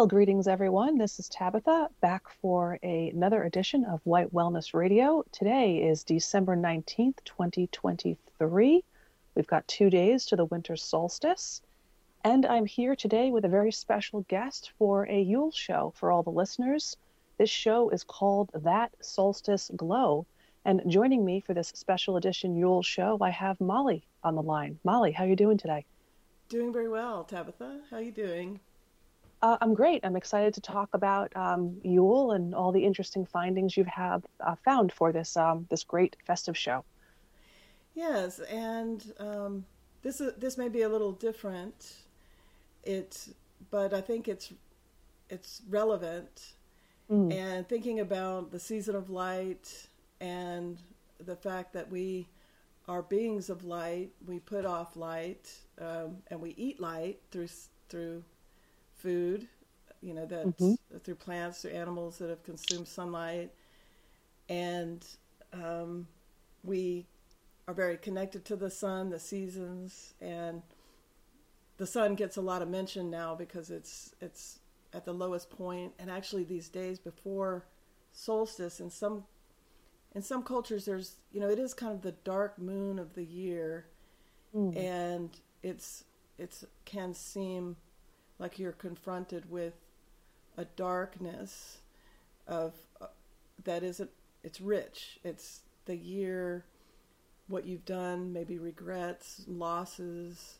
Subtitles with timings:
[0.00, 0.96] Well, greetings everyone.
[0.96, 5.26] This is Tabitha back for a, another edition of White Wellness Radio.
[5.30, 8.84] Today is December 19th, 2023.
[9.34, 11.60] We've got two days to the winter solstice.
[12.24, 16.22] And I'm here today with a very special guest for a Yule show for all
[16.22, 16.96] the listeners.
[17.36, 20.24] This show is called That Solstice Glow.
[20.64, 24.78] And joining me for this special edition Yule show, I have Molly on the line.
[24.82, 25.84] Molly, how are you doing today?
[26.48, 27.82] Doing very well, Tabitha.
[27.90, 28.60] How are you doing?
[29.42, 30.04] Uh, I'm great.
[30.04, 34.54] I'm excited to talk about um, Yule and all the interesting findings you have uh,
[34.64, 36.84] found for this um, this great festive show.
[37.94, 39.64] Yes, and um,
[40.02, 41.94] this is, this may be a little different.
[42.84, 43.28] It,
[43.70, 44.52] but I think it's
[45.30, 46.52] it's relevant.
[47.10, 47.32] Mm.
[47.32, 49.88] And thinking about the season of light
[50.20, 50.78] and
[51.18, 52.28] the fact that we
[52.86, 57.48] are beings of light, we put off light, um, and we eat light through
[57.88, 58.22] through
[59.00, 59.48] food,
[60.00, 60.98] you know, that mm-hmm.
[60.98, 63.50] through plants, through animals that have consumed sunlight.
[64.48, 65.04] And
[65.52, 66.06] um,
[66.64, 67.06] we
[67.68, 70.62] are very connected to the sun, the seasons, and
[71.76, 74.58] the sun gets a lot of mention now because it's it's
[74.92, 75.92] at the lowest point.
[75.98, 77.64] And actually, these days before
[78.12, 79.24] solstice, in some
[80.14, 83.24] in some cultures, there's you know it is kind of the dark moon of the
[83.24, 83.86] year,
[84.54, 84.76] mm.
[84.76, 85.30] and
[85.62, 86.04] it's
[86.38, 87.76] it's can seem
[88.40, 89.74] like you're confronted with
[90.56, 91.78] a darkness
[92.48, 93.06] of uh,
[93.62, 94.10] that isn't
[94.42, 95.20] it's rich.
[95.22, 96.64] It's the year
[97.46, 100.58] what you've done maybe regrets losses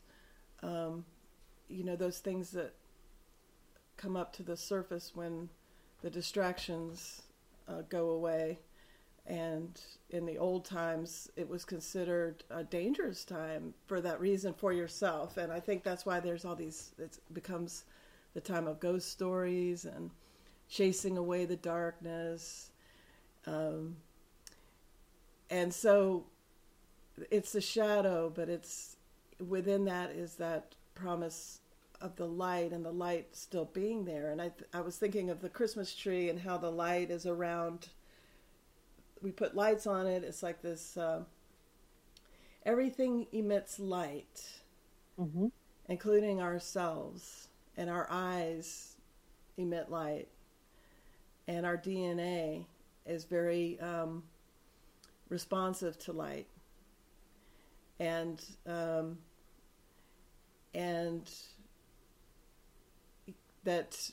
[0.63, 1.05] um,
[1.69, 2.75] you know those things that
[3.97, 5.49] come up to the surface when
[6.03, 7.23] the distractions
[7.69, 8.59] uh, go away
[9.31, 9.81] and
[10.11, 15.37] in the old times it was considered a dangerous time for that reason for yourself.
[15.37, 17.85] And i think that's why there's all these it becomes
[18.35, 20.11] the time of ghost stories and
[20.69, 22.71] chasing away the darkness.
[23.47, 23.97] Um,
[25.49, 26.27] and so
[27.31, 28.97] it's the shadow but it's
[29.49, 31.61] within that is that promise
[32.01, 34.33] of the light and the light still being there.
[34.33, 37.91] And i i was thinking of the christmas tree and how the light is around
[39.23, 40.25] we put lights on it.
[40.25, 40.97] It's like this.
[40.97, 41.25] Uh,
[42.65, 44.43] everything emits light,
[45.19, 45.47] mm-hmm.
[45.89, 48.97] including ourselves, and our eyes
[49.57, 50.29] emit light,
[51.49, 52.65] and our DNA
[53.07, 54.23] is very um,
[55.29, 56.47] responsive to light,
[57.99, 59.19] and um,
[60.75, 61.31] and
[63.65, 64.11] that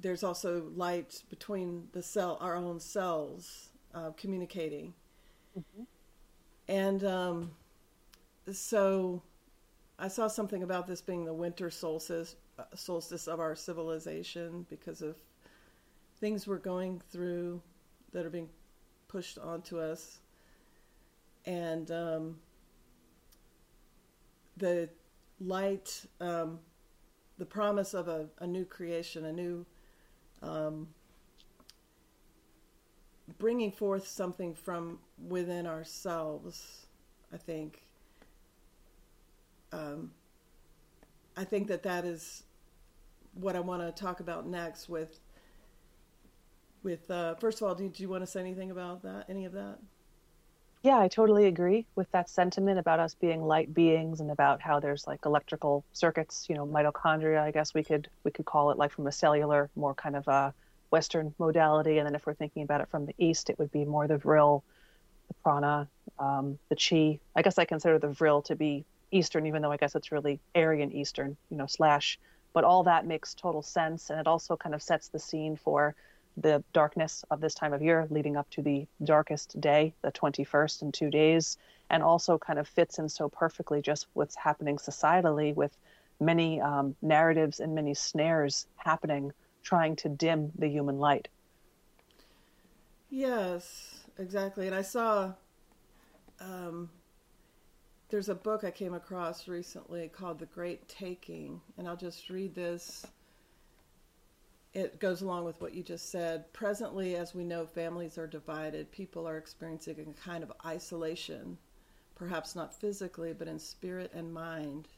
[0.00, 4.92] there's also light between the cell our own cells uh, communicating.
[5.58, 5.82] Mm-hmm.
[6.68, 7.50] And um,
[8.52, 9.22] so
[9.98, 15.02] I saw something about this being the winter solstice, uh, solstice of our civilization because
[15.02, 15.16] of
[16.18, 17.60] things we're going through
[18.12, 18.48] that are being
[19.08, 20.20] pushed onto us.
[21.46, 22.36] And um,
[24.56, 24.88] the
[25.40, 26.58] light, um,
[27.38, 29.66] the promise of a, a, new creation, a new
[30.42, 30.88] um,
[33.38, 34.98] bringing forth something from
[35.28, 36.86] within ourselves,
[37.32, 37.82] I think.
[39.72, 40.12] Um,
[41.36, 42.44] I think that that is
[43.34, 44.88] what I want to talk about next.
[44.88, 45.18] With,
[46.82, 49.26] with uh, first of all, did you want to say anything about that?
[49.28, 49.78] Any of that?
[50.84, 54.80] Yeah, I totally agree with that sentiment about us being light beings and about how
[54.80, 57.40] there's like electrical circuits, you know, mitochondria.
[57.40, 60.28] I guess we could we could call it like from a cellular, more kind of
[60.28, 60.52] a
[60.94, 61.98] Western modality.
[61.98, 64.16] And then if we're thinking about it from the East, it would be more the
[64.16, 64.62] vril,
[65.26, 65.88] the prana,
[66.20, 67.18] um, the chi.
[67.34, 70.38] I guess I consider the vril to be Eastern, even though I guess it's really
[70.54, 72.16] Aryan Eastern, you know, slash.
[72.52, 74.08] But all that makes total sense.
[74.08, 75.96] And it also kind of sets the scene for
[76.36, 80.82] the darkness of this time of year leading up to the darkest day, the 21st
[80.82, 81.58] in two days,
[81.90, 85.76] and also kind of fits in so perfectly just what's happening societally with
[86.20, 89.32] many um, narratives and many snares happening
[89.64, 91.26] trying to dim the human light.
[93.10, 94.66] Yes, exactly.
[94.66, 95.32] And I saw
[96.40, 96.90] um,
[98.10, 102.54] there's a book I came across recently called The Great Taking, and I'll just read
[102.54, 103.06] this.
[104.72, 106.52] It goes along with what you just said.
[106.52, 108.90] Presently, as we know, families are divided.
[108.90, 111.56] People are experiencing a kind of isolation,
[112.14, 114.88] perhaps not physically, but in spirit and mind.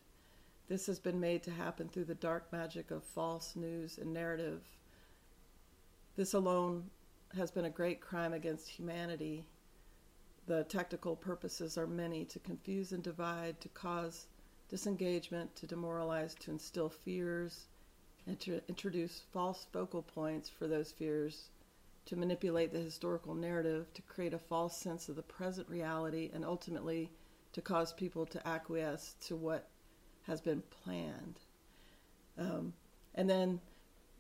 [0.69, 4.63] This has been made to happen through the dark magic of false news and narrative.
[6.17, 6.91] This alone
[7.37, 9.47] has been a great crime against humanity.
[10.47, 14.27] The tactical purposes are many to confuse and divide, to cause
[14.69, 17.67] disengagement, to demoralize, to instill fears
[18.27, 21.51] and to introduce false focal points for those fears,
[22.07, 26.45] to manipulate the historical narrative, to create a false sense of the present reality, and
[26.45, 27.13] ultimately
[27.53, 29.69] to cause people to acquiesce to what
[30.27, 31.41] has been planned.
[32.39, 32.73] Um,
[33.15, 33.61] and then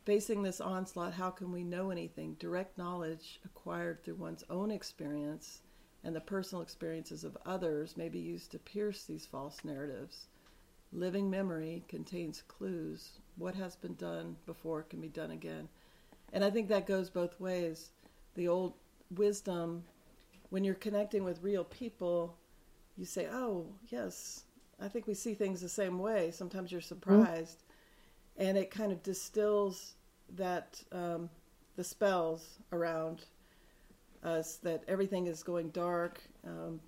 [0.04, 2.36] facing this onslaught, how can we know anything?
[2.38, 5.60] Direct knowledge acquired through one's own experience
[6.06, 10.28] and the personal experiences of others may be used to pierce these false narratives.
[10.92, 13.18] Living memory contains clues.
[13.36, 15.68] What has been done before can be done again.
[16.32, 17.90] And I think that goes both ways.
[18.36, 18.74] The old
[19.16, 19.82] wisdom,
[20.50, 22.36] when you're connecting with real people,
[22.96, 24.44] you say, Oh, yes,
[24.80, 26.30] I think we see things the same way.
[26.30, 27.62] Sometimes you're surprised.
[27.62, 28.48] Mm-hmm.
[28.48, 29.94] And it kind of distills
[30.34, 31.30] that um,
[31.76, 33.24] the spells around
[34.22, 36.20] us that everything is going dark.
[36.46, 36.80] Um,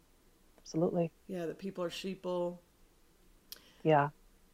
[0.63, 1.11] Absolutely.
[1.29, 2.59] Yeah, that people are sheeple.
[3.83, 4.11] Yeah.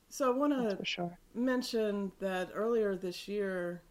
[0.08, 1.18] So I want to sure.
[1.34, 3.82] mention that earlier this year,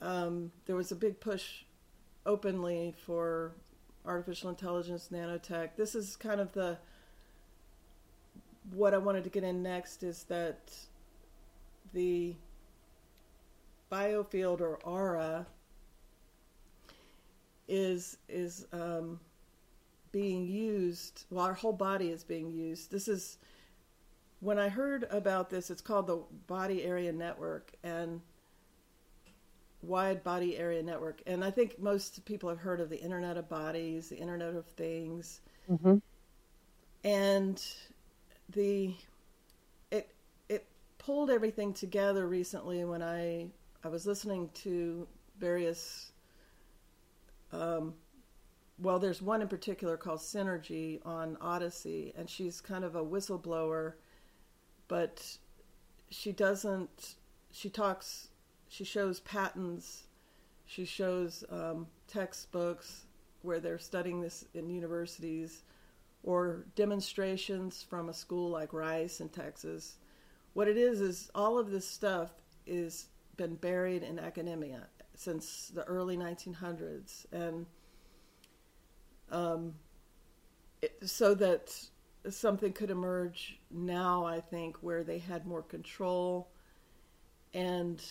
[0.00, 1.62] um, there was a big push
[2.26, 3.52] openly for
[4.04, 5.76] artificial intelligence, nanotech.
[5.76, 6.78] This is kind of the
[8.70, 10.72] what I wanted to get in next is that
[11.92, 12.34] the
[13.90, 15.46] biofield or aura
[17.68, 19.20] is is um,
[20.10, 21.24] being used.
[21.30, 22.90] Well, our whole body is being used.
[22.90, 23.38] This is
[24.40, 25.70] when I heard about this.
[25.70, 28.20] It's called the Body Area Network and
[29.82, 31.22] Wide Body Area Network.
[31.26, 34.66] And I think most people have heard of the Internet of Bodies, the Internet of
[34.66, 35.96] Things, mm-hmm.
[37.04, 37.62] and
[38.52, 38.94] the
[39.90, 40.14] it
[40.48, 40.66] it
[40.98, 43.48] pulled everything together recently when I
[43.84, 45.06] I was listening to
[45.38, 46.12] various
[47.52, 47.94] um,
[48.78, 53.94] well, there's one in particular called Synergy on Odyssey and she's kind of a whistleblower,
[54.88, 55.38] but
[56.10, 57.16] she doesn't.
[57.52, 58.28] She talks.
[58.68, 60.04] She shows patents.
[60.66, 63.04] She shows um, textbooks
[63.42, 65.62] where they're studying this in universities,
[66.22, 69.96] or demonstrations from a school like Rice in Texas.
[70.54, 72.30] What it is is all of this stuff
[72.66, 77.66] is been buried in academia since the early 1900s, and
[79.30, 79.74] um,
[80.80, 81.74] it, so that
[82.28, 84.24] something could emerge now.
[84.24, 86.50] I think where they had more control,
[87.54, 88.02] and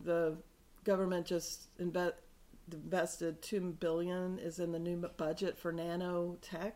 [0.00, 0.36] the
[0.84, 1.68] government just
[2.72, 6.72] invested two billion is in the new budget for nanotech.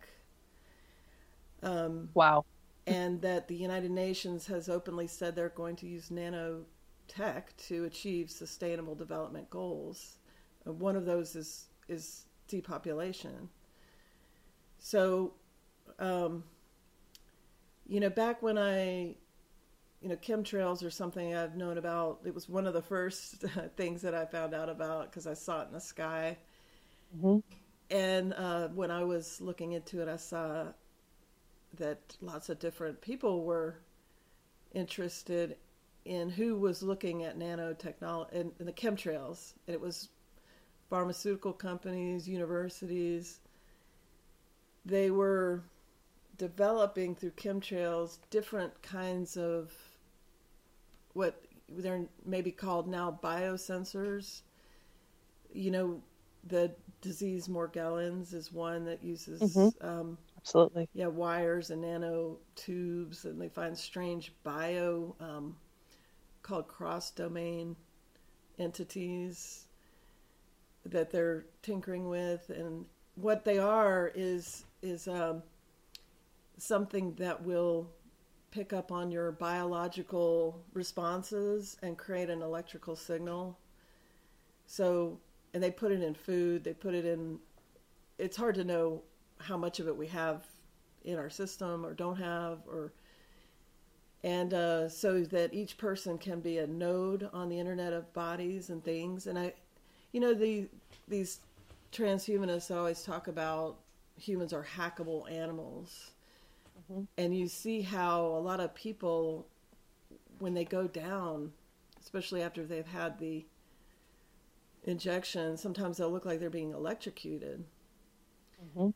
[1.62, 2.44] Um, wow.
[2.86, 8.30] And that the United Nations has openly said they're going to use nanotech to achieve
[8.30, 10.18] sustainable development goals.
[10.66, 13.48] Uh, one of those is is depopulation.
[14.78, 15.34] So,
[15.98, 16.44] um,
[17.86, 19.16] you know, back when I,
[20.00, 23.44] you know, chemtrails or something I've known about, it was one of the first
[23.76, 26.36] things that I found out about because I saw it in the sky.
[27.16, 27.38] Mm-hmm.
[27.90, 30.66] And uh, when I was looking into it, I saw
[31.74, 33.76] that lots of different people were
[34.72, 35.56] interested
[36.04, 39.52] in who was looking at nanotechnology and, and the chemtrails.
[39.66, 40.08] And it was
[40.88, 43.40] pharmaceutical companies, universities.
[44.86, 45.62] They were
[46.38, 49.72] developing through chemtrails different kinds of
[51.12, 54.42] what they're maybe called now biosensors.
[55.52, 56.02] You know,
[56.46, 56.70] the
[57.00, 59.86] disease Morgellons is one that uses mm-hmm.
[59.86, 60.88] um, absolutely.
[60.94, 65.56] Yeah wires and nanotubes, and they find strange bio um,
[66.42, 67.76] called cross domain
[68.58, 69.66] entities
[70.86, 75.42] that they're tinkering with and what they are is is um,
[76.56, 77.90] something that will
[78.50, 83.58] pick up on your biological responses and create an electrical signal.
[84.66, 85.20] So
[85.52, 87.38] and they put it in food they put it in
[88.18, 89.02] it's hard to know
[89.40, 90.44] how much of it we have
[91.04, 92.92] in our system or don't have or
[94.24, 98.70] and uh, so that each person can be a node on the internet of bodies
[98.70, 99.52] and things and i
[100.12, 100.68] you know the
[101.06, 101.40] these
[101.92, 103.76] transhumanists always talk about
[104.16, 106.10] humans are hackable animals
[106.90, 107.02] mm-hmm.
[107.16, 109.46] and you see how a lot of people
[110.38, 111.52] when they go down
[112.00, 113.44] especially after they've had the
[114.84, 117.64] injection sometimes they'll look like they're being electrocuted
[118.76, 118.90] mm-hmm.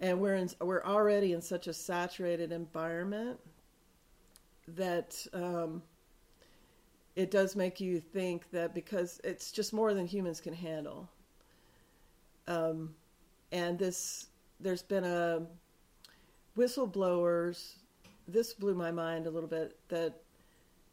[0.00, 3.38] And we're in, we're already in such a saturated environment
[4.68, 5.82] that um,
[7.16, 11.08] it does make you think that because it's just more than humans can handle.
[12.46, 12.94] Um,
[13.52, 14.26] and this,
[14.60, 15.42] there's been a
[16.56, 17.76] whistleblowers.
[18.26, 20.14] This blew my mind a little bit that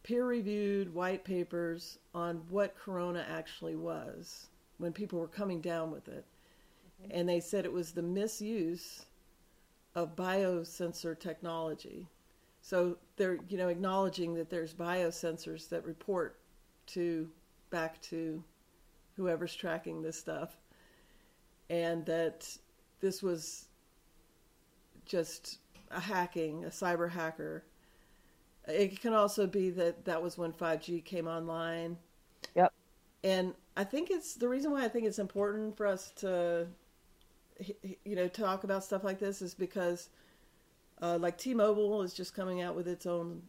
[0.04, 6.08] peer reviewed white papers on what corona actually was when people were coming down with
[6.08, 6.26] it.
[7.10, 9.06] And they said it was the misuse
[9.96, 12.08] of biosensor technology.
[12.62, 16.40] So they're, you know, acknowledging that there's biosensors that report
[16.88, 17.30] to
[17.70, 18.44] back to
[19.16, 20.58] whoever's tracking this stuff.
[21.70, 22.48] And that
[23.00, 23.66] this was
[25.06, 27.64] just a hacking, a cyber hacker.
[28.68, 31.98] It can also be that that was when 5G came online.
[32.56, 32.74] Yep.
[33.24, 36.68] And I think it's the reason why I think it's important for us to,
[38.04, 40.10] you know, talk about stuff like this is because,
[41.02, 43.42] uh, like T-Mobile is just coming out with its own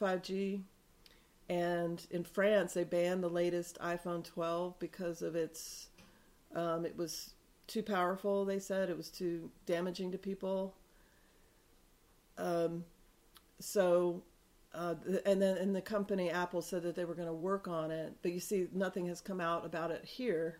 [0.00, 0.62] 5G,
[1.48, 5.88] and in France they banned the latest iPhone 12 because of its,
[6.54, 7.34] um, it was
[7.66, 8.44] too powerful.
[8.44, 10.74] They said it was too damaging to people.
[12.38, 12.84] Um,
[13.58, 14.22] so,
[14.74, 14.94] uh,
[15.26, 18.14] and then and the company Apple said that they were going to work on it,
[18.22, 20.58] but you see, nothing has come out about it here.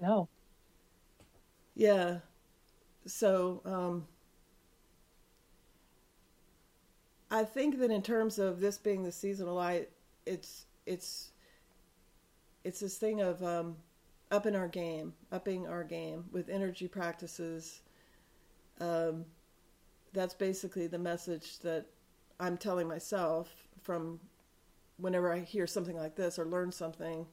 [0.00, 0.28] No.
[1.74, 2.18] Yeah.
[3.06, 4.06] So, um,
[7.30, 9.90] I think that in terms of this being the seasonal light,
[10.26, 11.32] it's it's
[12.62, 13.76] it's this thing of um,
[14.30, 17.80] upping our game, upping our game with energy practices.
[18.80, 19.24] Um,
[20.12, 21.86] that's basically the message that
[22.40, 23.52] I'm telling myself
[23.82, 24.20] from
[24.98, 27.26] whenever I hear something like this or learn something.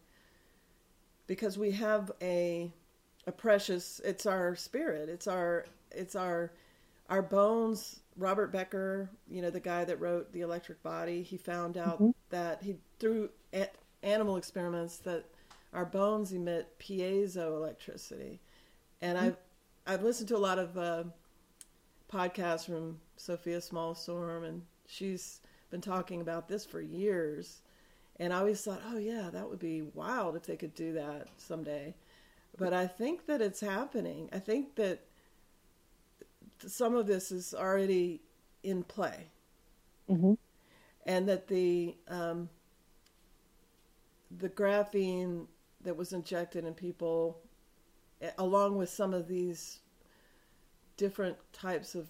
[1.28, 2.74] Because we have a
[3.28, 6.52] a precious it's our spirit, it's our it's our
[7.10, 8.00] our bones.
[8.18, 12.10] Robert Becker, you know, the guy that wrote The Electric Body, he found out mm-hmm.
[12.30, 13.30] that he through
[14.04, 15.26] animal experiments that
[15.74, 18.40] our bones emit piezoelectricity.
[19.02, 19.28] And mm-hmm.
[19.28, 19.38] I've
[19.88, 21.04] I've listened to a lot of uh,
[22.12, 27.62] podcasts from Sofia Smallstorm, and she's been talking about this for years.
[28.20, 31.28] And I always thought, oh yeah, that would be wild if they could do that
[31.38, 31.96] someday.
[32.58, 34.30] But I think that it's happening.
[34.34, 35.06] I think that
[36.68, 38.22] some of this is already
[38.64, 39.28] in play,
[40.10, 40.34] mm-hmm.
[41.06, 42.50] and that the um,
[44.38, 45.48] the graphene
[45.84, 47.40] that was injected in people,
[48.38, 49.80] along with some of these
[50.98, 52.08] different types of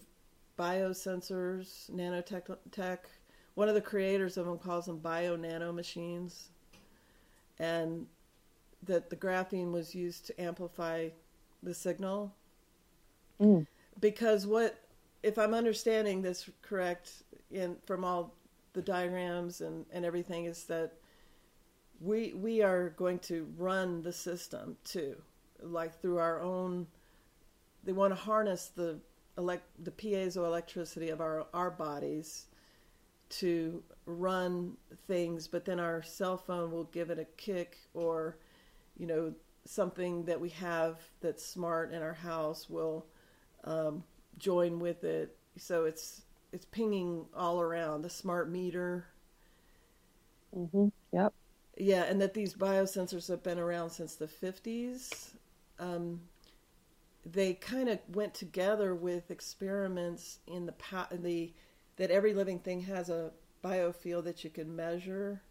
[0.60, 2.56] biosensors, nanotech.
[2.72, 3.10] Tech.
[3.56, 6.50] One of the creators of them calls them bio nano machines,
[7.60, 8.06] and
[8.84, 11.10] that the graphene was used to amplify
[11.64, 12.34] the signal.
[13.40, 13.68] Mm.
[14.00, 14.80] Because what,
[15.24, 18.36] if I'm understanding this correct, in from all
[18.74, 20.94] the diagrams and, and everything, is that
[22.00, 25.16] we we are going to run the system too,
[25.62, 26.88] like through our own.
[27.84, 29.00] They want to harness the
[29.38, 32.48] elect the piezoelectricity of our our bodies
[33.30, 34.76] to run
[35.08, 38.38] things, but then our cell phone will give it a kick, or
[39.02, 39.34] you know
[39.66, 43.08] something that we have that's smart in our house will
[43.64, 44.04] um,
[44.38, 45.36] join with it.
[45.58, 46.22] So it's
[46.54, 49.08] it's pinging all around the smart meter.
[50.56, 50.90] Mm-hmm.
[51.14, 51.34] Yep.
[51.78, 55.32] Yeah, and that these biosensors have been around since the 50s.
[55.80, 56.22] Um,
[57.26, 60.74] they kind of went together with experiments in the
[61.12, 61.54] the
[61.98, 63.32] that every living thing has a
[63.64, 65.42] biofield that you can measure,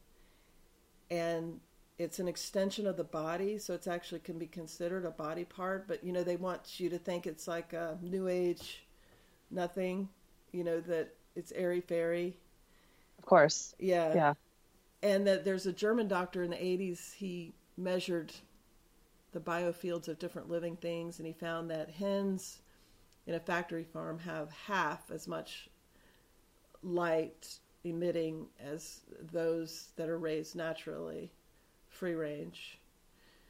[1.11, 1.61] and
[2.01, 5.87] it's an extension of the body, so it's actually can be considered a body part.
[5.87, 8.85] But you know, they want you to think it's like a new age,
[9.51, 10.09] nothing.
[10.53, 12.37] You know that it's airy fairy.
[13.19, 13.75] Of course.
[13.79, 14.15] Yeah.
[14.15, 14.35] Yeah
[15.03, 17.15] and that there's a German doctor in the 80s.
[17.15, 18.33] He measured
[19.33, 22.59] the biofields of different living things, and he found that hens
[23.27, 25.69] in a factory farm have half as much
[26.83, 29.01] light emitting as
[29.33, 31.33] those that are raised naturally,
[32.01, 32.81] free range.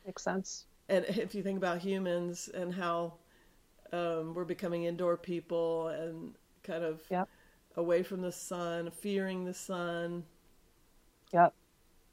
[0.04, 0.66] Makes sense.
[0.88, 3.14] And if you think about humans and how
[3.92, 7.28] um, we're becoming indoor people and kind of yep.
[7.76, 10.25] away from the sun, fearing the sun,
[11.33, 11.54] Yep.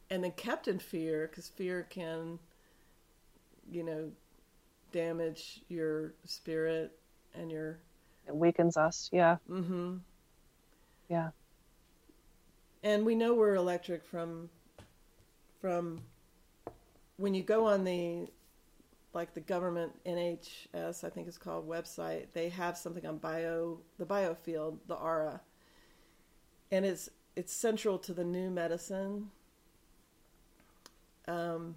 [0.10, 2.39] And then kept in fear because fear can,
[3.70, 4.12] you know,
[4.91, 6.98] damage your spirit
[7.34, 7.79] and your.
[8.27, 9.10] It weakens us.
[9.12, 9.38] Yeah.
[9.50, 9.98] Mm-hmm.
[11.10, 11.29] Yeah.
[12.84, 14.50] And we know we're electric from,
[15.60, 16.03] from,
[17.18, 18.28] when you go on the,
[19.14, 22.28] like the government NHS, I think it's called website.
[22.34, 25.42] They have something on bio, the biofield, the aura,
[26.72, 29.30] and it's it's central to the new medicine.
[31.28, 31.76] Um,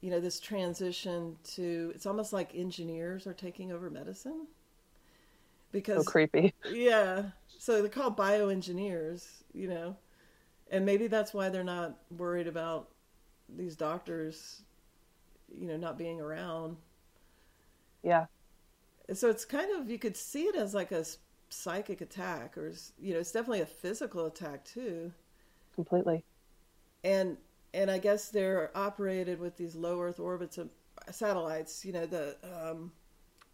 [0.00, 4.46] you know, this transition to it's almost like engineers are taking over medicine
[5.72, 6.54] because so creepy.
[6.70, 7.24] Yeah,
[7.58, 9.26] so they're called bioengineers.
[9.54, 9.96] You know,
[10.70, 12.88] and maybe that's why they're not worried about
[13.56, 14.62] these doctors,
[15.54, 16.76] you know, not being around.
[18.02, 18.26] Yeah.
[19.12, 21.04] So it's kind of you could see it as like a
[21.48, 25.12] psychic attack, or you know, it's definitely a physical attack too.
[25.74, 26.24] Completely.
[27.04, 27.36] And
[27.74, 30.68] and I guess they're operated with these low Earth orbits of
[31.10, 31.84] satellites.
[31.84, 32.92] You know, the um,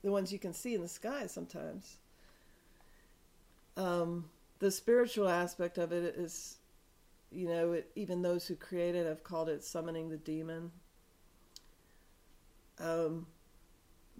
[0.02, 1.98] the ones you can see in the sky sometimes.
[3.76, 4.26] Um,
[4.60, 6.58] the spiritual aspect of it is,
[7.34, 10.70] you know, it, even those who created have called it summoning the demon.
[12.78, 13.26] Um,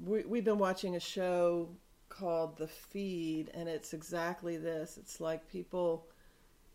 [0.02, 1.68] we, we've been watching a show
[2.09, 4.99] called The Feed, and it's exactly this.
[4.99, 6.06] It's like people,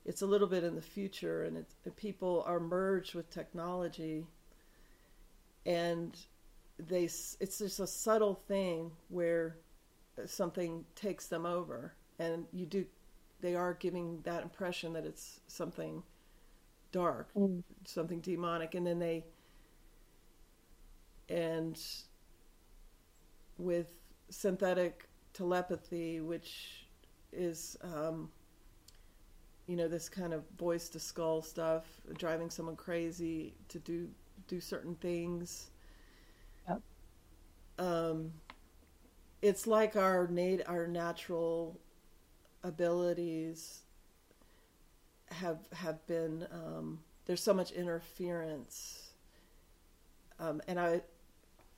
[0.05, 4.25] it's a little bit in the future, and it's, people are merged with technology,
[5.65, 6.17] and
[6.77, 9.57] they it's just a subtle thing where
[10.25, 12.85] something takes them over, and you do,
[13.41, 16.03] they are giving that impression that it's something
[16.91, 17.63] dark, mm.
[17.85, 19.23] something demonic, and then they
[21.29, 21.79] and
[23.57, 26.87] with synthetic telepathy, which
[27.31, 28.29] is, um,
[29.67, 31.85] you know, this kind of voice to skull stuff,
[32.17, 34.09] driving someone crazy to do
[34.47, 35.69] do certain things.
[36.67, 36.81] Yep.
[37.77, 38.31] Um,
[39.41, 41.79] it's like our nat- our natural
[42.63, 43.83] abilities
[45.31, 49.11] have have been um, there's so much interference,
[50.39, 51.01] um, and I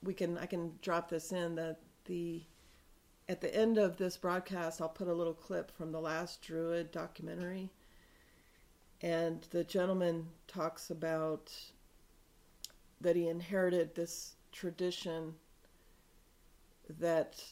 [0.04, 2.44] we can I can drop this in that the
[3.30, 6.92] at the end of this broadcast I'll put a little clip from the last Druid
[6.92, 7.70] documentary,
[9.02, 11.52] and the gentleman talks about
[13.02, 15.34] that he inherited this tradition
[17.00, 17.44] that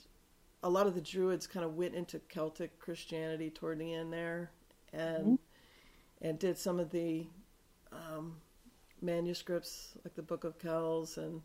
[0.63, 4.51] a lot of the Druids kind of went into Celtic Christianity toward the end there,
[4.93, 5.35] and mm-hmm.
[6.21, 7.27] And did some of the
[7.91, 8.35] um,
[9.01, 11.41] manuscripts like the Book of Kells and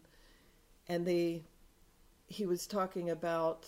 [0.88, 1.42] and the
[2.26, 3.66] he was talking about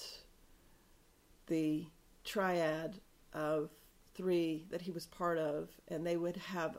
[1.46, 1.86] the
[2.24, 3.00] triad
[3.32, 3.70] of
[4.14, 6.78] three that he was part of, and they would have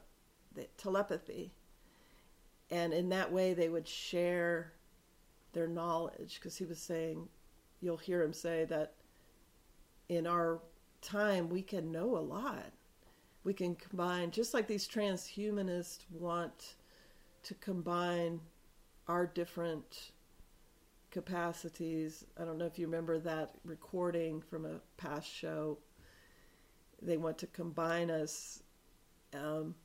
[0.55, 1.51] the telepathy,
[2.69, 4.73] and in that way they would share
[5.53, 7.27] their knowledge because he was saying,
[7.81, 8.93] you'll hear him say that
[10.09, 10.59] in our
[11.01, 12.71] time we can know a lot.
[13.43, 16.75] We can combine, just like these transhumanists want
[17.43, 18.41] to combine
[19.07, 20.11] our different
[21.11, 22.25] capacities.
[22.39, 25.77] I don't know if you remember that recording from a past show.
[27.01, 28.63] They want to combine us.
[29.33, 29.75] Um,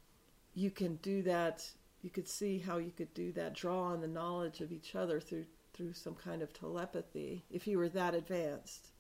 [0.55, 1.69] you can do that.
[2.03, 3.55] You could see how you could do that.
[3.55, 7.43] Draw on the knowledge of each other through through some kind of telepathy.
[7.51, 8.91] If you were that advanced.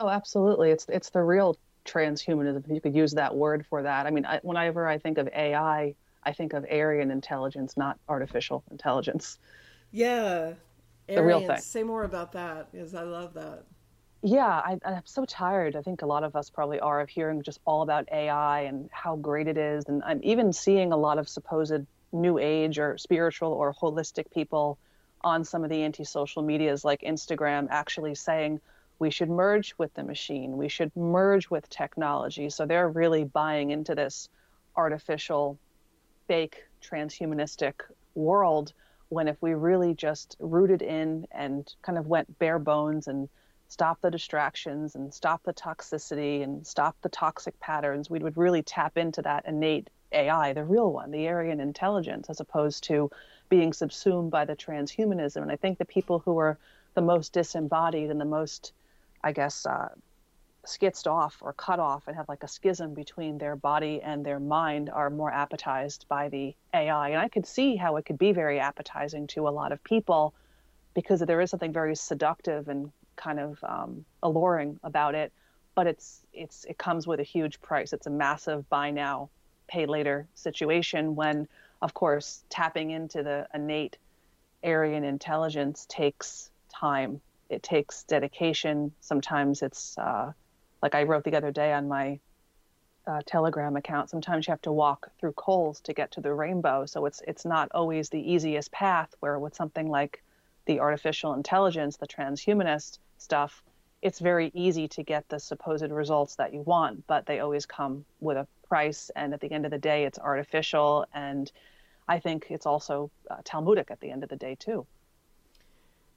[0.00, 0.70] Oh, absolutely.
[0.70, 1.56] It's it's the real
[1.88, 2.72] transhumanism.
[2.72, 4.06] You could use that word for that.
[4.06, 8.62] I mean, I, whenever I think of AI, I think of Aryan intelligence, not artificial
[8.70, 9.38] intelligence.
[9.92, 10.52] Yeah,
[11.06, 11.58] the real thing.
[11.58, 13.64] Say more about that because I love that.
[14.22, 15.76] Yeah, I, I'm so tired.
[15.76, 18.90] I think a lot of us probably are of hearing just all about AI and
[18.92, 19.84] how great it is.
[19.86, 24.78] And I'm even seeing a lot of supposed new age or spiritual or holistic people
[25.22, 28.60] on some of the anti-social medias like Instagram actually saying
[28.98, 32.50] we should merge with the machine, we should merge with technology.
[32.50, 34.28] So they're really buying into this
[34.76, 35.58] artificial,
[36.26, 37.74] fake, transhumanistic
[38.14, 38.72] world
[39.08, 43.28] when if we really just rooted in and kind of went bare bones and
[43.68, 48.62] stop the distractions and stop the toxicity and stop the toxic patterns, we would really
[48.62, 53.10] tap into that innate AI, the real one, the Aryan intelligence, as opposed to
[53.48, 55.42] being subsumed by the transhumanism.
[55.42, 56.58] And I think the people who are
[56.94, 58.72] the most disembodied and the most,
[59.22, 59.88] I guess, uh,
[60.68, 64.38] skitzed off or cut off and have like a schism between their body and their
[64.38, 67.08] mind are more appetized by the AI.
[67.10, 70.34] And I could see how it could be very appetizing to a lot of people
[70.94, 75.32] because there is something very seductive and kind of um, alluring about it.
[75.74, 77.92] But it's it's it comes with a huge price.
[77.92, 79.30] It's a massive buy now,
[79.68, 81.14] pay later situation.
[81.14, 81.46] When,
[81.80, 83.96] of course, tapping into the innate
[84.64, 87.20] Aryan intelligence takes time.
[87.48, 88.92] It takes dedication.
[89.00, 90.32] Sometimes it's uh,
[90.82, 92.20] like I wrote the other day on my
[93.08, 96.84] uh, Telegram account, sometimes you have to walk through coals to get to the rainbow.
[96.84, 99.14] So it's it's not always the easiest path.
[99.20, 100.22] Where with something like
[100.66, 103.62] the artificial intelligence, the transhumanist stuff,
[104.02, 108.04] it's very easy to get the supposed results that you want, but they always come
[108.20, 109.10] with a price.
[109.16, 111.50] And at the end of the day, it's artificial, and
[112.06, 114.86] I think it's also uh, Talmudic at the end of the day too.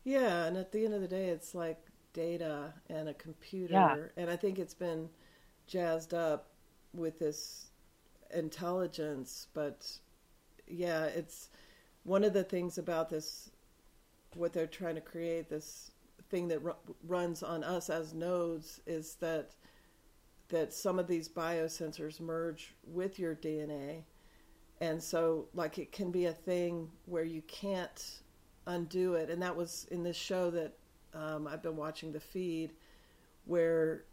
[0.04, 1.80] Yeah, and at the end of the day, it's like
[2.14, 3.74] data and a computer.
[3.74, 3.98] Yeah.
[4.18, 5.10] And I think it's been
[5.68, 6.50] jazzed up
[6.94, 7.68] with this
[8.34, 9.88] intelligence, but
[10.68, 11.50] yeah, it's
[12.04, 13.52] one of the things about this,
[14.36, 15.92] what they're trying to create, this
[16.30, 16.62] thing that
[17.08, 19.52] runs on us as nodes, is that
[20.50, 24.04] that some of these biosensors merge with your DNA,
[24.82, 28.21] and so like it can be a thing where you can't
[28.65, 30.74] undo it, and that was in this show that
[31.13, 32.71] um, I've been watching the feed,
[33.45, 34.06] where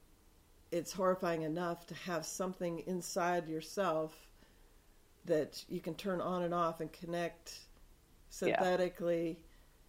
[0.70, 4.14] it's horrifying enough to have something inside yourself
[5.24, 7.54] that you can turn on and off and connect
[8.30, 9.28] synthetically.
[9.28, 9.44] Yeah.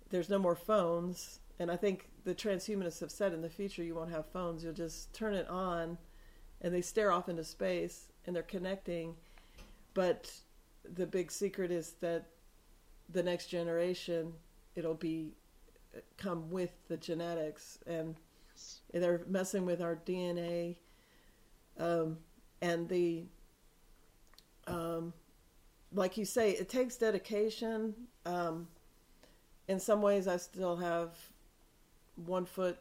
[0.10, 1.40] There's no more phones.
[1.60, 4.64] And I think the transhumanists have said in the future you won't have phones.
[4.64, 5.98] You'll just turn it on
[6.62, 9.16] and they stare off into space and they're connecting.
[9.94, 10.32] But
[10.96, 12.26] the big secret is that
[13.10, 14.34] the next generation,
[14.76, 15.34] it'll be
[16.18, 18.16] come with the genetics and
[18.94, 20.76] they're messing with our DNA
[21.80, 22.18] um,
[22.62, 23.24] and the
[24.68, 25.14] um,
[25.94, 27.94] like you say, it takes dedication.
[28.26, 28.68] Um,
[29.68, 31.16] in some ways, I still have
[32.26, 32.78] one foot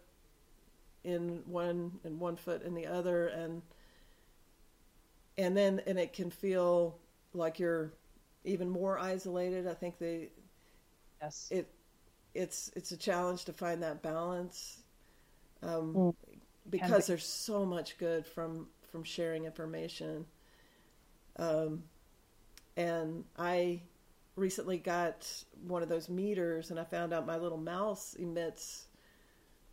[1.05, 3.63] in one and one foot in the other, and
[5.39, 6.99] and then and it can feel
[7.33, 7.93] like you're
[8.45, 9.67] even more isolated.
[9.67, 10.29] I think they
[11.23, 11.71] yes it
[12.35, 14.79] it's it's a challenge to find that balance
[15.63, 16.15] um, mm.
[16.71, 17.13] because be.
[17.13, 20.27] there's so much good from from sharing information.
[21.37, 21.85] Um,
[22.77, 23.83] and I
[24.37, 25.27] recently got
[25.67, 28.87] one of those meters, and I found out my little mouse emits.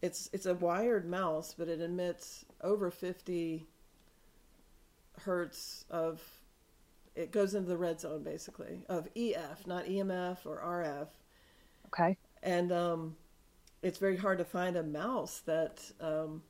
[0.01, 3.67] It's it's a wired mouse, but it emits over fifty
[5.21, 6.21] hertz of.
[7.15, 11.07] It goes into the red zone basically of EF, not EMF or RF.
[11.87, 12.17] Okay.
[12.45, 13.15] And um,
[13.81, 16.43] it's very hard to find a mouse that um,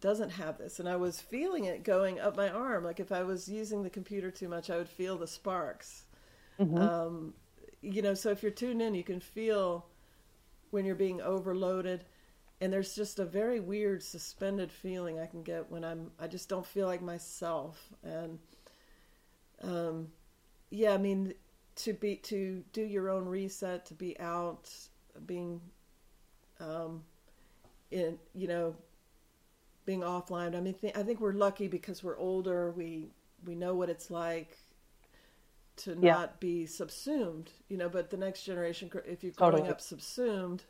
[0.00, 0.78] doesn't have this.
[0.78, 2.84] And I was feeling it going up my arm.
[2.84, 6.04] Like if I was using the computer too much, I would feel the sparks.
[6.58, 6.78] Mm-hmm.
[6.78, 7.34] Um,
[7.82, 9.86] you know, so if you're tuned in, you can feel
[10.70, 12.04] when you're being overloaded.
[12.60, 16.48] And there's just a very weird suspended feeling I can get when I'm, I just
[16.48, 17.88] don't feel like myself.
[18.04, 18.38] And,
[19.62, 20.08] um,
[20.70, 21.34] yeah, I mean,
[21.76, 24.70] to be, to do your own reset, to be out,
[25.26, 25.60] being,
[26.60, 27.02] um,
[27.90, 28.74] in, you know,
[29.84, 30.56] being offline.
[30.56, 32.70] I mean, th- I think we're lucky because we're older.
[32.70, 33.08] We
[33.44, 34.56] we know what it's like
[35.76, 36.12] to yeah.
[36.12, 37.88] not be subsumed, you know.
[37.88, 39.70] But the next generation, if you're growing totally.
[39.70, 40.64] up subsumed,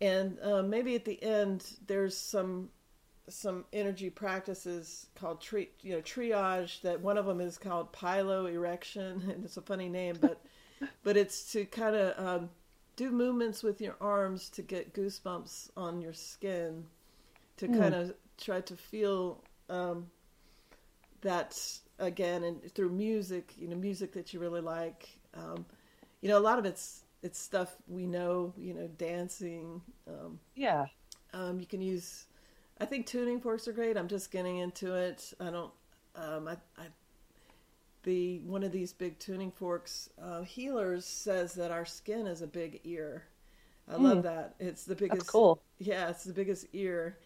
[0.00, 2.70] and um, maybe at the end there's some
[3.28, 6.82] some energy practices called tri- you know triage.
[6.82, 10.40] That one of them is called piloerection, and it's a funny name, but
[11.02, 12.50] but it's to kind of um,
[13.00, 16.84] do movements with your arms to get goosebumps on your skin
[17.56, 17.78] to mm.
[17.80, 20.06] kind of try to feel um,
[21.22, 21.58] that
[21.98, 25.64] again and through music you know music that you really like um,
[26.20, 30.84] you know a lot of it's it's stuff we know you know dancing um, yeah.
[31.32, 32.26] um, you can use
[32.82, 33.96] i think tuning forks are great.
[33.96, 35.32] I'm just getting into it.
[35.40, 35.72] I don't
[36.16, 36.84] um, I, I,
[38.02, 42.46] the one of these big tuning forks uh, healers says that our skin is a
[42.46, 43.24] big ear
[43.88, 44.02] i mm.
[44.02, 47.18] love that it's the biggest That's cool yeah it's the biggest ear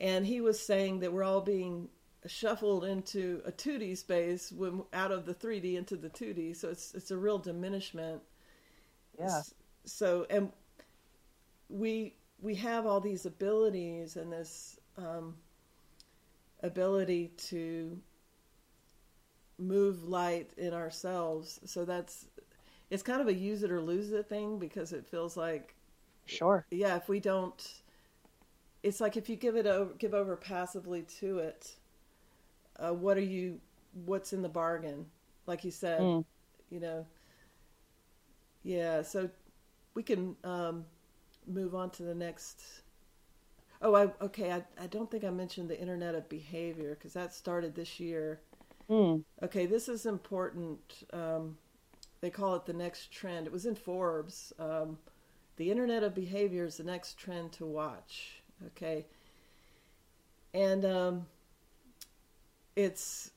[0.00, 1.88] and he was saying that we're all being
[2.26, 6.56] shuffled into a 2D space when out of the 3D into the 2D.
[6.56, 8.22] So it's it's a real diminishment.
[9.18, 9.42] Yeah.
[9.84, 10.50] So and
[11.68, 15.36] we we have all these abilities and this um,
[16.62, 17.98] ability to
[19.60, 21.60] move light in ourselves.
[21.64, 22.26] So that's
[22.90, 25.74] it's kind of a use it or lose it thing because it feels like
[26.26, 26.66] sure.
[26.70, 27.82] Yeah, if we don't
[28.82, 31.76] it's like if you give it over, give over passively to it,
[32.78, 33.60] uh, what are you?
[34.04, 35.06] What's in the bargain?
[35.46, 36.24] Like you said, mm.
[36.70, 37.06] you know.
[38.62, 39.28] Yeah, so
[39.94, 40.84] we can um,
[41.46, 42.62] move on to the next.
[43.82, 44.52] Oh, I okay.
[44.52, 48.40] I I don't think I mentioned the Internet of Behavior because that started this year.
[48.90, 49.22] Mm.
[49.42, 51.04] Okay, this is important.
[51.12, 51.56] Um,
[52.20, 53.46] they call it the next trend.
[53.46, 54.52] It was in Forbes.
[54.58, 54.98] Um,
[55.56, 58.42] the Internet of Behavior is the next trend to watch.
[58.66, 59.06] Okay.
[60.52, 61.26] And um,
[62.74, 63.30] it's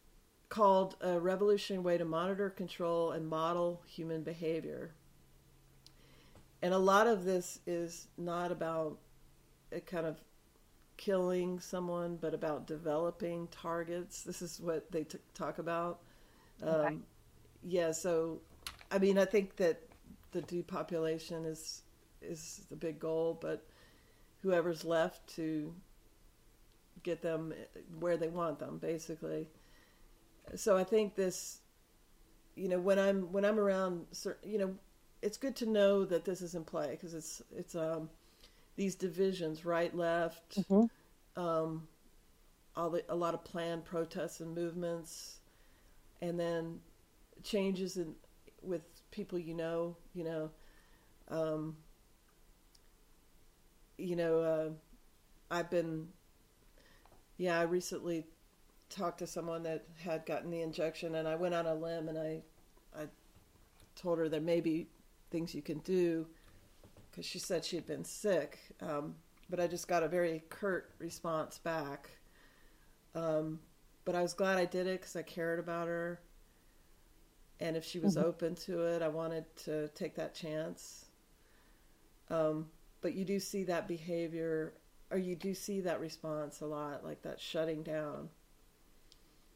[0.49, 4.91] called a revolutionary way to monitor, control, and model human behavior.
[6.61, 8.97] And a lot of this is not about
[9.71, 10.17] a kind of
[11.03, 14.23] killing someone, but about developing targets.
[14.23, 15.99] This is what they t- talk about.
[16.61, 16.87] Okay.
[16.87, 17.03] Um,
[17.61, 18.39] yeah, so
[18.89, 19.81] I mean, I think that
[20.31, 21.81] the depopulation is
[22.21, 23.65] is the big goal, but
[24.43, 25.73] whoever's left to
[27.03, 27.53] get them
[27.99, 29.49] where they want them, basically.
[30.55, 31.59] So I think this,
[32.55, 34.05] you know, when I'm when I'm around,
[34.41, 34.75] you know,
[35.21, 38.09] it's good to know that this is in play because it's it's um
[38.75, 41.41] these divisions, right, left, mm-hmm.
[41.41, 41.87] um,
[42.75, 45.39] all the, a lot of planned protests and movements,
[46.21, 46.79] and then
[47.43, 48.15] changes in
[48.61, 48.81] with
[49.11, 50.49] people you know, you know,
[51.29, 51.75] um,
[53.97, 54.69] you know, uh,
[55.51, 56.07] I've been,
[57.37, 58.25] yeah, I recently
[58.89, 62.17] talked to someone that had gotten the injection, and I went on a limb and
[62.17, 62.41] I,
[62.97, 63.05] I
[63.95, 64.87] told her there may be
[65.29, 66.27] things you can do
[67.13, 68.57] because she said she had been sick.
[68.81, 69.13] Um,
[69.49, 72.09] but I just got a very curt response back.
[73.13, 73.59] Um,
[74.03, 76.19] but I was glad I did it because I cared about her.
[77.59, 78.25] And if she was mm-hmm.
[78.25, 81.05] open to it, I wanted to take that chance.
[82.31, 82.65] Um,
[83.01, 84.73] but you do see that behavior,
[85.11, 88.29] or you do see that response a lot, like that shutting down.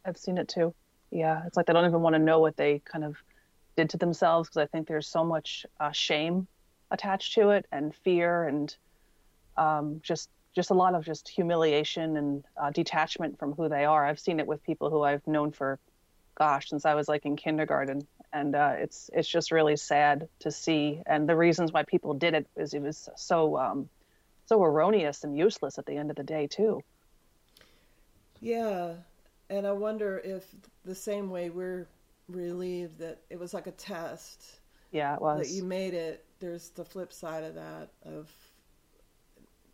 [0.05, 0.75] I've seen it too.
[1.09, 3.17] Yeah, it's like they don't even want to know what they kind of
[3.75, 6.47] did to themselves because I think there's so much uh, shame
[6.91, 8.75] attached to it and fear and
[9.57, 14.03] um, just just a lot of just humiliation and uh, detachment from who they are.
[14.03, 15.77] I've seen it with people who I've known for,
[16.35, 20.51] gosh, since I was like in kindergarten, and uh, it's it's just really sad to
[20.51, 21.01] see.
[21.05, 23.89] And the reasons why people did it is it was so um,
[24.47, 26.81] so erroneous and useless at the end of the day too.
[28.39, 28.93] Yeah,
[29.49, 30.43] and I wonder if
[30.85, 31.87] the same way we're
[32.27, 34.59] relieved that it was like a test.
[34.91, 35.47] Yeah, it was.
[35.47, 38.31] That you made it there's the flip side of that of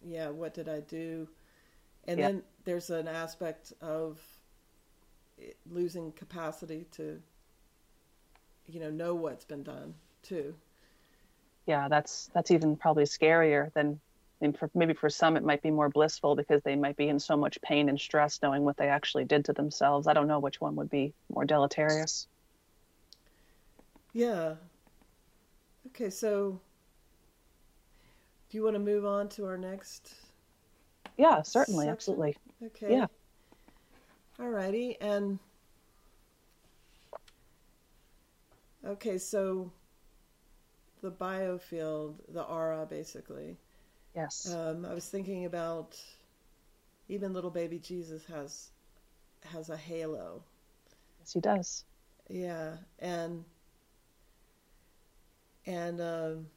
[0.06, 1.28] yeah what did i do?
[2.08, 2.28] And yeah.
[2.28, 4.19] then there's an aspect of
[5.71, 7.21] losing capacity to
[8.67, 10.54] you know know what's been done too.
[11.65, 13.99] Yeah that's that's even probably scarier than
[14.41, 17.19] and for, maybe for some it might be more blissful because they might be in
[17.19, 20.06] so much pain and stress knowing what they actually did to themselves.
[20.06, 22.28] I don't know which one would be more deleterious.
[24.12, 24.56] Yeah
[25.95, 26.60] Okay, so
[28.49, 30.15] do you want to move on to our next?
[31.17, 31.93] Yeah, certainly, section?
[31.93, 32.38] absolutely.
[32.65, 32.93] Okay.
[32.93, 33.06] Yeah.
[34.39, 35.38] All righty, and
[38.84, 39.71] okay, so
[41.03, 43.56] the biofield, the aura, basically.
[44.15, 44.51] Yes.
[44.51, 45.95] Um, I was thinking about
[47.08, 48.71] even little baby Jesus has
[49.43, 50.41] has a halo.
[51.19, 51.86] Yes, he does.
[52.29, 53.45] Yeah, and
[55.65, 56.47] and um,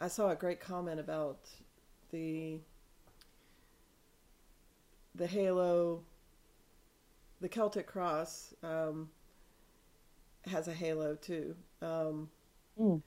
[0.00, 1.48] I saw a great comment about
[2.10, 2.58] the
[5.14, 6.02] the halo,
[7.40, 9.10] the Celtic cross um,
[10.46, 12.30] has a halo too, um,
[12.80, 13.02] mm.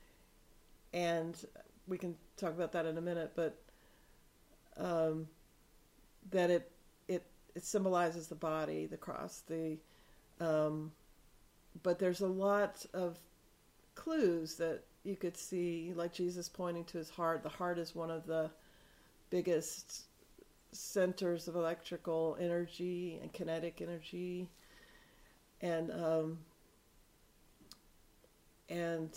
[0.94, 1.36] and
[1.88, 3.32] we can talk about that in a minute.
[3.36, 3.60] But
[4.78, 5.28] um,
[6.32, 6.72] that it
[7.08, 7.24] it
[7.56, 9.78] it symbolizes the body, the cross, the
[10.40, 10.92] um,
[11.84, 13.18] but there's a lot of
[13.96, 17.44] clues that you could see, like Jesus pointing to his heart.
[17.44, 18.50] The heart is one of the
[19.30, 20.04] biggest
[20.72, 24.48] centers of electrical energy and kinetic energy,
[25.62, 26.38] and um,
[28.70, 29.10] and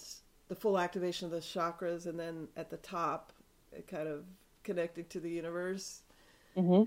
[0.49, 3.33] the full activation of the chakras, and then at the top,
[3.73, 4.25] it kind of
[4.63, 6.03] connected to the universe
[6.57, 6.83] mm-hmm.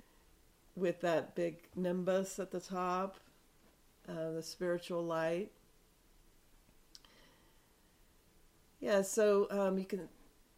[0.75, 3.19] with that big nimbus at the top,
[4.07, 5.51] uh, the spiritual light
[8.81, 10.09] Yeah, so um, you can.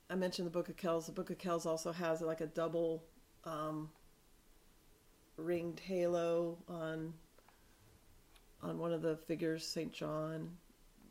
[0.09, 1.05] I mentioned the Book of Kells.
[1.05, 3.03] The Book of Kells also has like a double
[3.43, 3.89] um,
[5.36, 7.13] ringed halo on
[8.63, 10.49] on one of the figures, Saint John,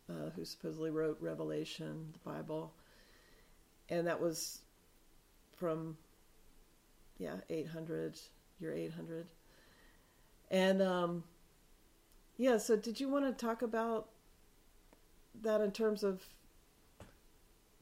[0.08, 2.72] uh, who supposedly wrote Revelation, the Bible,
[3.90, 4.62] and that was
[5.54, 5.98] from
[7.18, 8.18] yeah 800
[8.58, 9.26] year 800
[10.50, 11.22] and um,
[12.36, 14.08] yeah so did you want to talk about
[15.42, 16.20] that in terms of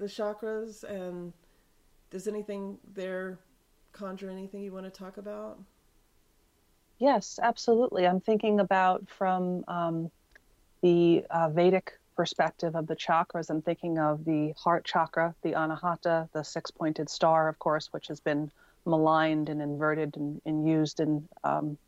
[0.00, 1.32] the chakras and
[2.10, 3.38] does anything there
[3.92, 5.60] conjure anything you want to talk about?
[6.98, 8.06] Yes, absolutely.
[8.06, 10.10] I'm thinking about from um,
[10.82, 13.50] the uh, Vedic perspective of the chakras.
[13.50, 18.08] I'm thinking of the heart chakra, the Anahata, the six pointed star, of course, which
[18.08, 18.50] has been
[18.86, 21.78] maligned and inverted and, and used in um,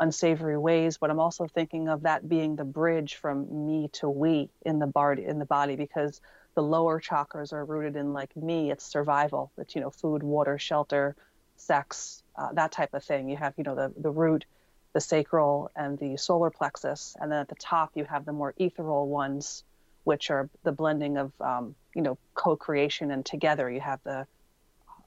[0.00, 0.98] unsavory ways.
[0.98, 4.86] But I'm also thinking of that being the bridge from me to we in the
[4.86, 6.20] body, in the body, because
[6.56, 10.58] the lower chakras are rooted in like me it's survival it's you know food water
[10.58, 11.14] shelter
[11.56, 13.28] sex uh, that type of thing.
[13.28, 14.44] You have you know the the root
[14.92, 18.54] the sacral and the solar plexus and then at the top you have the more
[18.56, 19.62] ethereal ones
[20.04, 23.70] which are the blending of um, you know co-creation and together.
[23.70, 24.26] You have the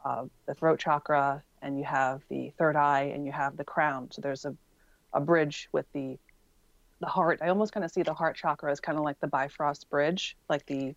[0.03, 4.09] uh, the throat chakra and you have the third eye and you have the crown.
[4.11, 4.55] So there's a,
[5.13, 6.17] a bridge with the
[6.99, 7.39] the heart.
[7.41, 10.35] I almost kind of see the heart chakra as kind of like the Bifrost bridge,
[10.49, 10.95] like the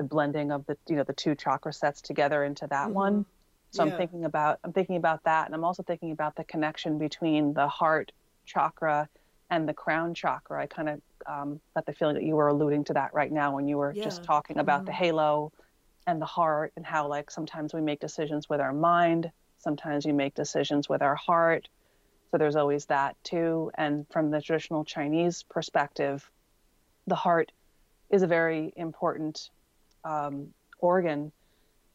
[0.00, 2.94] the blending of the you know the two chakra sets together into that mm-hmm.
[2.94, 3.26] one.
[3.70, 3.92] So yeah.
[3.92, 7.52] I'm thinking about I'm thinking about that, and I'm also thinking about the connection between
[7.52, 8.10] the heart
[8.46, 9.10] chakra
[9.50, 10.62] and the crown chakra.
[10.62, 13.54] I kind of um, got the feeling that you were alluding to that right now
[13.54, 14.02] when you were yeah.
[14.02, 14.86] just talking about mm-hmm.
[14.86, 15.52] the halo
[16.06, 20.12] and the heart and how like sometimes we make decisions with our mind, sometimes we
[20.12, 21.68] make decisions with our heart.
[22.30, 23.70] So there's always that too.
[23.74, 26.30] And from the traditional Chinese perspective,
[27.06, 27.52] the heart
[28.08, 29.50] is a very important
[30.04, 31.32] um, organ.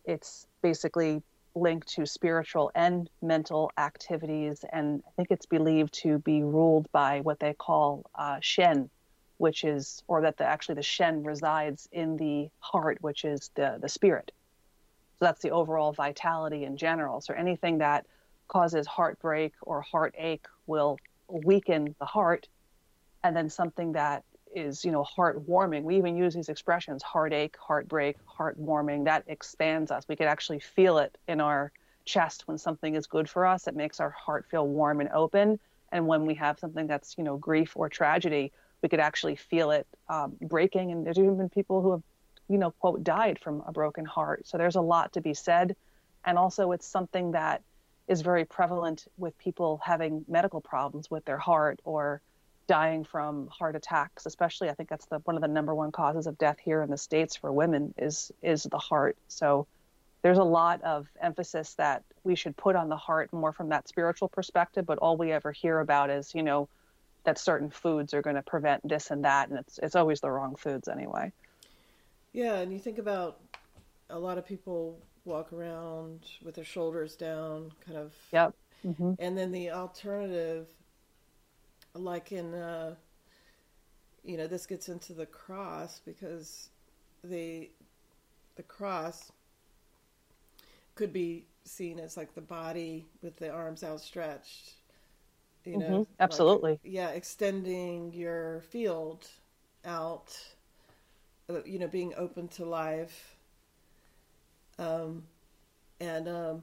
[0.06, 1.22] It's basically
[1.56, 7.22] linked to spiritual and mental activities, and I think it's believed to be ruled by
[7.22, 8.90] what they call uh, Shen,
[9.38, 13.78] which is, or that the, actually the Shen resides in the heart, which is the
[13.82, 14.32] the spirit.
[15.20, 17.22] So that's the overall vitality in general.
[17.22, 18.06] So anything that
[18.50, 20.98] causes heartbreak or heartache will
[21.30, 22.48] weaken the heart,
[23.24, 24.24] and then something that
[24.56, 25.84] is you know heartwarming.
[25.84, 30.06] We even use these expressions heartache heartbreak heartwarming that expands us.
[30.08, 31.72] We can actually feel it in our
[32.06, 33.68] chest when something is good for us.
[33.68, 35.60] It makes our heart feel warm and open.
[35.92, 38.52] And when we have something that's you know grief or tragedy
[38.86, 40.92] we could actually feel it um, breaking.
[40.92, 42.04] And there's even been people who have
[42.48, 44.48] you know quote died from a broken heart.
[44.48, 45.76] So there's a lot to be said.
[46.24, 47.64] And also it's something that
[48.08, 52.22] is very prevalent with people having medical problems with their heart or
[52.68, 56.28] dying from heart attacks especially i think that's the one of the number one causes
[56.28, 59.68] of death here in the states for women is is the heart so
[60.22, 63.88] there's a lot of emphasis that we should put on the heart more from that
[63.88, 66.68] spiritual perspective but all we ever hear about is you know
[67.24, 70.30] that certain foods are going to prevent this and that and it's it's always the
[70.30, 71.32] wrong foods anyway
[72.34, 73.40] yeah and you think about
[74.10, 78.54] a lot of people walk around with their shoulders down kind of yep
[78.86, 79.14] mm-hmm.
[79.20, 80.68] and then the alternative
[81.96, 82.96] like in uh,
[84.24, 86.70] you know this gets into the cross because
[87.24, 87.70] the
[88.56, 89.32] the cross
[90.96, 94.74] could be seen as like the body with the arms outstretched
[95.66, 96.12] you know mm-hmm.
[96.20, 99.28] absolutely like, yeah extending your field
[99.84, 100.38] out
[101.50, 103.36] uh, you know being open to life
[104.78, 105.24] um
[106.00, 106.62] and um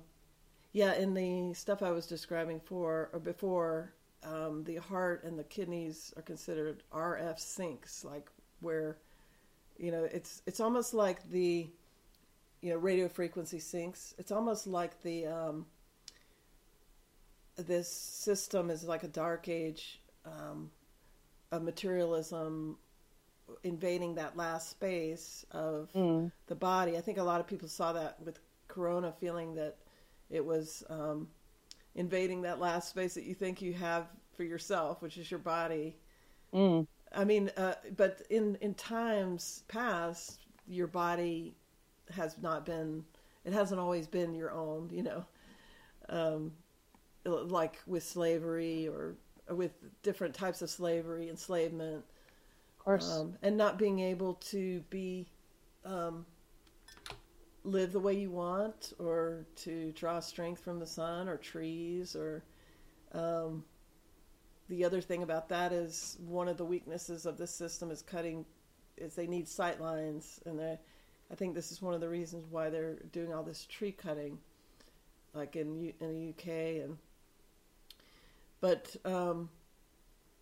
[0.72, 3.92] yeah in the stuff i was describing for or before
[4.24, 8.30] um, the heart and the kidneys are considered RF sinks, like
[8.61, 8.98] where,
[9.78, 11.68] you know, it's it's almost like the,
[12.61, 14.14] you know, radio frequency sinks.
[14.18, 15.66] It's almost like the um,
[17.56, 20.70] this system is like a dark age um,
[21.50, 22.76] of materialism
[23.64, 26.30] invading that last space of mm.
[26.46, 26.96] the body.
[26.96, 29.76] I think a lot of people saw that with Corona, feeling that
[30.30, 30.85] it was.
[30.88, 31.28] Um,
[31.94, 35.96] invading that last space that you think you have for yourself, which is your body.
[36.55, 36.87] Mm.
[37.14, 41.55] I mean, uh, but in in times past, your body
[42.14, 43.05] has not been.
[43.44, 44.88] It hasn't always been your own.
[44.90, 45.24] You know,
[46.09, 46.52] um,
[47.24, 49.16] like with slavery or,
[49.48, 52.05] or, with different types of slavery, enslavement.
[52.78, 55.26] Of course, um, and not being able to be.
[55.85, 56.24] Um,
[57.64, 62.42] live the way you want or to draw strength from the sun or trees or
[63.13, 63.65] um,
[64.69, 68.44] the other thing about that is one of the weaknesses of this system is cutting
[68.96, 70.40] is they need sight lines.
[70.46, 73.92] And I think this is one of the reasons why they're doing all this tree
[73.92, 74.38] cutting
[75.35, 76.98] like in in the UK and
[78.60, 79.48] but um,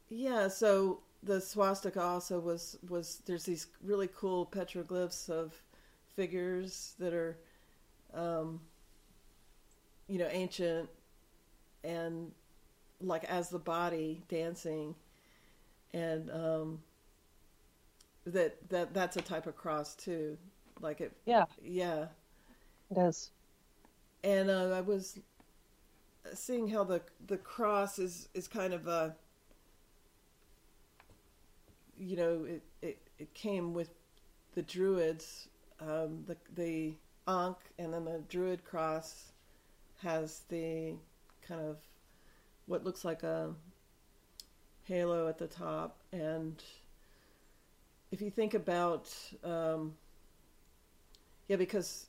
[0.08, 5.62] yeah so the swastika also was was there's these really cool petroglyphs of
[6.16, 7.36] figures that are,
[8.14, 8.60] um,
[10.08, 10.88] you know, ancient
[11.84, 12.32] and
[13.00, 14.94] like as the body dancing,
[15.92, 16.80] and um,
[18.26, 20.36] that that that's a type of cross too.
[20.80, 22.06] Like it, yeah, yeah,
[22.90, 23.30] it is.
[24.22, 25.18] And uh, I was
[26.34, 29.16] seeing how the the cross is is kind of a
[31.98, 33.90] you know it, it, it came with
[34.54, 35.48] the druids
[35.80, 36.94] um, the the
[37.26, 39.32] Ankh and then the Druid cross
[40.02, 40.94] has the
[41.46, 41.76] kind of
[42.66, 43.54] what looks like a
[44.84, 46.62] halo at the top, and
[48.10, 49.12] if you think about
[49.44, 49.94] um,
[51.48, 52.06] yeah, because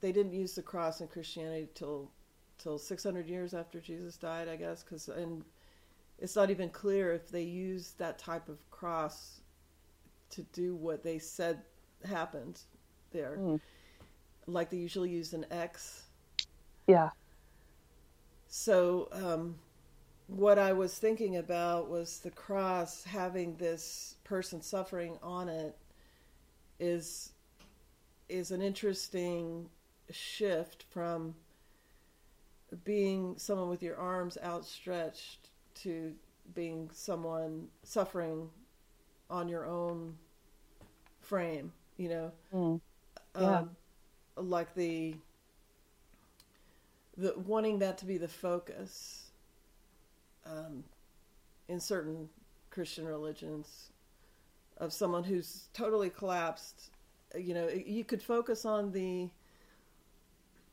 [0.00, 2.10] they didn't use the cross in Christianity till
[2.58, 5.44] till 600 years after Jesus died, I guess, because and
[6.18, 9.40] it's not even clear if they used that type of cross
[10.30, 11.62] to do what they said
[12.04, 12.60] happened
[13.12, 13.36] there.
[13.38, 13.60] Mm.
[14.46, 16.04] Like they usually use an X.
[16.86, 17.10] Yeah.
[18.48, 19.54] So, um,
[20.26, 25.76] what I was thinking about was the cross having this person suffering on it
[26.78, 27.32] is
[28.28, 29.68] is an interesting
[30.10, 31.34] shift from
[32.84, 36.12] being someone with your arms outstretched to
[36.54, 38.48] being someone suffering
[39.28, 40.16] on your own
[41.20, 42.32] frame, you know.
[42.54, 42.80] Mm.
[43.38, 43.58] Yeah.
[43.60, 43.70] Um,
[44.36, 45.14] like the
[47.16, 49.30] the wanting that to be the focus
[50.46, 50.84] um,
[51.68, 52.28] in certain
[52.70, 53.90] Christian religions
[54.78, 56.90] of someone who's totally collapsed.
[57.36, 59.30] You know, you could focus on the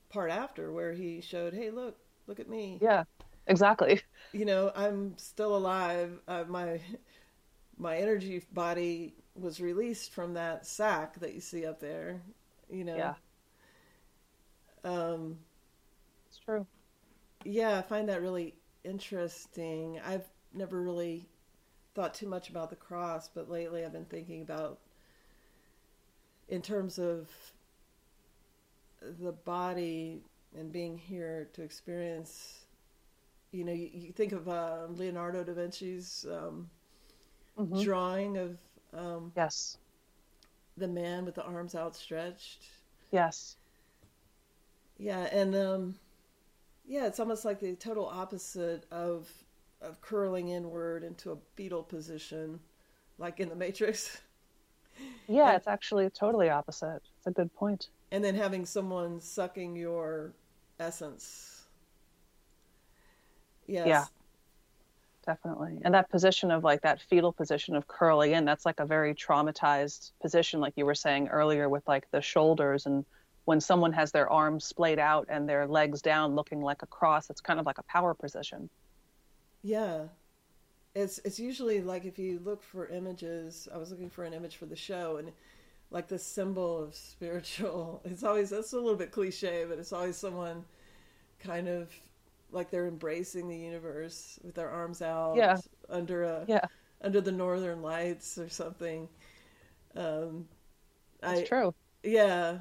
[0.10, 1.98] part after where he showed, "Hey, look,
[2.28, 3.04] look at me." Yeah,
[3.48, 4.02] exactly.
[4.32, 6.20] You know, I'm still alive.
[6.28, 6.82] Uh, my
[7.78, 12.22] my energy body was released from that sack that you see up there.
[12.70, 12.96] You know.
[12.96, 13.14] Yeah.
[14.84, 15.38] Um,
[16.28, 16.66] it's true.
[17.44, 20.00] Yeah, I find that really interesting.
[20.06, 21.28] I've never really
[21.96, 24.80] thought too much about the cross, but lately I've been thinking about
[26.48, 27.30] in terms of
[29.02, 30.22] the body
[30.58, 32.66] and being here to experience
[33.52, 36.70] you know you, you think of uh, leonardo da vinci's um,
[37.58, 37.82] mm-hmm.
[37.82, 38.58] drawing of
[38.94, 39.78] um, yes
[40.78, 42.66] the man with the arms outstretched
[43.12, 43.56] yes
[44.98, 45.96] yeah and um,
[46.88, 49.30] yeah, it's almost like the total opposite of
[49.82, 52.60] of curling inward into a beetle position,
[53.20, 54.22] like in the Matrix.
[55.28, 57.02] Yeah, and, it's actually totally opposite.
[57.18, 57.90] It's a good point.
[58.12, 60.34] And then having someone sucking your
[60.80, 61.66] essence.
[63.68, 63.88] Yes.
[63.88, 64.06] Yeah.
[65.28, 65.80] Definitely.
[65.84, 69.14] And that position of like that fetal position of curling in, that's like a very
[69.14, 72.86] traumatized position, like you were saying earlier, with like the shoulders.
[72.86, 73.04] And
[73.44, 77.30] when someone has their arms splayed out and their legs down looking like a cross
[77.30, 78.70] it's kind of like a power position.
[79.64, 80.06] Yeah.
[80.96, 84.56] It's it's usually like if you look for images i was looking for an image
[84.56, 85.32] for the show and
[85.92, 90.18] like the symbol of spiritual it's always that's a little bit cliche but it's always
[90.18, 90.66] someone
[91.40, 91.90] kind of
[92.52, 95.58] like they're embracing the universe with their arms out yeah.
[95.90, 96.66] under a yeah.
[97.02, 99.08] under the northern lights or something
[99.96, 100.48] um
[101.22, 101.74] that's I, true
[102.04, 102.60] yeah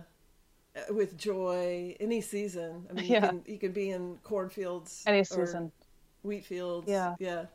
[0.90, 2.86] with joy any season.
[2.90, 3.14] I mean, yeah.
[3.14, 5.72] you can you can be in cornfields any season,
[6.22, 6.88] wheat fields.
[6.88, 7.46] Yeah, yeah,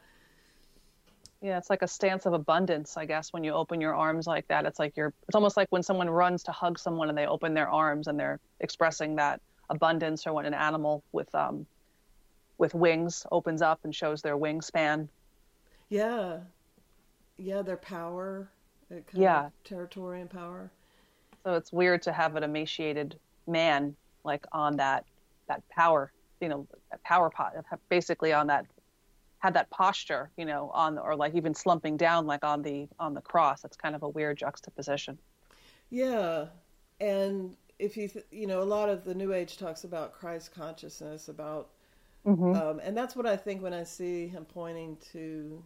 [1.42, 1.58] yeah.
[1.58, 3.34] It's like a stance of abundance, I guess.
[3.34, 5.14] When you open your arms like that, it's like you're.
[5.28, 8.20] It's almost like when someone runs to hug someone and they open their arms and
[8.20, 11.66] they're expressing that abundance, or when an animal with um
[12.62, 15.09] with wings opens up and shows their wingspan.
[15.89, 16.38] Yeah,
[17.38, 18.49] yeah, their power.
[18.89, 20.70] Uh, yeah, territory and power.
[21.43, 25.05] So it's weird to have an emaciated man like on that
[25.47, 26.68] that power, you know,
[27.03, 27.53] power pot,
[27.89, 28.68] basically on that
[29.39, 33.16] had that posture, you know, on or like even slumping down like on the on
[33.16, 33.66] the cross.
[33.66, 35.18] It's kind of a weird juxtaposition.
[35.89, 36.45] Yeah,
[36.99, 40.53] and if you th- you know a lot of the New Age talks about Christ
[40.53, 41.72] consciousness, about
[42.26, 42.55] mm-hmm.
[42.55, 45.63] um, and that's what I think when I see him pointing to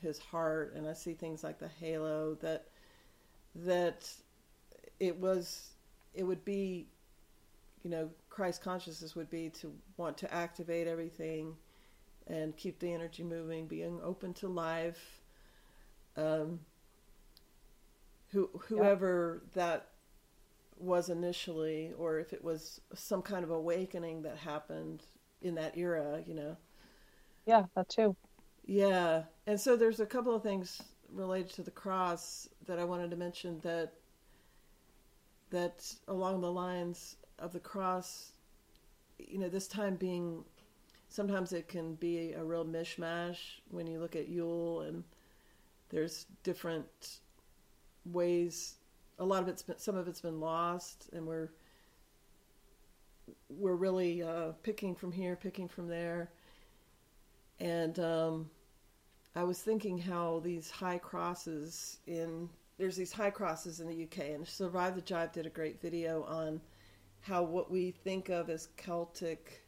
[0.00, 2.66] his heart, and I see things like the halo that
[3.54, 4.08] that
[5.00, 5.70] it was
[6.14, 6.86] it would be
[7.82, 11.54] you know christ consciousness would be to want to activate everything
[12.26, 15.20] and keep the energy moving being open to life
[16.16, 16.58] um,
[18.30, 19.62] who, whoever yeah.
[19.62, 19.88] that
[20.78, 25.02] was initially or if it was some kind of awakening that happened
[25.42, 26.56] in that era you know?
[27.46, 28.16] Yeah that too.
[28.66, 30.82] Yeah and so there's a couple of things
[31.12, 33.94] related to the cross that i wanted to mention that
[35.50, 38.32] that along the lines of the cross,
[39.18, 40.44] you know, this time being
[41.08, 43.38] sometimes it can be a real mishmash
[43.70, 45.02] when you look at Yule and
[45.88, 47.20] there's different
[48.04, 48.74] ways
[49.18, 51.48] a lot of it's been some of it's been lost and we're
[53.48, 56.30] we're really uh, picking from here picking from there
[57.60, 58.50] and um,
[59.34, 62.48] I was thinking how these high crosses in
[62.78, 66.22] there's these high crosses in the UK, and Survive the Jive did a great video
[66.24, 66.60] on
[67.20, 69.64] how what we think of as Celtic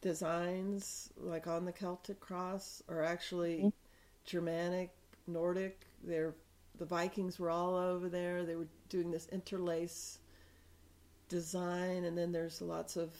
[0.00, 3.68] designs, like on the Celtic cross, are actually mm-hmm.
[4.24, 4.90] Germanic,
[5.26, 5.86] Nordic.
[6.02, 6.34] They're
[6.78, 8.44] the Vikings were all over there.
[8.44, 10.17] They were doing this interlace
[11.28, 13.10] design, and then there's lots of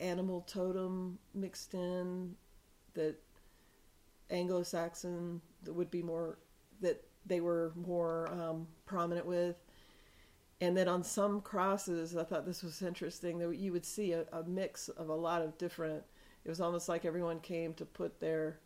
[0.00, 2.34] animal totem mixed in
[2.94, 3.16] that
[4.30, 6.38] Anglo-Saxon that would be more
[6.80, 9.56] that they were more um, prominent with.
[10.60, 14.24] And then on some crosses, I thought this was interesting that you would see a,
[14.32, 16.04] a, mix of a lot of different
[16.44, 18.58] it was almost like everyone came to put their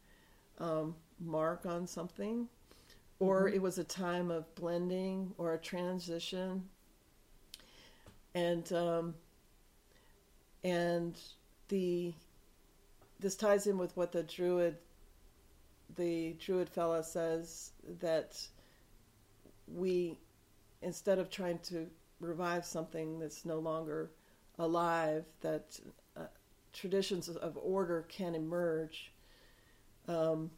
[0.59, 2.49] um, mark on something,
[3.21, 3.55] or mm-hmm.
[3.55, 6.69] it was a time of blending or a transition.
[8.35, 9.15] And um,
[10.65, 11.19] and
[11.69, 12.13] the
[13.21, 14.77] this ties in with what the druid
[15.97, 18.41] the druid fella says that
[19.67, 20.19] we
[20.83, 21.87] instead of trying to
[22.21, 24.11] revive something that's no longer
[24.59, 25.79] alive that
[26.17, 26.23] uh,
[26.73, 29.13] traditions of order can emerge.
[30.09, 30.51] Um,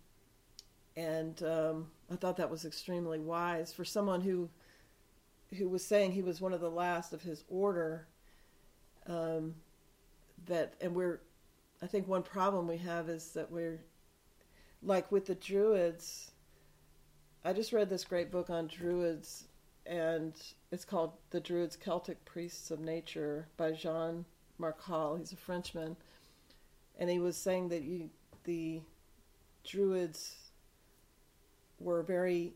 [0.97, 3.73] and um, I thought that was extremely wise.
[3.73, 4.49] For someone who
[5.57, 8.07] who was saying he was one of the last of his order
[9.07, 9.55] um,
[10.47, 11.21] that and we're
[11.83, 13.81] I think one problem we have is that we're
[14.83, 16.31] like with the druids
[17.45, 19.49] I just read this great book on druids
[19.87, 20.35] and
[20.71, 24.25] it's called The Druids Celtic Priests of Nature by Jean
[24.59, 25.17] Markale.
[25.17, 25.97] He's a Frenchman.
[26.99, 28.11] And he was saying that you,
[28.45, 28.83] the
[29.65, 30.37] druids
[31.79, 32.53] were very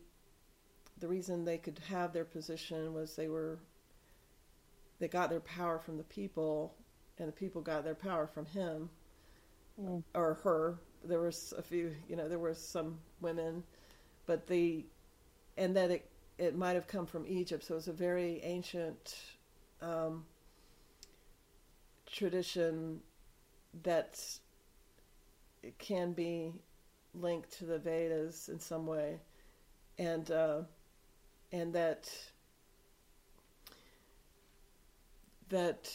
[1.05, 3.59] the reason they could have their position was they were
[4.97, 6.73] they got their power from the people
[7.19, 8.89] and the people got their power from him
[9.79, 10.03] mm.
[10.15, 10.79] or her.
[11.03, 13.63] There was a few, you know, there were some women,
[14.25, 14.83] but the
[15.57, 19.15] and that it it might have come from Egypt, so it's a very ancient
[19.83, 20.25] um,
[22.11, 22.99] tradition
[23.83, 24.19] that
[25.77, 26.51] can be
[27.13, 29.19] linked to the Vedas in some way,
[29.99, 30.61] and uh,
[31.55, 32.09] and that
[35.49, 35.89] that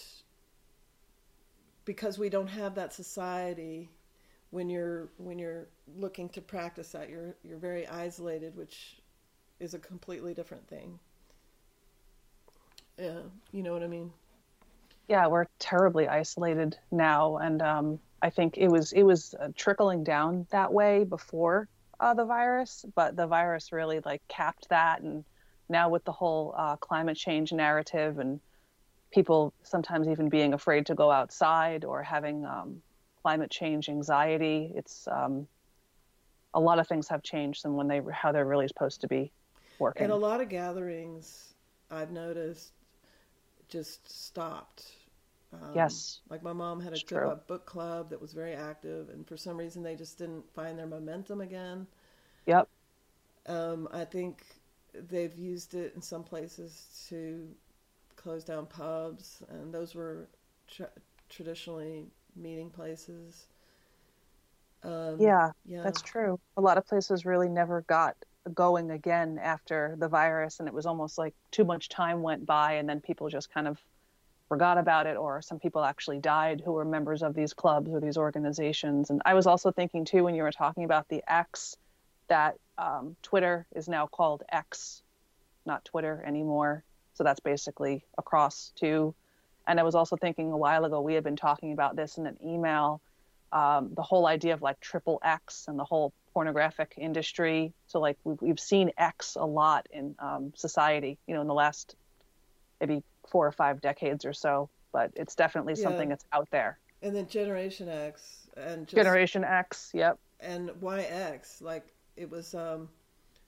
[1.85, 3.91] because we don't have that society
[4.51, 9.01] when you're when you're looking to practice that you're you're very isolated which
[9.59, 10.99] is a completely different thing.
[12.99, 13.21] Yeah
[13.53, 14.11] you know what i mean?
[15.09, 20.05] Yeah we're terribly isolated now and um, i think it was it was uh, trickling
[20.05, 25.25] down that way before uh, the virus but the virus really like capped that and
[25.71, 28.41] now with the whole uh, climate change narrative and
[29.13, 32.83] people sometimes even being afraid to go outside or having um,
[33.23, 34.73] climate change anxiety.
[34.75, 35.47] It's um,
[36.55, 39.33] a lot of things have changed than when they how they're really supposed to be
[39.79, 40.05] working.
[40.05, 41.55] And a lot of gatherings
[41.91, 42.73] I've noticed
[43.69, 44.93] just stopped.
[45.53, 49.27] Um, yes, like my mom had a, a book club that was very active, and
[49.27, 51.87] for some reason they just didn't find their momentum again.
[52.47, 52.69] Yep.
[53.47, 54.45] Um, I think
[54.95, 57.49] they've used it in some places to
[58.17, 60.29] close down pubs, and those were
[60.69, 60.91] tra-
[61.29, 63.47] traditionally meeting places.
[64.83, 66.39] Um, yeah, yeah, that's true.
[66.57, 68.17] A lot of places really never got
[68.55, 72.75] going again after the virus, and it was almost like too much time went by,
[72.75, 73.79] and then people just kind of
[74.49, 78.01] forgot about it, or some people actually died who were members of these clubs or
[78.01, 79.11] these organizations.
[79.11, 81.77] And I was also thinking too when you were talking about the X,
[82.31, 85.03] that um, Twitter is now called X,
[85.67, 86.83] not Twitter anymore.
[87.15, 89.15] So that's basically across to.
[89.67, 92.27] And I was also thinking a while ago, we had been talking about this in
[92.27, 93.03] an email,
[93.53, 97.73] um, the whole idea of like triple X and the whole pornographic industry.
[97.89, 101.55] So like we've, we've seen X a lot in um, society, you know, in the
[101.55, 101.95] last
[102.81, 104.71] maybe four or five decades or so.
[104.93, 105.83] But it's definitely yeah.
[105.83, 106.79] something that's out there.
[107.03, 110.19] And then Generation X and just, Generation X, yep.
[110.41, 111.87] And YX, like
[112.21, 112.89] it was um,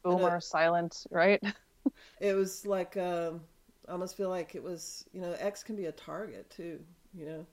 [0.02, 1.42] boomer, silent, right?
[2.20, 3.40] it was like um,
[3.88, 6.80] I almost feel like it was, you know, X can be a target too,
[7.14, 7.46] you know.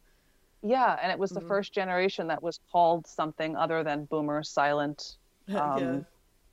[0.61, 1.47] Yeah, and it was the mm-hmm.
[1.49, 5.17] first generation that was called something other than boomer, silent,
[5.49, 5.99] um, yeah.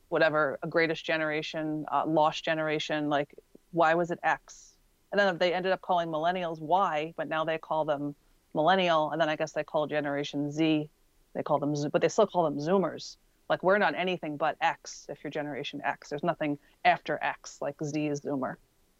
[0.08, 3.08] whatever, a greatest generation, uh, lost generation.
[3.08, 3.34] Like,
[3.72, 4.72] why was it X?
[5.12, 8.14] And then they ended up calling millennials Y, but now they call them
[8.54, 9.12] millennial.
[9.12, 10.88] And then I guess they call Generation Z,
[11.34, 13.16] they call them, but they still call them Zoomers.
[13.48, 16.08] Like, we're not anything but X if you're Generation X.
[16.08, 18.56] There's nothing after X, like Z is Zoomer.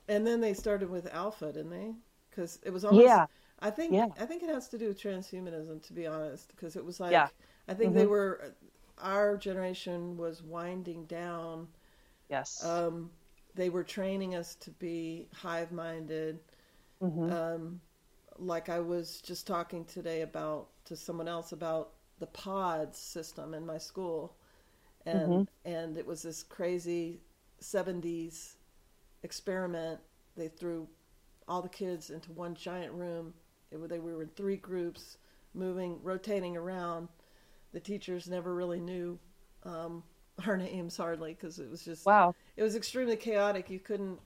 [0.09, 1.95] And then they started with alpha, didn't they?
[2.31, 3.05] Because it was almost.
[3.05, 3.27] Yeah.
[3.61, 4.09] I think yeah.
[4.21, 7.13] I think it has to do with transhumanism, to be honest, because it was like
[7.13, 7.29] yeah.
[7.69, 8.01] I think mm-hmm.
[8.01, 8.55] they were
[8.99, 11.69] our generation was winding down.
[12.29, 12.65] Yes.
[12.65, 13.11] Um,
[13.55, 16.41] they were training us to be hive minded.
[17.03, 17.33] Mm-hmm.
[17.33, 17.81] Um,
[18.39, 23.67] like I was just talking today about to someone else about the pods system in
[23.67, 24.37] my school,
[25.05, 25.69] and mm-hmm.
[25.69, 27.21] and it was this crazy
[27.61, 28.55] '70s
[29.23, 30.01] experiment.
[30.37, 30.89] They threw
[31.49, 33.35] all the kids into one giant room.
[33.71, 35.19] It, they were in three groups,
[35.55, 37.09] moving, rotating around.
[37.73, 39.19] The teachers never really knew
[39.65, 40.03] um,
[40.47, 42.35] our names hardly because it was just wow.
[42.57, 43.71] It was extremely chaotic.
[43.71, 44.19] You couldn't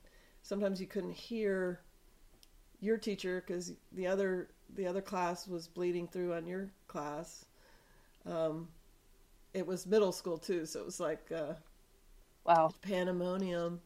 [0.42, 1.80] sometimes you couldn't hear
[2.80, 7.44] your teacher because the other the other class was bleeding through on your class.
[8.26, 8.68] Um,
[9.54, 11.54] it was middle school too, so it was like uh,
[12.44, 13.80] wow pandemonium.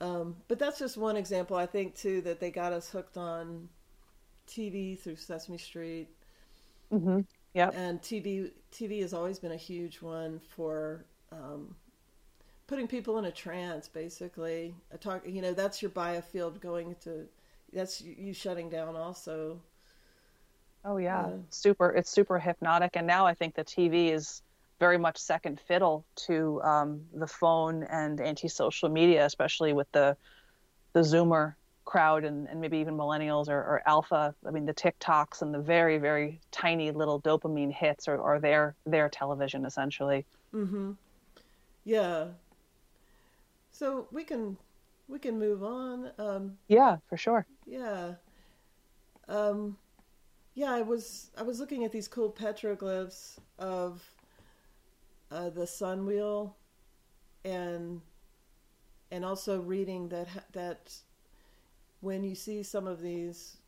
[0.00, 1.56] Um, but that's just one example.
[1.56, 3.68] I think too that they got us hooked on
[4.46, 6.08] TV through Sesame Street.
[6.92, 7.20] Mm-hmm.
[7.54, 11.74] Yeah, and TV TV has always been a huge one for um,
[12.66, 13.88] putting people in a trance.
[13.88, 15.22] Basically, a talk.
[15.26, 17.26] You know, that's your biofield going to.
[17.72, 19.60] That's you shutting down also.
[20.84, 21.90] Oh yeah, super.
[21.90, 24.42] It's super hypnotic, and now I think the TV is
[24.80, 30.16] very much second fiddle to um, the phone and anti-social media, especially with the
[30.92, 31.54] the Zoomer
[31.84, 34.34] crowd and, and maybe even millennials or, or, alpha.
[34.46, 38.74] I mean, the TikToks and the very very tiny little dopamine hits are, are their
[38.86, 40.26] their television essentially.
[40.54, 40.92] Mm-hmm.
[41.84, 42.26] Yeah.
[43.72, 44.56] So we can
[45.08, 46.10] we can move on.
[46.18, 47.46] Um, yeah, for sure.
[47.66, 48.14] Yeah.
[49.28, 49.76] Um,
[50.58, 54.02] yeah, I was I was looking at these cool petroglyphs of
[55.30, 56.56] uh, the sun wheel,
[57.44, 58.00] and
[59.12, 60.92] and also reading that that
[62.00, 63.58] when you see some of these,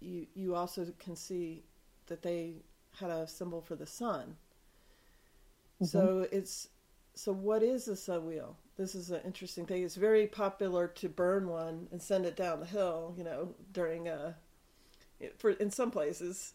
[0.00, 1.62] you you also can see
[2.08, 2.56] that they
[2.98, 4.34] had a symbol for the sun.
[5.76, 5.84] Mm-hmm.
[5.84, 6.66] So it's
[7.14, 8.56] so what is the sun wheel?
[8.76, 9.84] This is an interesting thing.
[9.84, 13.14] It's very popular to burn one and send it down the hill.
[13.16, 14.34] You know, during a
[15.38, 16.54] for in some places,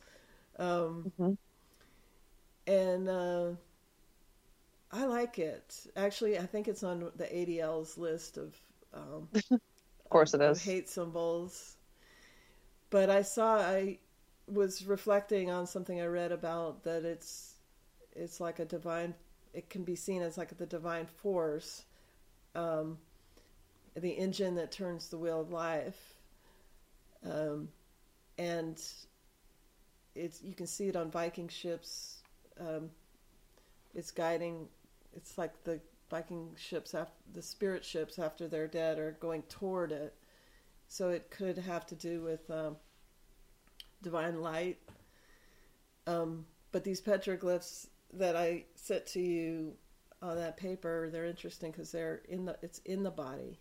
[0.57, 1.33] um, mm-hmm.
[2.71, 3.49] and uh,
[4.91, 5.75] I like it.
[5.95, 8.55] Actually, I think it's on the ADL's list of.
[8.93, 11.75] Um, of course, it is hate symbols.
[12.89, 13.99] But I saw I
[14.47, 17.55] was reflecting on something I read about that it's
[18.15, 19.13] it's like a divine.
[19.53, 21.83] It can be seen as like the divine force,
[22.55, 22.97] um,
[23.95, 26.15] the engine that turns the wheel of life,
[27.29, 27.69] um,
[28.37, 28.81] and
[30.15, 32.23] it's you can see it on Viking ships.
[32.59, 32.89] Um,
[33.93, 34.67] it's guiding
[35.15, 35.79] it's like the
[36.09, 40.13] Viking ships after the spirit ships after they're dead are going toward it.
[40.87, 42.77] So it could have to do with um,
[44.03, 44.77] divine light.
[46.05, 49.73] Um, but these petroglyphs that I sent to you
[50.21, 53.59] on that paper, they're interesting because they're in the it's in the body.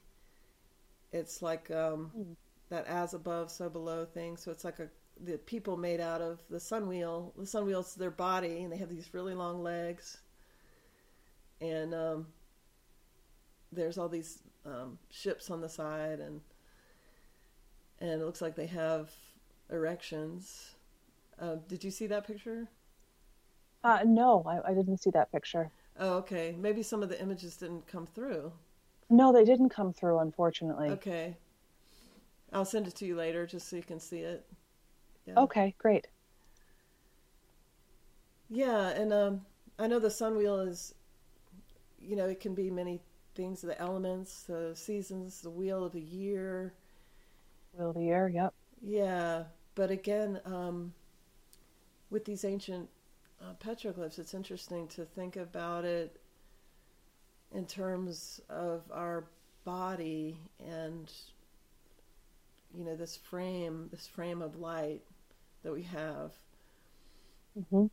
[1.13, 2.37] It's like mm.
[2.75, 4.37] That as above, so below thing.
[4.37, 4.89] So it's like a
[5.25, 7.33] the people made out of the sun wheel.
[7.39, 10.19] The sun wheel's their body, and they have these really long legs
[11.61, 12.27] and um,
[13.73, 16.41] there's all these um, ships on the side, and
[18.01, 19.11] and it looks like they have
[19.71, 20.75] erections.
[21.41, 22.69] Uh, did you see that picture?
[23.83, 25.71] Uh, no, I, I didn't see that picture.
[25.99, 26.55] Oh, okay.
[26.59, 28.53] Maybe some of the images didn't come through.
[29.11, 30.91] No, they didn't come through, unfortunately.
[30.91, 31.37] Okay.
[32.55, 34.47] I'll send it to you later just so you can see it.
[35.27, 35.35] Yeah.
[35.39, 36.07] Okay, great.
[38.49, 39.41] Yeah, and um,
[39.79, 40.95] I know the sun wheel is
[42.07, 43.01] you know, it can be many
[43.35, 46.75] things the elements, the seasons, the wheel of the year.
[47.73, 48.55] Wheel of the year, yep.
[48.83, 49.45] Yeah.
[49.75, 50.93] But again, um,
[52.11, 52.89] with these ancient
[53.43, 56.21] uh, petroglyphs, it's interesting to think about it
[57.53, 59.25] in terms of our
[59.65, 61.11] body and
[62.77, 65.03] you know this frame this frame of light
[65.63, 66.33] that we have
[67.59, 67.87] mm-hmm.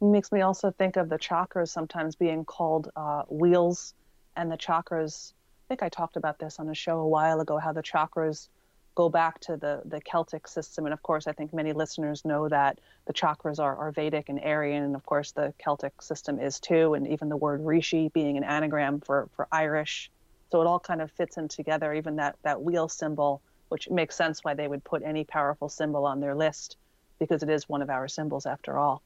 [0.00, 3.94] It makes me also think of the chakras sometimes being called uh, wheels,
[4.36, 5.32] and the chakras.
[5.32, 7.58] I think I talked about this on a show a while ago.
[7.58, 8.48] How the chakras
[8.94, 12.48] go back to the the Celtic system, and of course, I think many listeners know
[12.48, 16.60] that the chakras are, are Vedic and Aryan, and of course, the Celtic system is
[16.60, 20.12] too, and even the word rishi being an anagram for for Irish.
[20.50, 21.92] So it all kind of fits in together.
[21.92, 26.06] Even that that wheel symbol, which makes sense why they would put any powerful symbol
[26.06, 26.76] on their list,
[27.18, 29.02] because it is one of our symbols after all.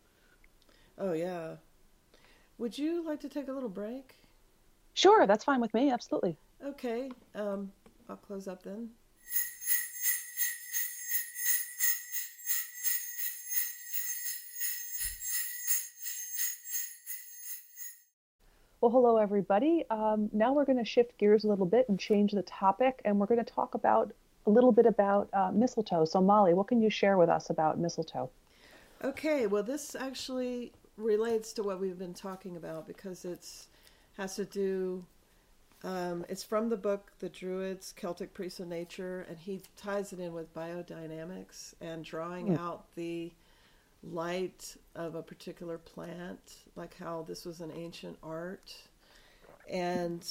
[0.99, 1.57] Oh, yeah.
[2.59, 4.15] Would you like to take a little break?
[4.95, 5.91] Sure, that's fine with me.
[5.91, 6.37] Absolutely.
[6.65, 7.11] Okay.
[7.35, 7.73] Um,
[8.09, 8.91] I'll close up then.
[18.81, 19.85] Well, hello, everybody.
[19.91, 23.19] Um, now we're going to shift gears a little bit and change the topic, and
[23.19, 24.13] we're going to talk about
[24.47, 26.05] a little bit about uh, mistletoe.
[26.05, 28.31] So, Molly, what can you share with us about mistletoe?
[29.05, 33.69] Okay, well, this actually relates to what we've been talking about because it's
[34.17, 35.05] has to do.
[35.85, 40.21] Um, it's from the book The Druids, Celtic Priests of Nature, and he ties it
[40.21, 42.61] in with biodynamics and drawing mm.
[42.61, 43.33] out the
[44.05, 48.75] light of a particular plant, like how this was an ancient art.
[49.69, 50.25] And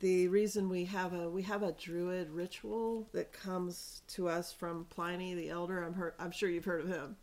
[0.00, 4.86] the reason we have a we have a druid ritual that comes to us from
[4.86, 5.82] Pliny the Elder.
[5.82, 7.16] I'm heard, I'm sure you've heard of him.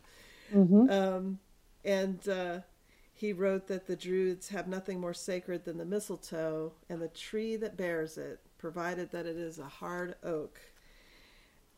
[0.54, 0.90] Mm-hmm.
[0.90, 1.38] Um,
[1.84, 2.60] and uh,
[3.12, 7.56] he wrote that the Druids have nothing more sacred than the mistletoe and the tree
[7.56, 10.58] that bears it, provided that it is a hard oak.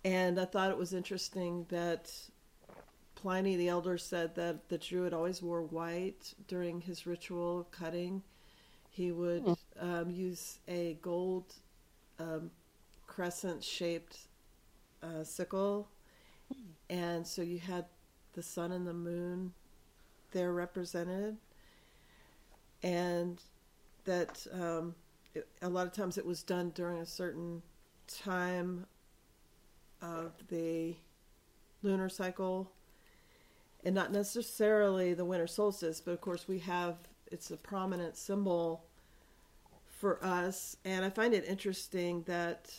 [0.05, 2.13] And I thought it was interesting that
[3.15, 8.23] Pliny the Elder said that the Druid always wore white during his ritual cutting.
[8.93, 9.57] He would mm.
[9.81, 11.55] um, use a gold
[12.21, 12.51] um,
[13.07, 14.19] crescent shaped
[15.03, 15.89] uh, sickle.
[16.53, 16.59] Mm.
[16.91, 17.87] And so you had
[18.35, 19.53] the sun and the moon
[20.33, 21.37] they're represented,
[22.83, 23.43] and
[24.05, 24.95] that um,
[25.35, 27.63] it, a lot of times it was done during a certain
[28.09, 28.87] time
[30.01, 30.95] of the
[31.83, 32.71] lunar cycle,
[33.85, 36.97] and not necessarily the winter solstice, but of course we have
[37.33, 38.85] it's a prominent symbol
[39.99, 42.75] for us, and I find it interesting that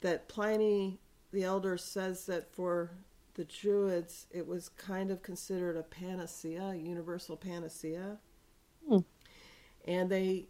[0.00, 0.98] that Pliny
[1.32, 2.90] the Elder says that for
[3.34, 8.18] the Druids, it was kind of considered a panacea, a universal panacea.
[8.88, 8.98] Hmm.
[9.86, 10.46] And they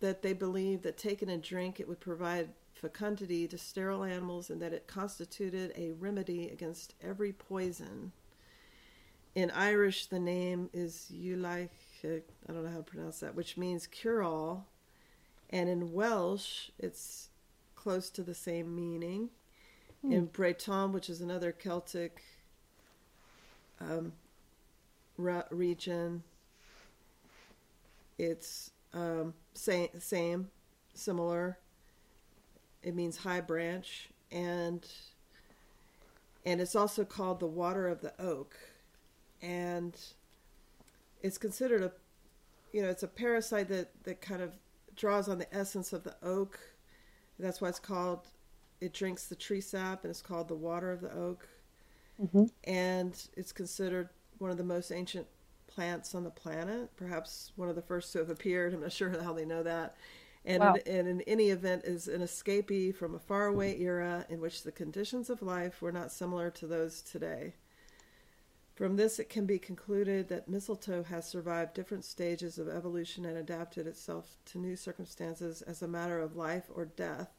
[0.00, 4.60] that they believed that taken a drink it would provide fecundity to sterile animals and
[4.60, 8.12] that it constituted a remedy against every poison.
[9.34, 11.70] In Irish, the name is Ulich,
[12.04, 14.66] I don't know how to pronounce that, which means cure all.
[15.50, 17.30] And in Welsh, it's
[17.74, 19.30] close to the same meaning.
[20.02, 20.12] Hmm.
[20.12, 22.22] In Breton, which is another Celtic
[23.80, 24.12] um,
[25.16, 26.22] region,
[28.18, 30.50] it's um, same, same,
[30.94, 31.58] similar.
[32.82, 34.86] It means high branch, and
[36.46, 38.56] and it's also called the water of the oak,
[39.40, 39.96] and
[41.24, 41.90] it's considered a,
[42.72, 44.52] you know, it's a parasite that that kind of
[44.94, 46.60] draws on the essence of the oak.
[47.38, 48.28] That's why it's called
[48.80, 51.48] it drinks the tree sap and it's called the water of the oak.
[52.22, 52.44] Mm-hmm.
[52.64, 55.26] And it's considered one of the most ancient
[55.66, 58.74] plants on the planet, perhaps one of the first to have appeared.
[58.74, 59.96] I'm not sure how they know that.
[60.44, 60.74] And, wow.
[60.84, 64.72] in, and in any event, is an escapee from a faraway era in which the
[64.72, 67.54] conditions of life were not similar to those today.
[68.74, 73.38] From this, it can be concluded that mistletoe has survived different stages of evolution and
[73.38, 77.30] adapted itself to new circumstances as a matter of life or death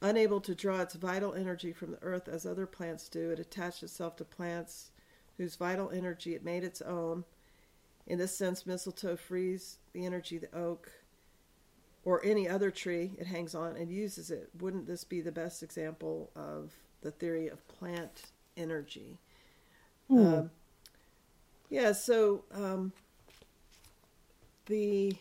[0.00, 3.82] Unable to draw its vital energy from the earth as other plants do, it attached
[3.82, 4.92] itself to plants
[5.36, 7.24] whose vital energy it made its own.
[8.06, 10.92] In this sense, mistletoe frees the energy of the oak
[12.04, 14.50] or any other tree it hangs on and uses it.
[14.60, 19.18] Wouldn't this be the best example of the theory of plant energy?
[20.10, 20.38] Mm.
[20.38, 20.50] Um,
[21.70, 22.92] yeah, so um,
[24.66, 25.14] the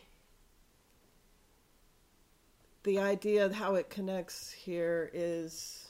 [2.84, 5.90] the idea of how it connects here is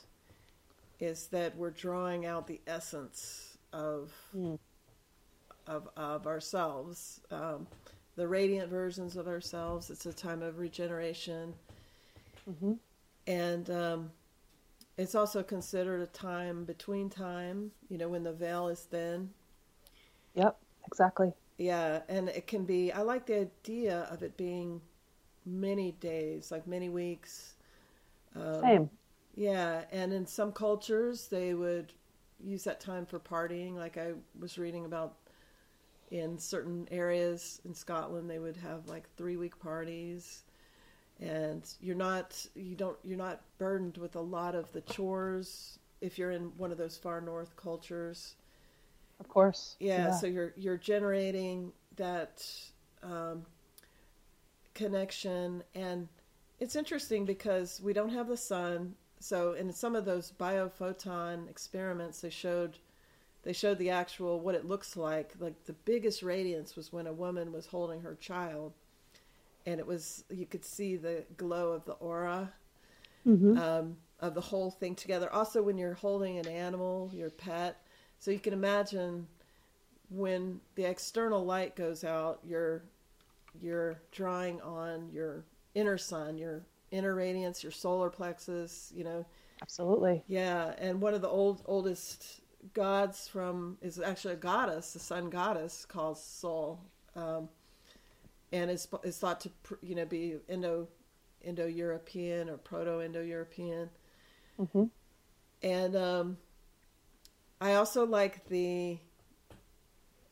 [0.98, 4.58] is that we're drawing out the essence of mm.
[5.68, 7.68] of of ourselves, um,
[8.16, 9.90] the radiant versions of ourselves.
[9.90, 11.54] It's a time of regeneration,
[12.50, 12.72] mm-hmm.
[13.28, 14.10] and um,
[14.98, 17.70] it's also considered a time between time.
[17.88, 19.30] You know, when the veil is thin.
[20.34, 21.32] Yep, exactly.
[21.56, 22.92] Yeah, and it can be.
[22.92, 24.80] I like the idea of it being
[25.46, 27.54] many days, like many weeks.
[28.36, 28.90] Um, Same.
[29.34, 31.92] Yeah, and in some cultures, they would
[32.44, 33.74] use that time for partying.
[33.74, 35.16] Like I was reading about
[36.10, 40.44] in certain areas in Scotland, they would have like three week parties.
[41.20, 46.16] And you're not you don't you're not burdened with a lot of the chores if
[46.16, 48.36] you're in one of those far north cultures.
[49.18, 49.76] Of course.
[49.80, 50.12] Yeah, yeah.
[50.12, 52.46] so you're you're generating that
[53.02, 53.44] um,
[54.74, 56.08] connection and
[56.60, 62.20] it's interesting because we don't have the sun so in some of those biophoton experiments
[62.20, 62.78] they showed
[63.42, 67.12] they showed the actual what it looks like like the biggest radiance was when a
[67.12, 68.72] woman was holding her child
[69.68, 72.52] and it was you could see the glow of the aura
[73.26, 73.56] mm-hmm.
[73.58, 77.80] um, of the whole thing together also when you're holding an animal your pet
[78.18, 79.26] so you can imagine
[80.10, 82.82] when the external light goes out you're
[83.60, 85.44] you're drawing on your
[85.74, 89.24] inner sun, your inner radiance, your solar plexus, you know.
[89.62, 90.22] Absolutely.
[90.26, 92.40] Yeah, and one of the old oldest
[92.74, 96.80] gods from is actually a goddess, the sun goddess called Sol,
[97.16, 97.48] um,
[98.52, 99.50] and is is thought to
[99.82, 100.88] you know be Indo
[101.42, 103.90] Indo European or Proto Indo European.
[104.58, 104.84] Mm-hmm.
[105.62, 106.36] And um,
[107.60, 108.98] I also like the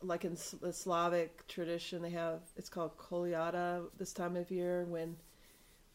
[0.01, 5.15] like in the Slavic tradition, they have it's called Kolyada this time of year when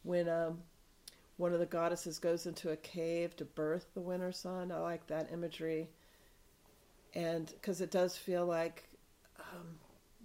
[0.03, 0.59] when um,
[1.37, 4.73] one of the goddesses goes into a cave to birth the winter sun.
[4.73, 5.89] I like that imagery,
[7.15, 8.85] and because it does feel like
[9.39, 9.79] um,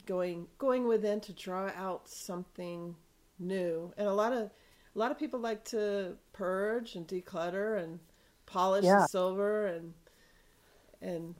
[0.07, 2.95] going going within to draw out something
[3.37, 3.93] new.
[3.97, 7.99] And a lot of a lot of people like to purge and declutter and
[8.47, 9.01] polish yeah.
[9.01, 9.93] the silver and
[11.01, 11.35] and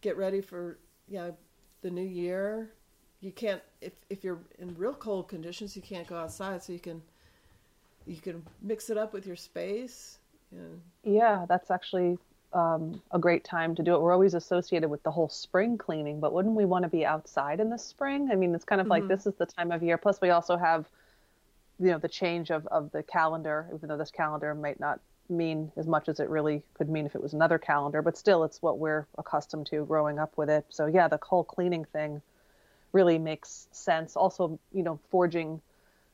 [0.00, 0.78] get ready for
[1.08, 1.36] you know
[1.82, 2.72] the new year.
[3.20, 6.80] You can't if if you're in real cold conditions, you can't go outside, so you
[6.80, 7.02] can
[8.06, 10.18] you can mix it up with your space.
[10.50, 10.60] Yeah,
[11.04, 12.18] yeah that's actually
[12.52, 14.00] um, a great time to do it.
[14.00, 17.60] We're always associated with the whole spring cleaning, but wouldn't we want to be outside
[17.60, 18.28] in the spring?
[18.30, 18.90] I mean, it's kind of mm-hmm.
[18.90, 19.96] like this is the time of year.
[19.96, 20.86] Plus, we also have,
[21.78, 25.72] you know, the change of, of the calendar, even though this calendar might not mean
[25.76, 28.60] as much as it really could mean if it was another calendar, but still, it's
[28.60, 30.66] what we're accustomed to growing up with it.
[30.68, 32.20] So, yeah, the whole cleaning thing
[32.92, 34.16] really makes sense.
[34.16, 35.60] Also, you know, forging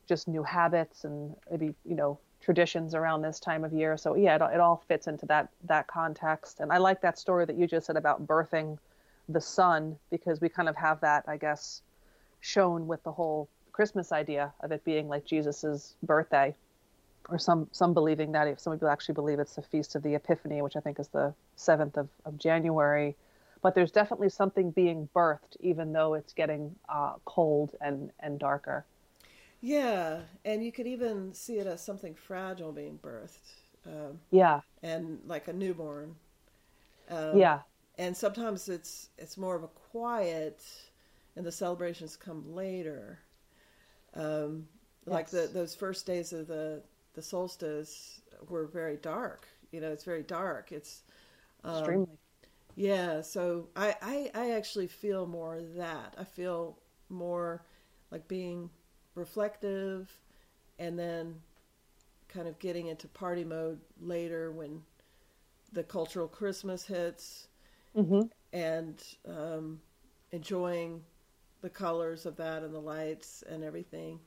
[0.08, 2.18] just new habits and maybe, you know,
[2.48, 3.98] traditions around this time of year.
[3.98, 6.60] So yeah, it, it all fits into that that context.
[6.60, 8.78] And I like that story that you just said about birthing
[9.28, 11.82] the sun because we kind of have that, I guess,
[12.40, 16.54] shown with the whole Christmas idea of it being like Jesus's birthday,
[17.28, 20.14] or some some believing that if some people actually believe it's the feast of the
[20.14, 23.14] Epiphany, which I think is the seventh of, of January.
[23.60, 28.86] But there's definitely something being birthed, even though it's getting uh, cold and and darker.
[29.60, 33.54] Yeah, and you could even see it as something fragile being birthed.
[33.86, 36.16] Um, yeah, and like a newborn.
[37.10, 37.62] Um, yeah,
[37.98, 40.62] and sometimes it's it's more of a quiet,
[41.36, 43.20] and the celebrations come later.
[44.14, 44.68] Um,
[45.06, 45.14] yes.
[45.14, 46.82] Like the those first days of the
[47.14, 49.48] the solstice were very dark.
[49.72, 50.72] You know, it's very dark.
[50.72, 51.02] It's
[51.64, 52.18] um, extremely.
[52.76, 56.78] Yeah, so I, I I actually feel more that I feel
[57.10, 57.64] more
[58.10, 58.70] like being
[59.18, 60.10] reflective
[60.78, 61.34] and then
[62.28, 64.82] kind of getting into party mode later when
[65.72, 67.48] the cultural Christmas hits
[67.96, 68.22] mm-hmm.
[68.52, 69.80] and um,
[70.32, 71.02] enjoying
[71.60, 74.20] the colors of that and the lights and everything.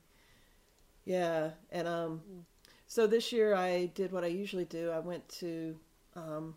[1.05, 2.21] Yeah, and um,
[2.87, 4.91] so this year I did what I usually do.
[4.91, 5.75] I went to
[6.15, 6.55] um,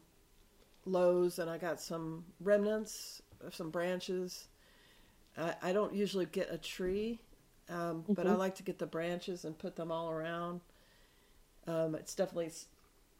[0.84, 4.48] Lowe's and I got some remnants of some branches.
[5.36, 7.20] I, I don't usually get a tree
[7.68, 8.12] um, mm-hmm.
[8.12, 8.38] but I mm-hmm.
[8.38, 10.60] like to get the branches and put them all around.
[11.66, 12.52] Um, it's definitely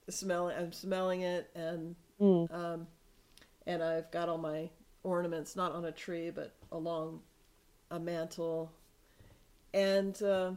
[0.08, 0.56] smelling.
[0.56, 2.52] I'm smelling it, and mm.
[2.52, 2.86] um,
[3.66, 4.68] and I've got all my
[5.02, 7.20] ornaments not on a tree but along
[7.90, 8.70] a mantle,
[9.72, 10.52] and uh,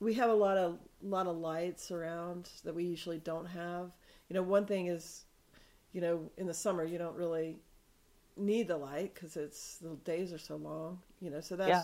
[0.00, 3.90] we have a lot of lot of lights around that we usually don't have.
[4.28, 5.24] You know, one thing is,
[5.92, 7.56] you know, in the summer you don't really
[8.36, 11.00] need the light because it's the days are so long.
[11.20, 11.82] You know, so that's yeah.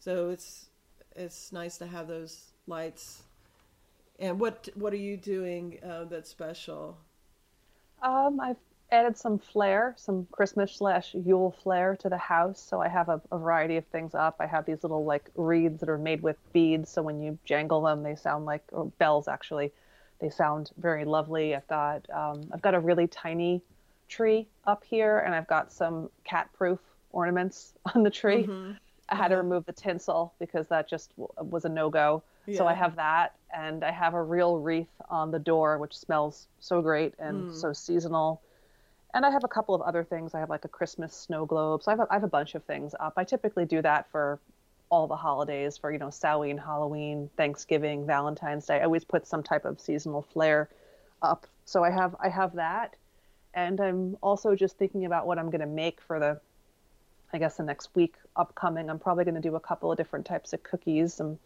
[0.00, 0.70] So it's
[1.14, 3.22] it's nice to have those lights.
[4.18, 6.98] And what what are you doing uh, that's special?
[8.02, 8.56] Um, I've
[8.90, 12.60] added some flair, some Christmas slash Yule flair to the house.
[12.60, 14.36] So I have a, a, variety of things up.
[14.40, 16.90] I have these little like reeds that are made with beads.
[16.90, 19.70] So when you jangle them, they sound like or bells actually.
[20.18, 21.54] They sound very lovely.
[21.54, 23.62] I've got um, I've got a really tiny
[24.08, 26.78] tree up here, and I've got some cat-proof
[27.12, 28.44] ornaments on the tree.
[28.44, 28.72] Mm-hmm.
[29.10, 32.22] I had to remove the tinsel because that just was a no go.
[32.46, 32.58] Yeah.
[32.58, 36.46] So I have that, and I have a real wreath on the door, which smells
[36.60, 37.54] so great and mm.
[37.54, 38.40] so seasonal.
[39.12, 40.34] And I have a couple of other things.
[40.34, 41.82] I have like a Christmas snow globe.
[41.82, 43.14] So I have a, I have a bunch of things up.
[43.16, 44.38] I typically do that for
[44.90, 48.80] all the holidays, for you know Samhain, Halloween, Thanksgiving, Valentine's Day.
[48.80, 50.68] I always put some type of seasonal flair
[51.22, 51.46] up.
[51.64, 52.94] So I have I have that,
[53.54, 56.40] and I'm also just thinking about what I'm going to make for the
[57.32, 60.26] I guess the next week upcoming, I'm probably going to do a couple of different
[60.26, 61.20] types of cookies.
[61.20, 61.38] I'm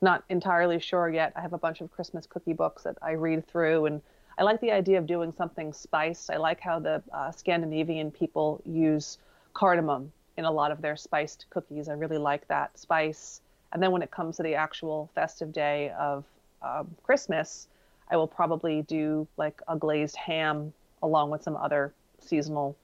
[0.00, 1.32] not entirely sure yet.
[1.36, 4.00] I have a bunch of Christmas cookie books that I read through, and
[4.38, 6.30] I like the idea of doing something spiced.
[6.30, 9.18] I like how the uh, Scandinavian people use
[9.52, 11.88] cardamom in a lot of their spiced cookies.
[11.88, 13.40] I really like that spice.
[13.72, 16.24] And then when it comes to the actual festive day of
[16.62, 17.68] um, Christmas,
[18.10, 20.72] I will probably do like a glazed ham
[21.02, 22.76] along with some other seasonal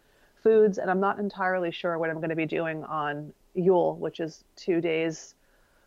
[0.45, 4.21] foods, and I'm not entirely sure what I'm going to be doing on Yule, which
[4.21, 5.35] is two days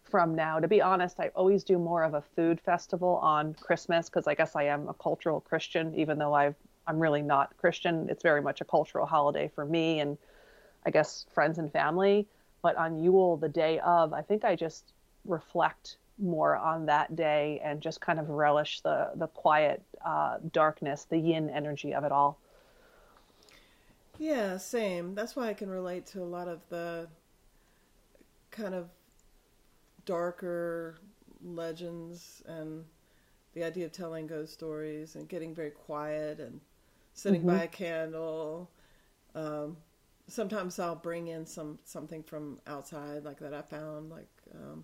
[0.03, 0.59] from now.
[0.59, 4.33] To be honest, I always do more of a food festival on Christmas because I
[4.33, 6.53] guess I am a cultural Christian, even though i
[6.89, 8.07] I'm really not Christian.
[8.09, 10.17] It's very much a cultural holiday for me and
[10.85, 12.25] I guess friends and family.
[12.61, 14.93] But on Yule, the day of, I think I just
[15.25, 21.05] reflect more on that day and just kind of relish the the quiet uh, darkness,
[21.09, 22.39] the yin energy of it all.
[24.19, 25.15] Yeah, same.
[25.15, 27.07] That's why I can relate to a lot of the
[28.51, 28.89] kind of
[30.05, 30.97] darker
[31.43, 32.85] legends and
[33.53, 36.59] the idea of telling ghost stories and getting very quiet and
[37.13, 37.57] sitting mm-hmm.
[37.57, 38.71] by a candle.
[39.35, 39.77] Um,
[40.27, 44.83] sometimes I'll bring in some something from outside, like that I found, like um,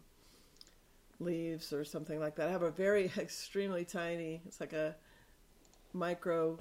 [1.20, 2.50] leaves or something like that.
[2.50, 4.42] I have a very extremely tiny.
[4.46, 4.96] It's like a
[5.94, 6.58] micro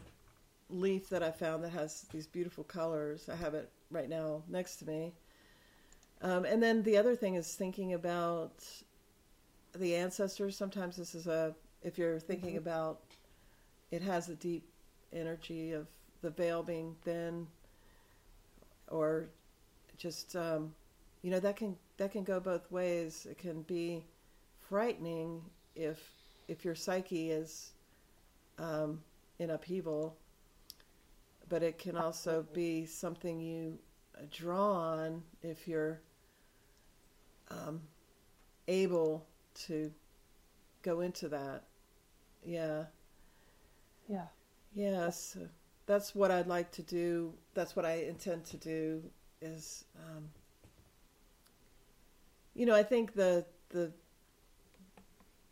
[0.73, 3.29] leaf that I found that has these beautiful colors.
[3.29, 5.13] I have it right now next to me.
[6.23, 8.65] Um, and then the other thing is thinking about
[9.75, 10.57] the ancestors.
[10.57, 12.59] Sometimes this is a if you're thinking mm-hmm.
[12.59, 13.01] about
[13.91, 14.69] it has a deep
[15.13, 15.87] energy of
[16.23, 17.47] the veil being thin
[18.89, 19.27] or
[19.99, 20.75] just um,
[21.23, 23.27] you know that can that can go both ways.
[23.29, 24.05] It can be
[24.69, 25.43] frightening
[25.75, 25.99] if
[26.49, 27.73] if your psyche is
[28.59, 29.01] um,
[29.39, 30.17] in upheaval,
[31.49, 33.79] but it can also be something you
[34.31, 36.01] draw on if you're
[37.51, 37.81] um,
[38.69, 39.27] able
[39.67, 39.93] to
[40.83, 41.65] go into that.
[42.45, 42.85] Yeah.
[44.09, 44.27] Yeah.
[44.75, 45.35] Yes.
[45.35, 45.49] Yeah, so
[45.87, 47.33] that's what I'd like to do.
[47.55, 49.03] That's what I intend to do.
[49.41, 50.29] Is um,
[52.55, 53.93] you know, I think the the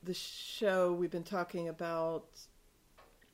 [0.02, 2.26] the show we've been talking about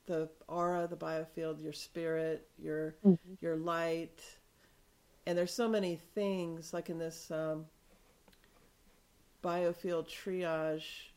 [0.07, 3.35] the aura, the biofield, your spirit, your mm-hmm.
[3.41, 4.23] your light,
[5.27, 7.67] and there's so many things like in this um,
[9.43, 11.11] biofield triage.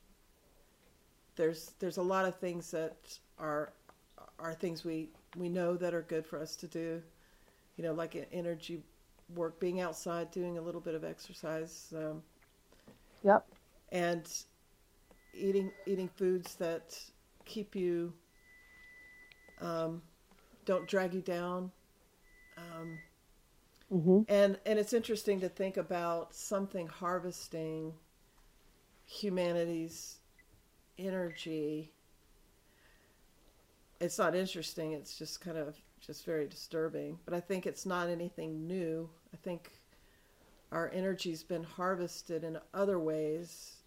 [1.35, 2.95] There's there's a lot of things that
[3.37, 3.71] are
[4.39, 7.01] are things we we know that are good for us to do.
[7.77, 8.81] You know, like energy
[9.35, 11.93] work, being outside, doing a little bit of exercise.
[11.95, 12.21] Um,
[13.23, 13.45] yep.
[13.91, 14.27] And
[15.33, 16.99] eating eating foods that
[17.45, 18.13] keep you
[19.61, 20.01] um,
[20.65, 21.71] don't drag you down.
[22.57, 22.99] Um,
[23.91, 24.21] mm-hmm.
[24.27, 27.93] And and it's interesting to think about something harvesting
[29.05, 30.17] humanity's
[30.97, 31.91] energy
[33.99, 34.93] it's not interesting.
[34.93, 37.19] It's just kind of just very disturbing.
[37.25, 39.09] But I think it's not anything new.
[39.33, 39.71] I think
[40.71, 43.77] our energy's been harvested in other ways,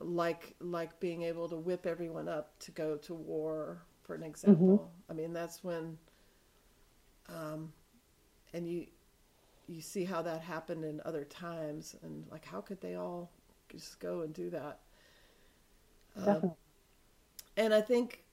[0.00, 4.90] like like being able to whip everyone up to go to war, for an example.
[4.90, 5.12] Mm-hmm.
[5.12, 5.98] I mean, that's when,
[7.28, 7.70] um,
[8.54, 8.86] and you
[9.68, 13.30] you see how that happened in other times, and like how could they all
[13.68, 14.80] just go and do that?
[16.16, 16.48] Definitely.
[16.48, 16.56] Um,
[17.58, 18.24] and I think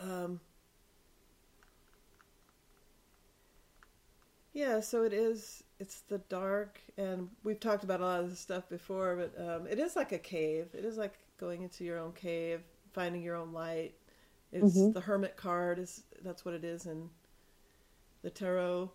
[0.00, 0.38] um,
[4.52, 5.64] yeah, so it is.
[5.80, 9.66] It's the dark, and we've talked about a lot of this stuff before, but um,
[9.66, 10.68] it is like a cave.
[10.72, 12.60] It is like going into your own cave,
[12.92, 13.94] finding your own light.
[14.54, 14.92] It's mm-hmm.
[14.92, 17.10] the hermit card is that's what it is in
[18.22, 18.90] the tarot.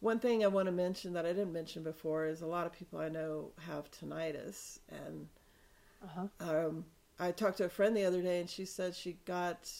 [0.00, 2.72] One thing I want to mention that I didn't mention before is a lot of
[2.72, 5.26] people I know have tinnitus, and
[6.02, 6.66] uh-huh.
[6.66, 6.84] um,
[7.18, 9.70] I talked to a friend the other day, and she said she got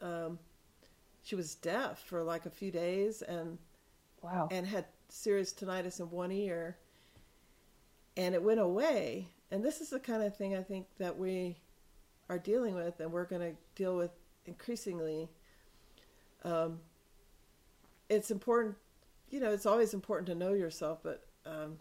[0.00, 0.38] um,
[1.22, 3.58] she was deaf for like a few days and
[4.22, 6.76] wow and had serious tinnitus in one ear
[8.16, 11.56] and it went away and this is the kind of thing i think that we
[12.28, 14.10] are dealing with and we're going to deal with
[14.46, 15.28] increasingly
[16.44, 16.80] um,
[18.08, 18.76] it's important
[19.30, 21.78] you know it's always important to know yourself but um,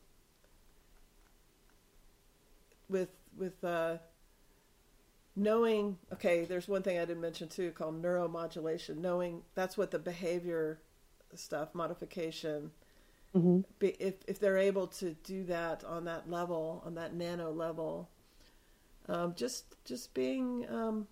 [2.90, 3.98] with with uh,
[5.36, 10.00] knowing okay there's one thing i didn't mention too called neuromodulation knowing that's what the
[10.00, 10.80] behavior
[11.34, 12.72] stuff modification
[13.36, 13.62] mm-hmm.
[13.80, 18.10] if, if they're able to do that on that level on that nano level
[19.08, 21.08] um, just just being um,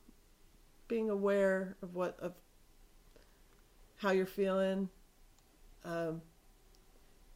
[0.89, 2.33] being aware of what of
[3.95, 4.89] how you're feeling
[5.85, 6.21] um,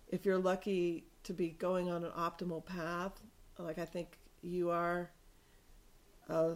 [0.09, 3.21] if you're lucky to be going on an optimal path
[3.57, 5.09] like i think you are
[6.29, 6.55] uh,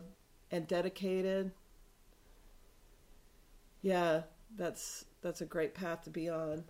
[0.51, 1.51] and dedicated.
[3.81, 4.23] Yeah,
[4.55, 6.63] that's that's a great path to be on.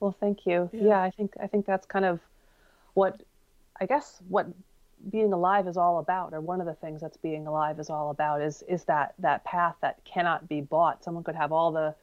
[0.00, 0.68] Well, thank you.
[0.72, 0.82] Yeah.
[0.82, 2.20] yeah, I think I think that's kind of
[2.94, 3.22] what
[3.80, 4.46] I guess what
[5.10, 8.10] being alive is all about or one of the things that's being alive is all
[8.10, 11.94] about is is that that path that cannot be bought someone could have all the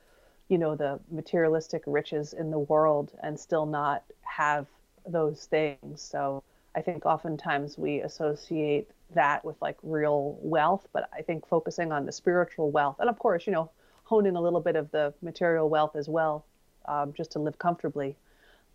[0.50, 4.68] you know the materialistic riches in the world and still not have
[5.06, 6.42] those things so
[6.76, 12.06] i think oftentimes we associate that with like real wealth, but I think focusing on
[12.06, 13.70] the spiritual wealth, and of course, you know,
[14.04, 16.46] honing a little bit of the material wealth as well,
[16.86, 18.16] um, just to live comfortably.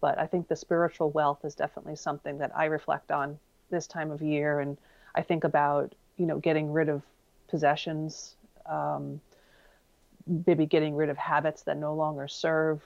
[0.01, 3.39] But I think the spiritual wealth is definitely something that I reflect on
[3.71, 4.77] this time of year, and
[5.15, 7.03] I think about you know getting rid of
[7.49, 8.35] possessions,
[8.67, 9.21] um,
[10.47, 12.83] maybe getting rid of habits that no longer serve,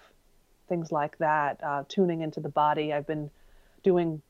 [0.68, 1.62] things like that.
[1.62, 2.92] Uh, tuning into the body.
[2.92, 3.30] I've been
[3.82, 4.22] doing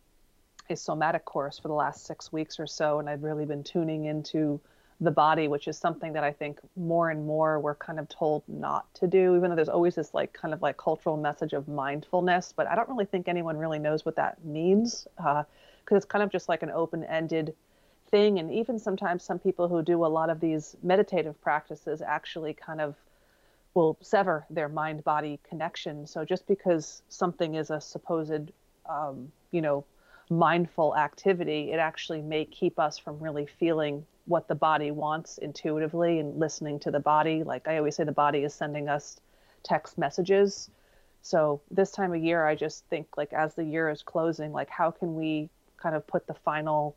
[0.71, 4.07] a somatic course for the last six weeks or so, and I've really been tuning
[4.07, 4.61] into
[5.03, 8.45] the body, which is something that I think more and more we're kind of told
[8.47, 11.67] not to do, even though there's always this like kind of like cultural message of
[11.69, 12.53] mindfulness.
[12.57, 15.07] But I don't really think anyone really knows what that means
[15.85, 17.55] because it's kind of just like an open ended
[18.11, 18.39] thing.
[18.39, 22.81] And even sometimes some people who do a lot of these meditative practices actually kind
[22.81, 22.97] of
[23.75, 26.07] will sever their mind body connection.
[26.07, 28.53] So just because something is a supposed,
[28.89, 29.85] um, you know,
[30.31, 36.19] mindful activity, it actually may keep us from really feeling what the body wants intuitively
[36.19, 37.43] and listening to the body.
[37.43, 39.19] Like I always say, the body is sending us
[39.63, 40.71] text messages.
[41.23, 44.69] So this time of year, I just think like as the year is closing, like
[44.69, 45.51] how can we
[45.83, 46.97] kind of put the final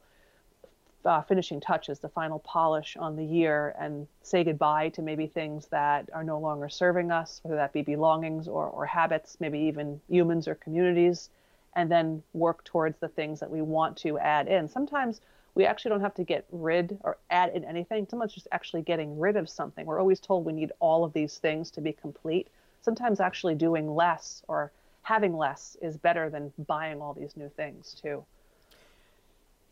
[1.05, 5.67] uh, finishing touches, the final polish on the year, and say goodbye to maybe things
[5.67, 10.01] that are no longer serving us, whether that be belongings or, or habits, maybe even
[10.09, 11.29] humans or communities,
[11.75, 14.67] and then work towards the things that we want to add in.
[14.67, 15.21] Sometimes
[15.53, 18.07] we actually don't have to get rid or add in anything.
[18.09, 19.85] Sometimes just actually getting rid of something.
[19.85, 22.49] We're always told we need all of these things to be complete.
[22.81, 24.71] Sometimes actually doing less or
[25.03, 28.25] having less is better than buying all these new things too.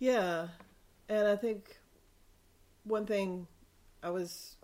[0.04, 0.50] Yeah.
[1.08, 1.78] And I think
[2.84, 3.48] one thing
[4.04, 4.58] I was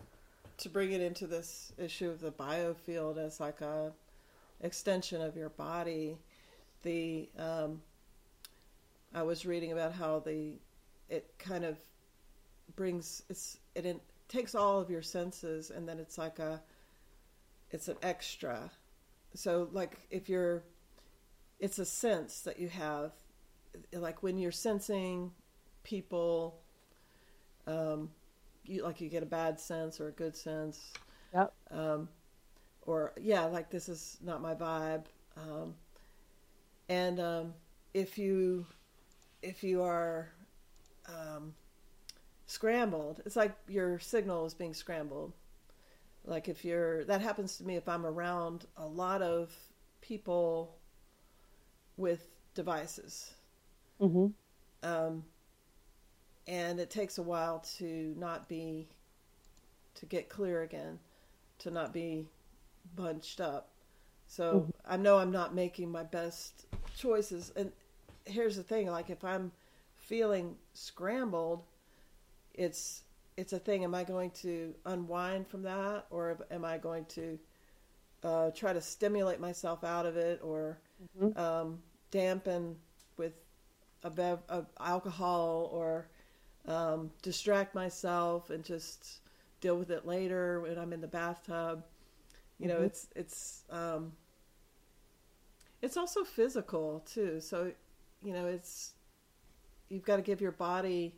[0.58, 3.90] to bring it into this issue of the biofield as like a
[4.60, 6.18] extension of your body
[6.82, 7.80] the um,
[9.14, 10.58] I was reading about how the
[11.08, 11.78] it kind of
[12.76, 16.60] brings it's it, it takes all of your senses and then it's like a
[17.70, 18.70] it's an extra
[19.32, 20.64] so like if you're
[21.58, 23.12] it's a sense that you have
[23.92, 25.30] like when you're sensing
[25.82, 26.60] people
[27.66, 28.10] um
[28.64, 30.92] you like you get a bad sense or a good sense
[31.32, 32.08] yep um
[32.82, 35.04] or yeah like this is not my vibe
[35.36, 35.74] um
[36.90, 37.54] and um,
[37.94, 38.66] if you
[39.42, 40.28] if you are
[41.08, 41.54] um,
[42.46, 45.32] scrambled, it's like your signal is being scrambled.
[46.24, 49.54] Like if you're that happens to me if I'm around a lot of
[50.00, 50.74] people
[51.96, 53.34] with devices.
[54.00, 54.26] Mm-hmm.
[54.82, 55.24] Um,
[56.46, 58.88] and it takes a while to not be
[59.94, 60.98] to get clear again,
[61.58, 62.26] to not be
[62.96, 63.68] bunched up.
[64.26, 64.92] So mm-hmm.
[64.92, 67.52] I know I'm not making my best choices.
[67.56, 67.72] And
[68.24, 69.52] here's the thing: like if I'm
[69.96, 71.62] feeling scrambled,
[72.54, 73.02] it's
[73.36, 73.84] it's a thing.
[73.84, 77.38] Am I going to unwind from that, or am I going to
[78.22, 80.78] uh, try to stimulate myself out of it, or
[81.18, 81.38] mm-hmm.
[81.38, 81.78] um,
[82.10, 82.76] dampen
[83.16, 83.32] with
[84.02, 86.08] a bev- of alcohol, or
[86.66, 89.20] um, distract myself and just
[89.60, 91.84] deal with it later when I'm in the bathtub?
[92.58, 92.84] You know, mm-hmm.
[92.84, 94.12] it's it's um,
[95.82, 97.40] it's also physical too.
[97.40, 97.72] So,
[98.22, 98.92] you know, it's
[99.88, 101.14] you've got to give your body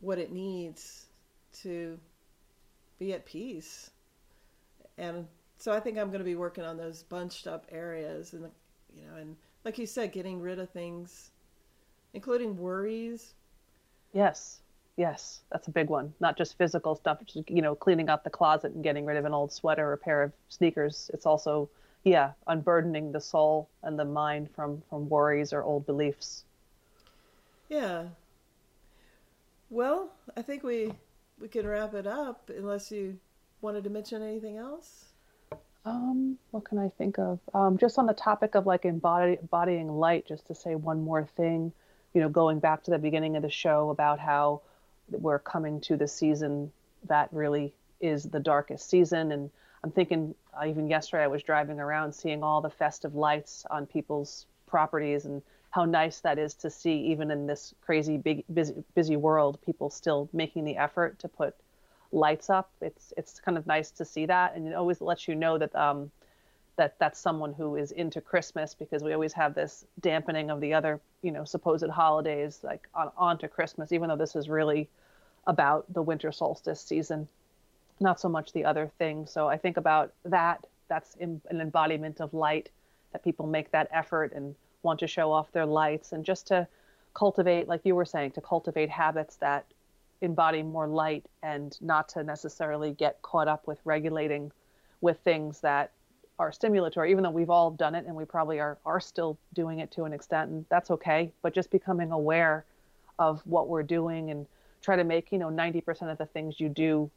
[0.00, 1.06] what it needs
[1.62, 1.98] to
[2.98, 3.90] be at peace.
[4.98, 5.26] And
[5.58, 8.50] so I think I'm going to be working on those bunched up areas and
[8.94, 11.30] you know, and like you said getting rid of things
[12.16, 13.34] including worries.
[14.12, 14.60] Yes.
[14.96, 16.14] Yes, that's a big one.
[16.20, 19.26] Not just physical stuff, just you know, cleaning out the closet and getting rid of
[19.26, 21.10] an old sweater or a pair of sneakers.
[21.12, 21.68] It's also
[22.02, 26.44] yeah, unburdening the soul and the mind from from worries or old beliefs.
[27.68, 28.04] Yeah.
[29.68, 30.92] Well, I think we
[31.38, 33.18] we can wrap it up unless you
[33.60, 35.06] wanted to mention anything else.
[35.84, 37.38] Um, what can I think of?
[37.52, 41.26] Um, just on the topic of like embody, embodying light, just to say one more
[41.36, 41.72] thing,
[42.16, 44.62] you know, going back to the beginning of the show about how
[45.10, 46.72] we're coming to the season
[47.08, 49.32] that really is the darkest season.
[49.32, 49.50] And
[49.84, 53.84] I'm thinking uh, even yesterday I was driving around seeing all the festive lights on
[53.84, 58.82] people's properties and how nice that is to see even in this crazy big busy
[58.94, 61.54] busy world people still making the effort to put
[62.12, 62.70] lights up.
[62.80, 64.56] It's it's kind of nice to see that.
[64.56, 66.10] And it always lets you know that um
[66.76, 70.74] that that's someone who is into Christmas because we always have this dampening of the
[70.74, 74.88] other you know supposed holidays like on onto Christmas even though this is really
[75.46, 77.28] about the winter solstice season
[78.00, 79.30] not so much the other things.
[79.30, 80.66] So I think about that.
[80.88, 82.70] That's in, an embodiment of light
[83.12, 86.68] that people make that effort and want to show off their lights and just to
[87.14, 89.64] cultivate, like you were saying, to cultivate habits that
[90.20, 94.52] embody more light and not to necessarily get caught up with regulating
[95.00, 95.90] with things that
[96.38, 99.78] are stimulatory, even though we've all done it and we probably are, are still doing
[99.78, 101.32] it to an extent, and that's okay.
[101.42, 102.64] But just becoming aware
[103.18, 104.46] of what we're doing and
[104.82, 107.10] try to make, you know, 90% of the things you do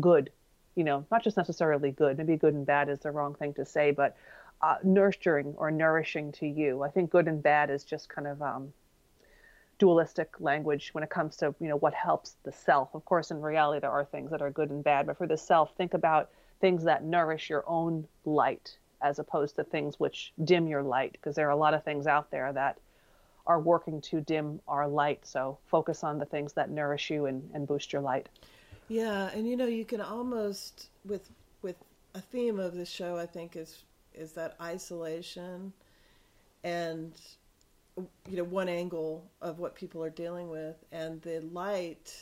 [0.00, 0.30] good,
[0.74, 2.18] you know, not just necessarily good.
[2.18, 4.16] Maybe good and bad is the wrong thing to say, but
[4.60, 6.82] uh, nurturing or nourishing to you.
[6.82, 8.72] I think good and bad is just kind of um,
[9.78, 12.94] dualistic language when it comes to you know what helps the self.
[12.94, 15.36] Of course, in reality, there are things that are good and bad, but for the
[15.36, 16.30] self, think about
[16.60, 21.36] things that nourish your own light as opposed to things which dim your light, because
[21.36, 22.78] there are a lot of things out there that
[23.46, 25.26] are working to dim our light.
[25.26, 28.28] So focus on the things that nourish you and, and boost your light.
[28.88, 31.28] Yeah, and you know, you can almost with
[31.62, 31.76] with
[32.14, 33.84] a theme of the show, I think is
[34.14, 35.72] is that isolation
[36.64, 37.12] and
[38.28, 42.12] you know one angle of what people are dealing with and the light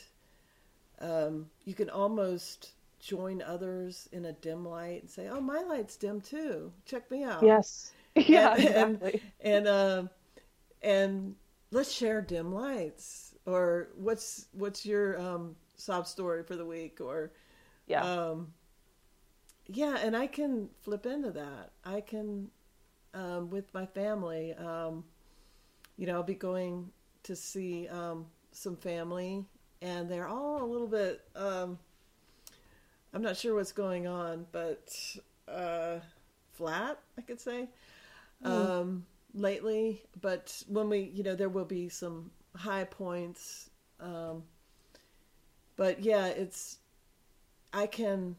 [1.01, 2.71] um, you can almost
[3.05, 6.71] join others in a dim light and say oh my light's dim too.
[6.85, 7.43] Check me out.
[7.43, 7.91] Yes.
[8.15, 9.21] Yeah and, exactly.
[9.41, 10.03] and and, uh,
[10.81, 11.35] and
[11.71, 13.35] let's share dim lights.
[13.45, 17.01] Or what's what's your um, sob story for the week?
[17.01, 17.33] Or
[17.87, 18.03] yeah.
[18.03, 18.53] um,
[19.67, 21.71] yeah and i can flip into that.
[21.83, 22.49] I can
[23.13, 25.03] um, with my family um,
[25.97, 26.91] you know, I'll be going
[27.23, 29.45] to see um, some family,
[29.81, 31.21] and they're all a little bit.
[33.15, 34.93] I'm not sure what's going on, but
[35.47, 35.99] uh,
[36.51, 37.69] flat, I could say,
[38.43, 38.47] mm.
[38.47, 40.03] um, lately.
[40.21, 43.69] But when we, you know, there will be some high points.
[43.99, 44.43] Um,
[45.77, 46.79] but yeah, it's.
[47.73, 48.35] I can.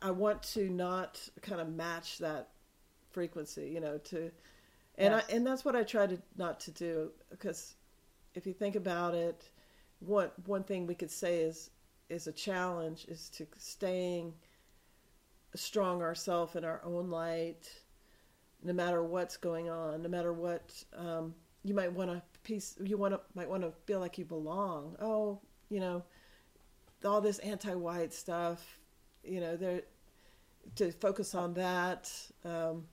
[0.00, 2.48] I want to not kind of match that
[3.10, 4.30] frequency, you know, to
[4.96, 5.24] and yes.
[5.28, 7.74] I, and that's what I try to not to do because
[8.34, 9.48] if you think about it,
[10.00, 11.70] one one thing we could say is
[12.08, 14.32] is a challenge is to staying
[15.54, 17.70] strong ourselves in our own light,
[18.62, 22.96] no matter what's going on, no matter what um, you might want to piece, you
[22.96, 24.96] want to might want to feel like you belong.
[25.00, 25.40] Oh,
[25.70, 26.02] you know,
[27.04, 28.78] all this anti-white stuff,
[29.22, 29.82] you know, there
[30.76, 32.10] to focus on that.
[32.44, 32.84] Um,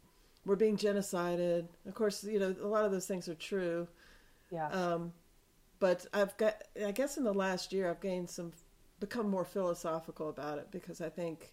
[0.46, 1.68] we're being genocided.
[1.88, 3.88] Of course, you know a lot of those things are true.
[4.52, 4.70] Yeah.
[4.70, 5.14] Um,
[5.80, 8.52] but I've got, I guess, in the last year, I've gained some,
[9.02, 11.52] become more philosophical about it because I think,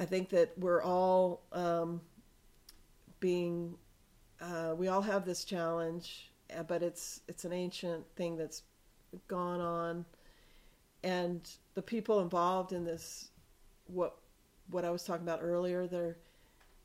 [0.00, 2.00] I think that we're all um,
[3.20, 3.76] being,
[4.40, 8.62] uh, we all have this challenge, uh, but it's it's an ancient thing that's
[9.28, 10.04] gone on,
[11.04, 13.30] and the people involved in this,
[13.86, 14.16] what
[14.70, 16.16] what I was talking about earlier, they're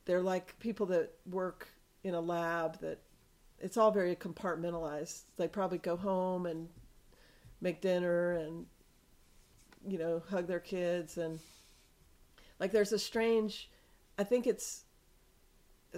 [0.04, 1.68] they're like people that work
[2.04, 2.98] in a lab that
[3.60, 5.22] it's all very compartmentalized.
[5.36, 6.68] They probably go home and
[7.60, 8.66] make dinner and
[9.86, 11.40] you know hug their kids and
[12.58, 13.68] like there's a strange
[14.18, 14.84] I think it's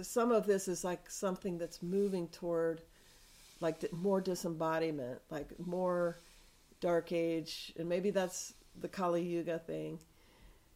[0.01, 2.81] some of this is like something that's moving toward
[3.61, 6.19] like more disembodiment, like more
[6.81, 9.99] dark age, and maybe that's the Kali Yuga thing.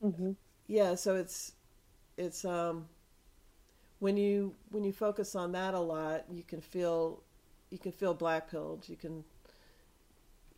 [0.03, 0.31] Mm-hmm.
[0.67, 1.53] Yeah, so it's
[2.17, 2.87] it's um
[3.99, 7.21] when you when you focus on that a lot, you can feel
[7.69, 8.87] you can feel black pilled.
[8.87, 9.23] You can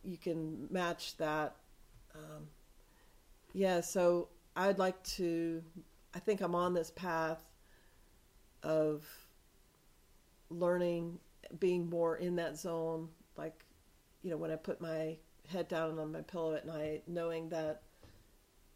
[0.04, 1.56] you can match that.
[2.14, 2.46] Um,
[3.52, 5.62] yeah, so I'd like to.
[6.14, 7.42] I think I'm on this path
[8.62, 9.04] of
[10.50, 11.18] learning,
[11.58, 13.08] being more in that zone.
[13.36, 13.64] Like,
[14.22, 15.16] you know, when I put my
[15.48, 17.82] head down on my pillow at night, knowing that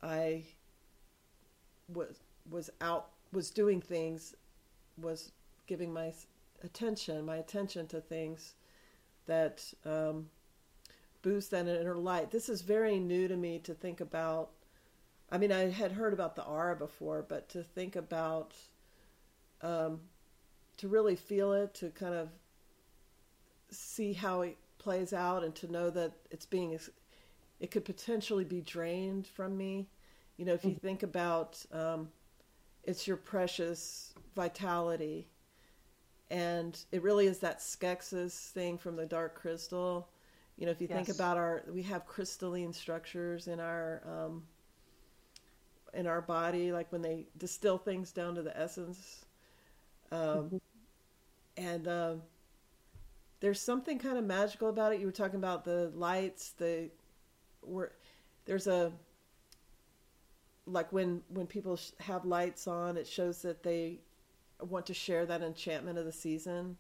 [0.03, 0.45] I
[1.89, 4.35] was was out was doing things
[4.97, 5.33] was
[5.67, 6.13] giving my
[6.63, 8.55] attention, my attention to things
[9.27, 10.29] that um,
[11.27, 12.31] boost that inner light.
[12.31, 14.51] This is very new to me to think about.
[15.29, 18.55] I mean, I had heard about the aura before, but to think about,
[19.61, 19.99] um,
[20.77, 22.29] to really feel it, to kind of
[23.71, 26.79] see how it plays out, and to know that it's being,
[27.59, 29.89] it could potentially be drained from me.
[30.37, 30.87] You know, if you mm-hmm.
[30.87, 32.09] think about, um,
[32.85, 35.27] it's your precious vitality.
[36.31, 40.09] And it really is that Skeksis thing from the dark crystal.
[40.57, 41.07] You know, if you yes.
[41.07, 44.43] think about our, we have crystalline structures in our, um,
[45.93, 49.25] in our body, like when they distill things down to the essence.
[50.11, 50.57] Um, mm-hmm.
[51.59, 52.23] And um,
[53.41, 55.01] there's something kind of magical about it.
[55.01, 56.91] You were talking about the lights, the,
[57.61, 57.93] where
[58.47, 58.93] there's a,
[60.67, 64.01] like when when people have lights on, it shows that they
[64.61, 66.77] want to share that enchantment of the season.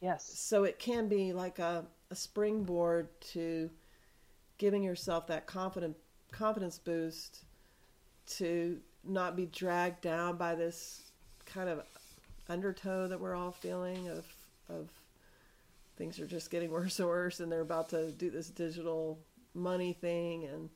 [0.00, 0.28] Yes.
[0.34, 3.70] So it can be like a, a springboard to
[4.58, 5.96] giving yourself that confident
[6.30, 7.44] confidence boost
[8.26, 11.10] to not be dragged down by this
[11.46, 11.82] kind of
[12.48, 14.26] undertow that we're all feeling of
[14.68, 14.90] of
[15.96, 19.18] things are just getting worse and worse and they're about to do this digital
[19.54, 20.70] money thing and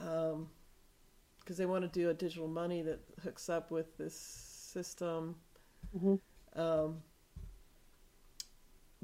[0.00, 0.48] um
[1.44, 5.36] because they want to do a digital money that hooks up with this system.
[5.94, 6.60] Mm-hmm.
[6.60, 7.02] Um,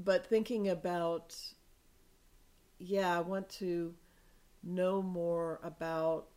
[0.03, 1.35] but thinking about,
[2.79, 3.93] yeah, I want to
[4.63, 6.27] know more about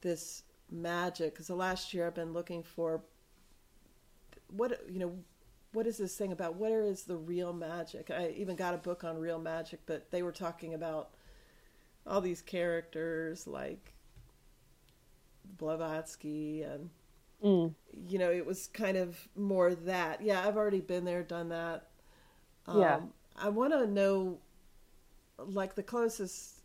[0.00, 3.02] this magic because the last year I've been looking for
[4.48, 5.12] what you know
[5.72, 6.56] what is this thing about?
[6.56, 8.10] Where is the real magic?
[8.10, 11.10] I even got a book on real magic but they were talking about
[12.06, 13.94] all these characters like
[15.56, 16.90] blavatsky and
[17.42, 17.74] mm.
[18.06, 20.20] you know it was kind of more that.
[20.22, 21.87] Yeah i've already been there done that
[22.68, 23.00] um, yeah
[23.36, 24.38] i want to know
[25.38, 26.60] like the closest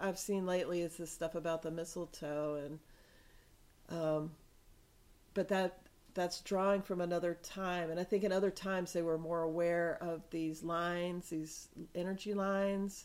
[0.00, 2.78] i've seen lately is this stuff about the mistletoe and
[3.88, 4.30] um
[5.34, 5.78] but that
[6.16, 7.90] that's drawing from another time.
[7.90, 12.34] And I think in other times they were more aware of these lines, these energy
[12.34, 13.04] lines,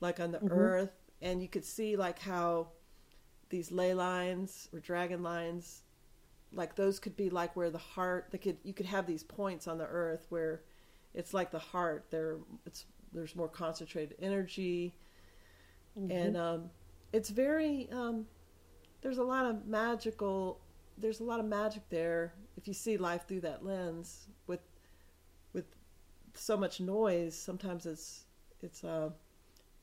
[0.00, 0.52] like on the mm-hmm.
[0.52, 0.92] earth.
[1.22, 2.68] And you could see like how
[3.48, 5.82] these ley lines or dragon lines,
[6.52, 9.68] like those could be like where the heart, they could, you could have these points
[9.68, 10.62] on the earth where
[11.14, 12.06] it's like the heart.
[12.10, 14.94] There, it's, there's more concentrated energy.
[15.98, 16.10] Mm-hmm.
[16.10, 16.70] And um,
[17.12, 18.26] it's very, um,
[19.04, 20.60] there's a lot of magical
[20.96, 24.60] there's a lot of magic there if you see life through that lens with
[25.52, 25.66] with
[26.32, 28.24] so much noise sometimes it's
[28.62, 29.10] it's uh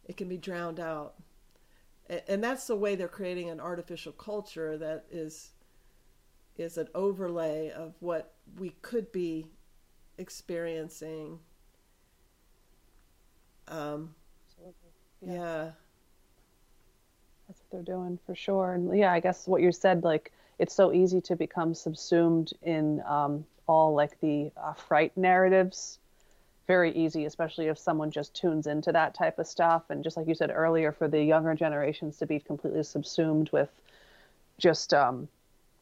[0.05, 1.15] it can be drowned out
[2.27, 5.51] and that's the way they're creating an artificial culture that is
[6.57, 9.45] is an overlay of what we could be
[10.17, 11.39] experiencing
[13.67, 14.13] um
[15.21, 15.33] yeah.
[15.33, 15.71] yeah
[17.47, 20.31] that's what they're doing for sure and yeah i guess what you said like
[20.61, 25.97] it's so easy to become subsumed in um, all like the uh, fright narratives.
[26.67, 29.89] Very easy, especially if someone just tunes into that type of stuff.
[29.89, 33.69] And just like you said earlier, for the younger generations to be completely subsumed with
[34.59, 35.27] just um,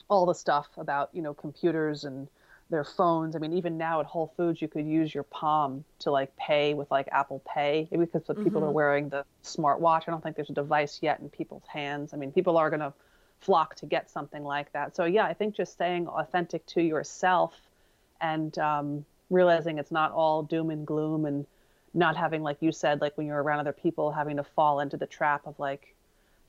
[0.07, 2.30] all the stuff about you know computers and
[2.70, 3.36] their phones.
[3.36, 6.74] I mean, even now at Whole Foods, you could use your palm to like pay
[6.74, 7.88] with like Apple Pay.
[7.91, 8.44] Maybe because mm-hmm.
[8.44, 10.04] people are wearing the smartwatch.
[10.08, 12.14] I don't think there's a device yet in people's hands.
[12.14, 12.94] I mean, people are going to
[13.40, 14.96] flock to get something like that.
[14.96, 17.54] So yeah, I think just staying authentic to yourself
[18.22, 21.46] and um, realizing it's not all doom and gloom and
[21.94, 24.98] not having, like you said, like when you're around other people, having to fall into
[24.98, 25.96] the trap of like,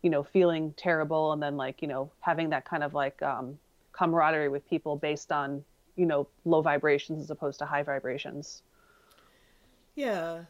[0.03, 3.59] you know, feeling terrible and then like, you know, having that kind of like um,
[3.93, 5.65] camaraderie with people based on,
[6.01, 8.63] you know, low vibrations as opposed to high vibrations.
[9.95, 10.45] Yeah.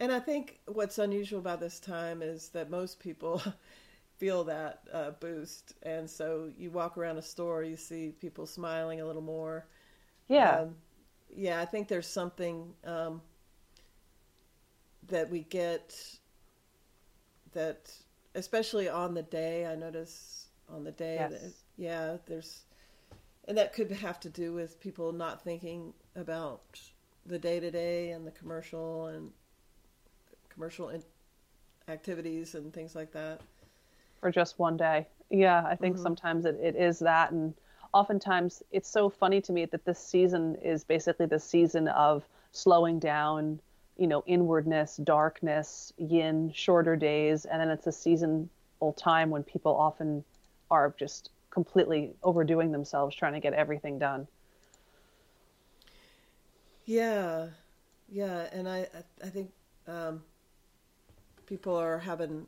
[0.00, 3.40] And I think what's unusual about this time is that most people
[4.18, 5.74] feel that uh, boost.
[5.84, 9.66] And so you walk around a store, you see people smiling a little more.
[10.26, 10.62] Yeah.
[10.62, 10.74] Um,
[11.32, 13.22] yeah, I think there's something um,
[15.06, 15.94] that we get
[17.52, 17.92] that,
[18.34, 21.30] especially on the day, I notice on the day yes.
[21.30, 22.62] that, yeah, there's,
[23.48, 26.60] and that could have to do with people not thinking about
[27.26, 29.32] the day to day and the commercial and
[30.50, 31.02] commercial in-
[31.88, 33.40] activities and things like that
[34.20, 35.06] for just one day.
[35.30, 36.02] Yeah, I think mm-hmm.
[36.02, 37.30] sometimes it, it is that.
[37.30, 37.54] And
[37.92, 42.98] oftentimes it's so funny to me that this season is basically the season of slowing
[42.98, 43.60] down,
[43.96, 47.44] you know, inwardness, darkness, yin, shorter days.
[47.44, 48.48] And then it's a seasonal
[48.96, 50.24] time when people often
[50.70, 54.28] are just completely overdoing themselves trying to get everything done.
[56.84, 57.48] Yeah,
[58.08, 58.86] yeah, and I
[59.24, 59.50] I think
[59.88, 60.22] um,
[61.46, 62.46] people are having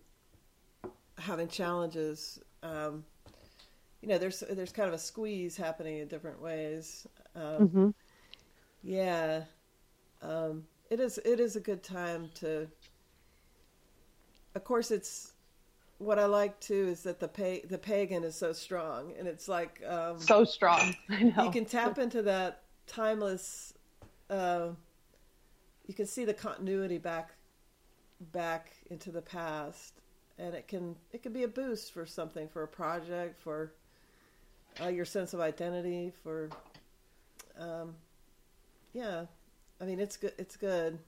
[1.19, 2.41] having challenges.
[2.62, 3.05] Um,
[4.01, 7.05] you know, there's there's kind of a squeeze happening in different ways.
[7.35, 7.89] Um, mm-hmm.
[8.85, 9.43] Yeah,
[10.23, 12.69] um, it is it is a good time to.
[14.55, 15.32] Of course, it's
[16.01, 19.49] what I like too is that the pa- the pagan is so strong, and it's
[19.49, 20.97] like um, so strong.
[21.09, 23.75] You can tap into that timeless.
[24.29, 24.71] Uh,
[25.87, 27.35] you can see the continuity back
[28.33, 30.01] back into the past
[30.39, 33.73] and it can it can be a boost for something for a project for
[34.83, 36.49] uh, your sense of identity for
[37.59, 37.95] um,
[38.93, 39.25] yeah
[39.81, 40.99] i mean it's good it's good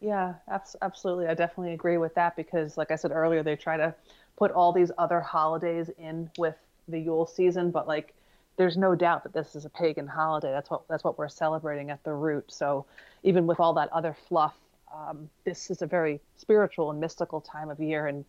[0.00, 0.34] yeah
[0.82, 1.26] absolutely.
[1.26, 3.94] I definitely agree with that because like i said earlier they try to
[4.36, 6.56] put all these other holidays in with
[6.86, 8.14] the yule season but like
[8.56, 10.50] there's no doubt that this is a pagan holiday.
[10.50, 12.46] That's what that's what we're celebrating at the root.
[12.48, 12.86] So
[13.22, 14.56] even with all that other fluff
[14.92, 18.06] um, this is a very spiritual and mystical time of year.
[18.06, 18.24] And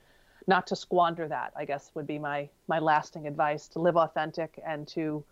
[0.48, 4.60] not to squander that i guess would be my my lasting advice to live authentic
[4.66, 5.24] and to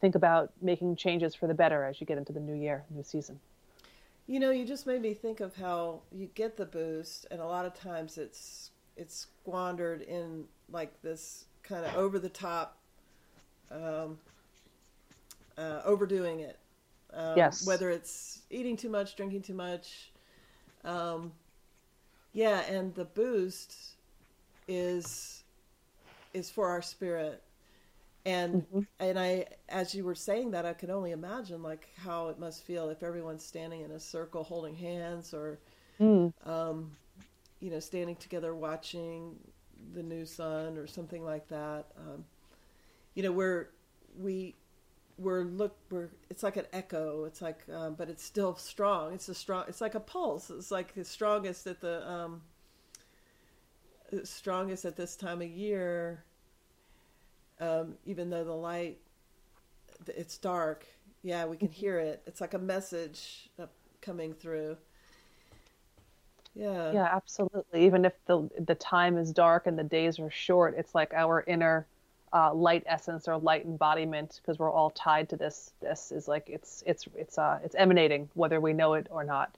[0.00, 3.02] think about making changes for the better as you get into the new year new
[3.02, 3.38] season
[4.26, 7.46] you know you just made me think of how you get the boost and a
[7.46, 12.78] lot of times it's it's squandered in like this kind of over the top
[13.72, 14.18] um,
[15.58, 16.58] uh, overdoing it
[17.12, 17.66] Um, yes.
[17.66, 20.12] Whether it's eating too much, drinking too much.
[20.84, 21.32] Um,
[22.34, 23.96] yeah, and the boost
[24.68, 25.44] is
[26.34, 27.43] is for our spirit.
[28.26, 28.80] And Mm-hmm.
[29.00, 32.62] and I as you were saying that I could only imagine like how it must
[32.64, 35.58] feel if everyone's standing in a circle holding hands or
[36.00, 36.32] Mm.
[36.44, 36.92] um,
[37.60, 39.36] you know, standing together watching
[39.94, 41.86] the new sun or something like that.
[41.98, 42.24] Um,
[43.14, 43.70] you know, we're
[44.18, 44.54] we
[45.18, 47.24] we're look we're it's like an echo.
[47.24, 49.14] It's like, um, but it's still strong.
[49.14, 49.64] It's a strong.
[49.68, 50.50] It's like a pulse.
[50.50, 52.42] It's like the strongest at the um,
[54.24, 56.24] strongest at this time of year.
[57.64, 58.98] Um, even though the light,
[60.06, 60.86] it's dark.
[61.22, 62.22] Yeah, we can hear it.
[62.26, 63.48] It's like a message
[64.02, 64.76] coming through.
[66.54, 66.92] Yeah.
[66.92, 67.86] Yeah, absolutely.
[67.86, 71.42] Even if the the time is dark and the days are short, it's like our
[71.46, 71.86] inner
[72.32, 75.72] uh, light essence or light embodiment, because we're all tied to this.
[75.80, 79.56] This is like it's it's it's uh it's emanating whether we know it or not.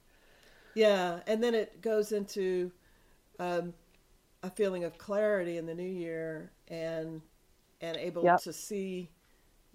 [0.74, 2.70] Yeah, and then it goes into
[3.38, 3.72] um,
[4.42, 7.22] a feeling of clarity in the new year and
[7.80, 8.44] and able Yep.
[8.44, 9.10] to see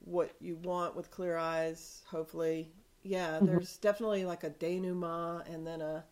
[0.06, 2.04] what you want with clear eyes.
[2.10, 2.72] Hopefully,
[3.04, 3.42] yeah.
[3.42, 3.58] Mm-hmm.
[3.58, 6.06] There's definitely like a denouement and then a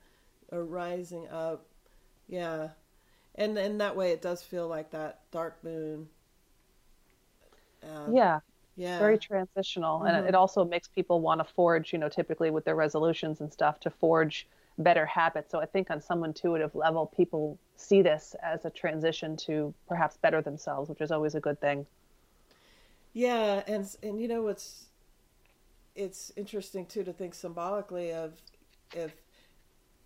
[0.51, 1.67] a rising up.
[2.27, 2.69] Yeah,
[3.35, 6.09] and and that way it does feel like that dark moon.
[7.83, 8.39] Um, Yeah,
[8.75, 10.27] yeah, very transitional, and Mhm.
[10.27, 11.93] it also makes people want to forge.
[11.93, 14.47] You know, typically with their resolutions and stuff, to forge
[14.79, 15.51] better habits.
[15.51, 20.17] So I think on some intuitive level, people see this as a transition to perhaps
[20.17, 21.87] better themselves, which is always a good thing.
[23.13, 24.87] Yeah, and and you know what's
[25.95, 28.41] it's interesting too to think symbolically of
[28.93, 29.13] if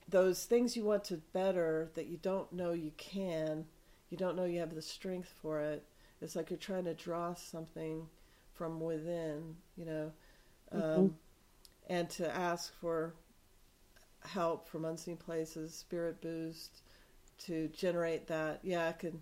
[0.09, 3.65] those things you want to better that you don't know you can,
[4.09, 5.83] you don't know you have the strength for it.
[6.21, 8.07] It's like you're trying to draw something
[8.53, 10.11] from within, you know,
[10.71, 11.15] um, Mhm.
[11.89, 13.13] and to ask for
[14.25, 16.81] help from unseen places, spirit boost,
[17.39, 18.59] to generate that.
[18.63, 19.21] Yeah, I can.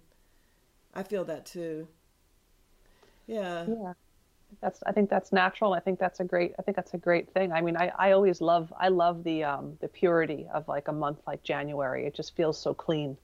[0.93, 1.87] I feel that too.
[3.27, 3.67] Yeah.
[3.67, 3.93] Yeah.
[4.61, 5.73] That's I think that's natural.
[5.73, 7.51] I think that's a great I think that's a great thing.
[7.53, 10.93] I mean, I, I always love I love the um the purity of like a
[10.93, 12.07] month like January.
[12.07, 13.17] It just feels so clean.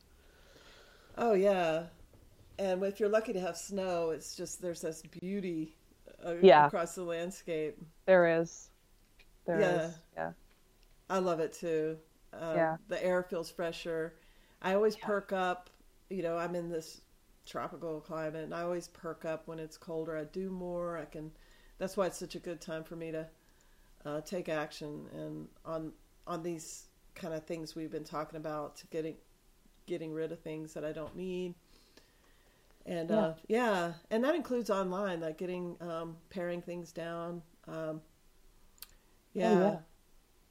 [1.18, 1.88] Oh yeah,
[2.60, 5.76] and if you're lucky to have snow, it's just there's this beauty
[6.26, 6.70] uh, Yeah.
[6.70, 7.78] across the landscape.
[8.08, 8.72] There is.
[9.46, 10.00] There is.
[10.16, 10.34] Yeah.
[11.10, 11.98] I love it too.
[12.34, 12.78] Um, Yeah.
[12.88, 14.16] the air feels fresher.
[14.62, 15.12] I always Yeah.
[15.12, 15.70] perk up.
[16.10, 17.02] You know, I'm in this
[17.46, 20.18] tropical climate, and I always perk up when it's colder.
[20.18, 20.98] I do more.
[20.98, 21.32] I can.
[21.78, 23.28] That's why it's such a good time for me to
[24.06, 25.94] uh, take action and on
[26.28, 29.16] on these kind of things we've been talking about to getting
[29.88, 31.56] getting rid of things that I don't need.
[32.86, 33.26] And Yeah.
[33.26, 37.42] uh, yeah, and that includes online, like getting um, paring things down.
[37.68, 38.02] Um,
[39.34, 39.60] yeah.
[39.62, 39.80] Oh, yeah.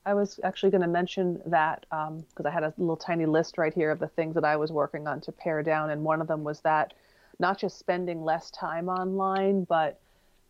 [0.06, 3.74] I was actually going to mention that because I had a little tiny list right
[3.74, 6.28] here of the things that I was working on to pare down, and one of
[6.28, 6.94] them was that
[7.40, 9.98] not just spending less time online, but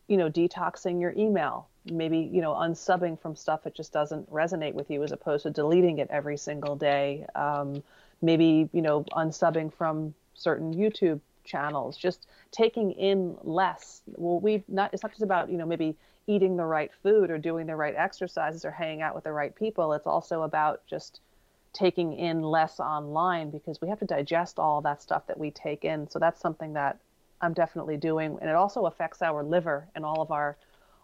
[0.08, 4.74] you know, detoxing your email, maybe you know, unsubbing from stuff that just doesn't resonate
[4.74, 7.26] with you, as opposed to deleting it every single day.
[7.34, 7.82] Um,
[8.20, 14.02] maybe you know, unsubbing from certain YouTube channels, just taking in less.
[14.16, 14.92] Well, we not.
[14.92, 15.96] It's not just about you know maybe
[16.26, 19.54] eating the right food or doing the right exercises or hanging out with the right
[19.54, 19.92] people.
[19.92, 21.20] It's also about just
[21.72, 25.84] taking in less online because we have to digest all that stuff that we take
[25.84, 26.08] in.
[26.08, 26.98] So that's something that
[27.40, 28.38] I'm definitely doing.
[28.40, 30.56] And it also affects our liver and all of our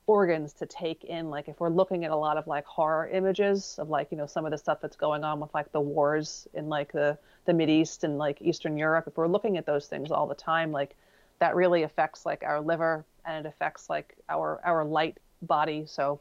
[0.07, 1.31] organs to take in.
[1.31, 4.27] Like if we're looking at a lot of like horror images of like, you know,
[4.27, 7.53] some of the stuff that's going on with like the wars in like the, the
[7.53, 10.73] Mid East and like Eastern Europe, if we're looking at those things all the time,
[10.73, 10.97] like
[11.43, 15.83] that really affects like our liver and it affects like our our light body.
[15.87, 16.21] So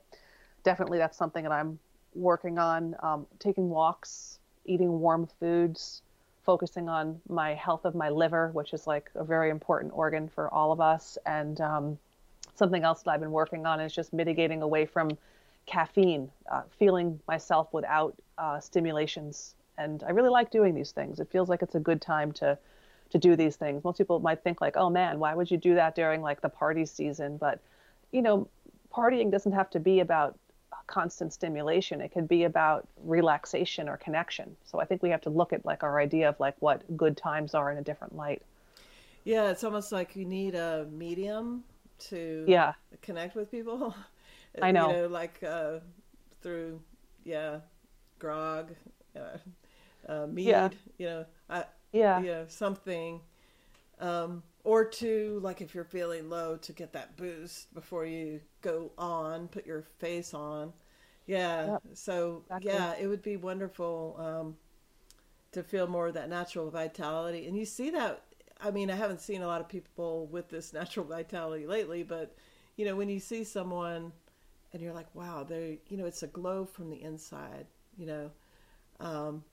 [0.63, 1.77] definitely that's something that I'm
[2.15, 2.95] working on.
[3.03, 6.01] Um, taking walks, eating warm foods,
[6.43, 10.51] focusing on my health of my liver, which is like a very important organ for
[10.51, 11.19] all of us.
[11.27, 11.99] And um,
[12.55, 15.11] something else that I've been working on is just mitigating away from
[15.67, 19.53] caffeine, uh, feeling myself without uh, stimulations.
[19.77, 21.19] And I really like doing these things.
[21.19, 22.57] It feels like it's a good time to
[23.11, 23.83] to do these things.
[23.83, 26.49] Most people might think like, "Oh man, why would you do that during like the
[26.49, 27.59] party season?" But
[28.11, 28.47] you know,
[28.93, 30.37] partying doesn't have to be about
[30.87, 32.01] constant stimulation.
[32.01, 34.55] It could be about relaxation or connection.
[34.65, 37.15] So I think we have to look at like our idea of like what good
[37.15, 38.41] times are in a different light.
[39.23, 41.63] Yeah, it's almost like you need a medium
[42.09, 42.73] to Yeah.
[43.01, 43.95] connect with people.
[44.61, 44.89] I know.
[44.89, 45.79] You know, like uh,
[46.41, 46.81] through
[47.23, 47.59] yeah,
[48.19, 48.71] grog,
[49.15, 49.37] uh,
[50.09, 50.45] uh, mead.
[50.47, 50.69] Yeah.
[50.97, 52.19] You know, I, Yeah.
[52.19, 53.21] you know something.
[53.99, 58.91] Um, or to like if you're feeling low to get that boost before you go
[58.97, 60.73] on, put your face on.
[61.25, 61.71] Yeah.
[61.71, 61.83] Yep.
[61.93, 62.71] So exactly.
[62.71, 64.57] yeah, it would be wonderful um,
[65.51, 68.23] to feel more of that natural vitality, and you see that.
[68.63, 72.35] I mean, I haven't seen a lot of people with this natural vitality lately, but
[72.77, 74.11] you know, when you see someone
[74.73, 77.65] and you're like, wow, they, you know, it's a glow from the inside,
[77.97, 78.31] you know.
[78.99, 79.43] Um,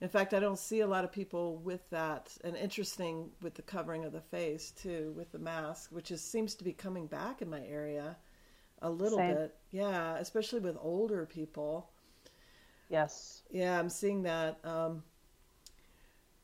[0.00, 2.32] in fact, I don't see a lot of people with that.
[2.42, 6.54] And interesting with the covering of the face too, with the mask, which is seems
[6.56, 8.16] to be coming back in my area
[8.82, 9.34] a little Same.
[9.34, 9.54] bit.
[9.70, 11.90] Yeah, especially with older people.
[12.88, 13.42] Yes.
[13.50, 14.58] Yeah, I'm seeing that.
[14.64, 15.02] Um,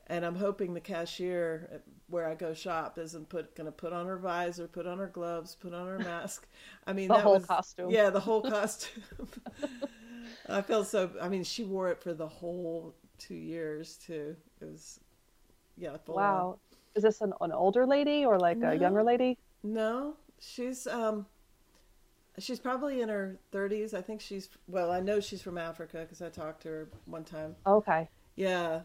[0.09, 4.07] and I'm hoping the cashier where I go shop isn't put going to put on
[4.07, 6.47] her visor, put on her gloves, put on her mask.
[6.87, 7.91] I mean, the that whole was, costume.
[7.91, 9.03] Yeah, the whole costume.
[10.49, 11.11] I felt so.
[11.21, 14.37] I mean, she wore it for the whole two years too.
[14.61, 15.01] It was,
[15.77, 15.97] yeah.
[16.07, 16.49] wow.
[16.49, 16.77] On.
[16.95, 19.39] Is this an, an older lady or like no, a younger lady?
[19.63, 21.27] No, she's um,
[22.39, 23.93] she's probably in her thirties.
[23.93, 24.91] I think she's well.
[24.91, 27.55] I know she's from Africa because I talked to her one time.
[27.67, 28.09] Okay.
[28.37, 28.81] Yeah.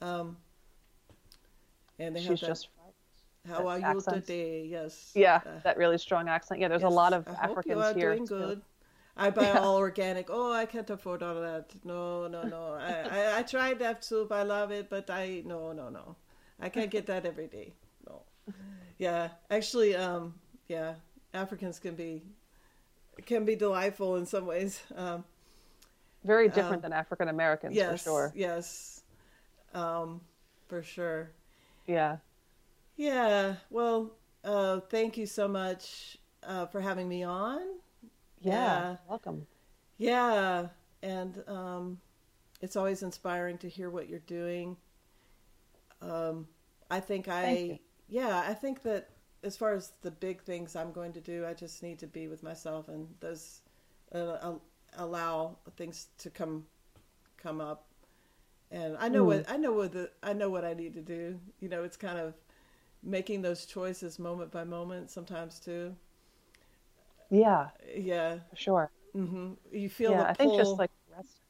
[0.00, 0.36] Um,
[2.00, 2.68] and they she's have that, just
[3.48, 4.66] how are you today?
[4.66, 5.12] Yes.
[5.14, 6.60] Yeah, uh, that really strong accent.
[6.60, 8.14] Yeah, there's yes, a lot of I Africans hope you are here.
[8.14, 8.62] Doing good.
[9.16, 9.58] I buy yeah.
[9.58, 10.28] all organic.
[10.30, 11.74] Oh, I can't afford all of that.
[11.84, 12.74] No, no, no.
[12.80, 14.32] I, I, I tried that soup.
[14.32, 16.16] I love it, but I no, no, no.
[16.58, 17.74] I can't get that every day.
[18.06, 18.22] No.
[18.98, 20.34] Yeah, actually, um,
[20.68, 20.94] yeah,
[21.34, 22.22] Africans can be
[23.26, 24.82] can be delightful in some ways.
[24.96, 25.24] Um,
[26.24, 28.32] Very different um, than African Americans, yes, for sure.
[28.34, 29.02] Yes,
[29.74, 30.20] um,
[30.68, 31.30] for sure.
[31.86, 32.16] Yeah.
[32.96, 33.56] Yeah.
[33.70, 34.12] Well,
[34.44, 37.60] uh, thank you so much uh, for having me on.
[38.42, 39.46] Yeah, welcome.
[39.98, 40.68] Yeah,
[41.02, 41.98] and um,
[42.60, 44.76] it's always inspiring to hear what you're doing.
[46.00, 46.48] Um,
[46.90, 47.78] I think I,
[48.08, 49.10] yeah, I think that
[49.44, 52.28] as far as the big things I'm going to do, I just need to be
[52.28, 53.60] with myself and those
[54.12, 54.54] uh,
[54.96, 56.64] allow things to come
[57.36, 57.86] come up.
[58.70, 59.26] And I know mm.
[59.26, 61.38] what I know what the I know what I need to do.
[61.60, 62.34] You know, it's kind of
[63.02, 65.94] making those choices moment by moment sometimes too.
[67.32, 67.68] Yeah.
[67.96, 68.38] Yeah.
[68.50, 68.90] For sure.
[69.16, 69.52] Mm-hmm.
[69.72, 71.40] You feel yeah, the I think just like rest.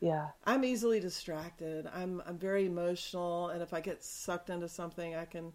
[0.00, 0.28] Yeah.
[0.46, 1.88] I'm easily distracted.
[1.92, 5.52] I'm I'm very emotional, and if I get sucked into something, I can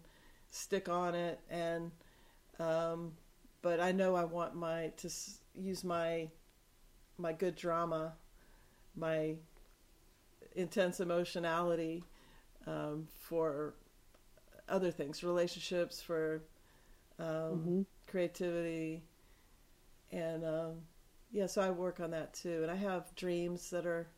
[0.50, 1.40] stick on it.
[1.50, 1.90] And
[2.60, 3.12] um,
[3.62, 5.10] but I know I want my to
[5.54, 6.28] use my
[7.16, 8.12] my good drama,
[8.96, 9.34] my
[10.54, 12.04] intense emotionality
[12.66, 13.74] um, for
[14.68, 16.42] other things, relationships, for
[17.18, 17.82] um, mm-hmm.
[18.06, 19.02] creativity,
[20.12, 20.72] and um,
[21.30, 22.60] yeah, so I work on that too.
[22.62, 24.08] And I have dreams that are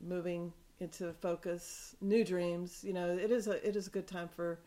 [0.00, 2.84] moving into focus, new dreams.
[2.84, 4.60] You know, it is a it is a good time for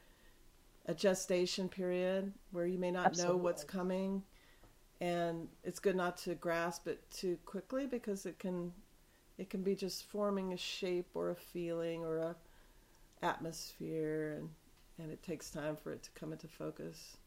[0.85, 3.39] a gestation period where you may not Absolutely.
[3.39, 4.23] know what's coming,
[4.99, 8.73] and it's good not to grasp it too quickly because it can
[9.37, 12.35] it can be just forming a shape or a feeling or a
[13.21, 14.49] atmosphere and
[14.99, 17.17] and it takes time for it to come into focus.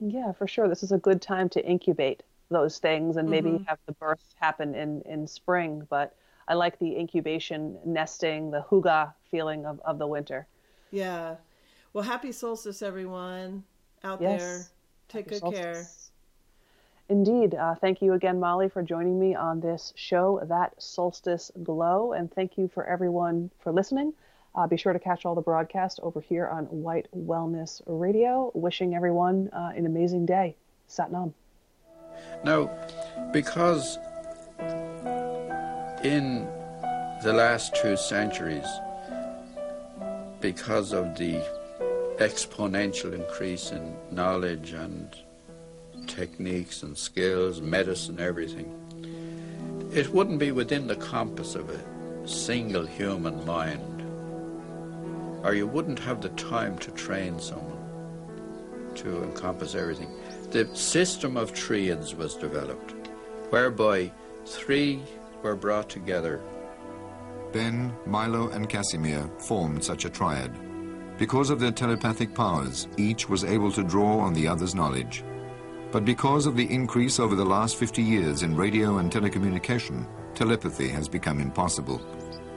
[0.00, 0.68] Yeah, for sure.
[0.68, 3.64] This is a good time to incubate those things and maybe mm-hmm.
[3.64, 5.86] have the birth happen in, in spring.
[5.88, 6.14] But
[6.48, 10.46] I like the incubation, nesting, the hygge feeling of, of the winter.
[10.90, 11.36] Yeah.
[11.92, 13.64] Well, happy solstice, everyone
[14.04, 14.40] out yes.
[14.40, 14.66] there.
[15.08, 15.60] Take happy good solstice.
[15.60, 15.86] care.
[17.08, 17.54] Indeed.
[17.56, 22.12] Uh, thank you again, Molly, for joining me on this show, That Solstice Glow.
[22.12, 24.12] And thank you for everyone for listening.
[24.54, 28.50] Uh, be sure to catch all the broadcast over here on White Wellness Radio.
[28.54, 30.56] Wishing everyone uh, an amazing day.
[30.88, 31.32] Satnam.
[32.44, 32.70] Now,
[33.32, 33.98] because
[36.02, 36.46] in
[37.22, 38.66] the last two centuries,
[40.40, 41.42] because of the
[42.16, 45.14] exponential increase in knowledge and
[46.06, 48.74] techniques and skills, medicine, everything,
[49.92, 54.02] it wouldn't be within the compass of a single human mind,
[55.44, 57.76] or you wouldn't have the time to train someone
[58.94, 60.10] to encompass everything
[60.50, 63.08] the system of triads was developed,
[63.50, 64.10] whereby
[64.44, 65.00] three
[65.42, 66.40] were brought together.
[67.52, 70.52] Ben, Milo, and Casimir formed such a triad.
[71.18, 75.22] Because of their telepathic powers, each was able to draw on the other's knowledge.
[75.92, 80.88] But because of the increase over the last 50 years in radio and telecommunication, telepathy
[80.88, 82.00] has become impossible.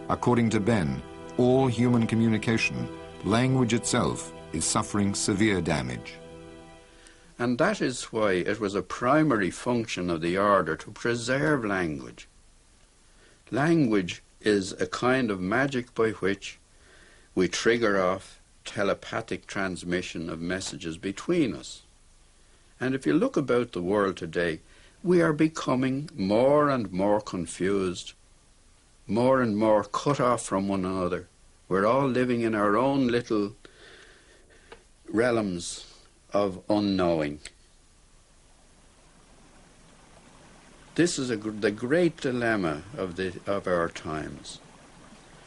[0.10, 1.02] According to Ben,
[1.38, 2.88] all human communication,
[3.24, 6.20] language itself, is suffering severe damage.
[7.40, 12.28] And that is why it was a primary function of the order to preserve language.
[13.50, 16.60] Language is a kind of magic by which
[17.34, 21.82] we trigger off telepathic transmission of messages between us.
[22.80, 24.60] And if you look about the world today,
[25.04, 28.14] we are becoming more and more confused,
[29.08, 31.28] more and more cut off from one another.
[31.68, 33.56] We're all living in our own little
[35.10, 35.93] realms
[36.34, 37.40] of unknowing.
[40.96, 44.60] This is a, the great dilemma of, the, of our times.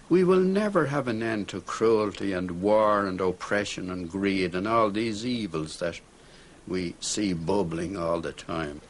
[0.09, 4.67] We will never have an end to cruelty and war and oppression and greed and
[4.67, 6.01] all these evils that
[6.67, 8.81] we see bubbling all the time.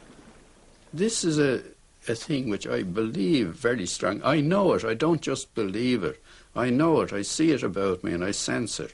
[0.93, 1.61] This is a,
[2.07, 4.21] a thing which I believe very strong.
[4.23, 4.83] I know it.
[4.83, 6.21] I don't just believe it.
[6.55, 7.13] I know it.
[7.13, 8.93] I see it about me and I sense it.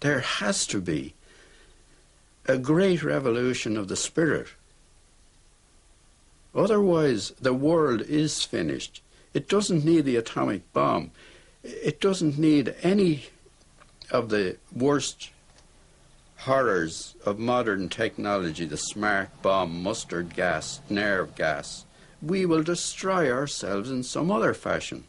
[0.00, 1.14] There has to be
[2.46, 4.48] a great revolution of the spirit.
[6.54, 9.02] Otherwise, the world is finished.
[9.32, 11.12] It doesn't need the atomic bomb.
[11.62, 13.26] It doesn't need any
[14.10, 15.30] of the worst
[16.38, 21.84] horrors of modern technology, the smart bomb, mustard gas, nerve gas.
[22.22, 25.04] We will destroy ourselves in some other fashion.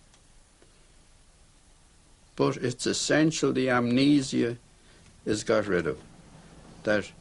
[2.36, 4.58] But it's essential the amnesia
[5.26, 6.00] is got rid of.
[6.84, 7.12] That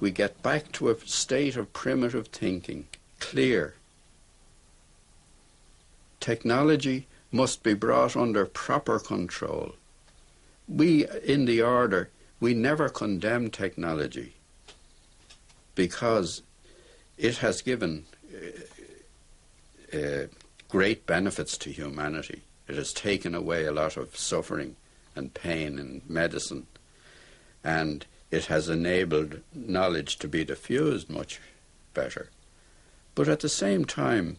[0.00, 2.86] we get back to a state of primitive thinking,
[3.18, 3.74] clear.
[6.20, 9.74] Technology must be brought under proper control.
[10.68, 12.10] We in the order,
[12.40, 14.34] we never condemn technology
[15.74, 16.42] because
[17.16, 18.04] it has given
[19.94, 20.26] uh, uh,
[20.68, 22.42] great benefits to humanity.
[22.68, 24.76] It has taken away a lot of suffering
[25.14, 26.66] and pain in medicine,
[27.62, 31.40] and it has enabled knowledge to be diffused much
[31.94, 32.30] better.
[33.14, 34.38] But at the same time,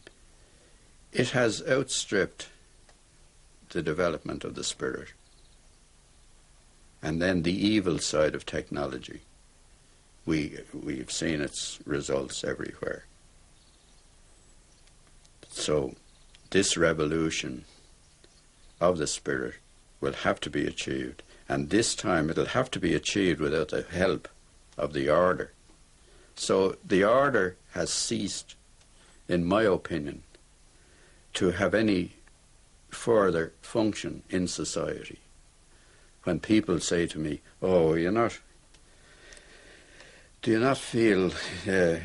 [1.12, 2.50] it has outstripped
[3.70, 5.10] the development of the spirit.
[7.02, 9.22] And then the evil side of technology.
[10.26, 13.06] We, we've seen its results everywhere.
[15.50, 15.96] So,
[16.52, 17.66] this revolution
[18.80, 19.56] of the spirit
[20.02, 21.24] will have to be achieved.
[21.50, 24.28] And this time it'll have to be achieved without the help
[24.78, 25.52] of the order.
[26.36, 28.56] So the order has ceased,
[29.28, 30.24] in my opinion,
[31.34, 32.14] to have any
[32.90, 35.20] further function in society.
[36.24, 38.40] When people say to me, "Oh, you're not,"
[40.42, 41.32] do you not feel
[41.68, 42.00] uh,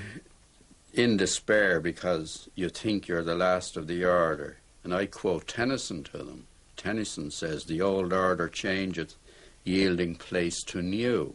[0.92, 4.58] in despair because you think you're the last of the order?
[4.84, 6.46] And I quote Tennyson to them.
[6.76, 9.16] Tennyson says, "The old order changeth,
[9.64, 11.34] yielding place to new,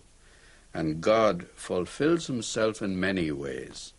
[0.74, 3.94] and God fulfills Himself in many ways,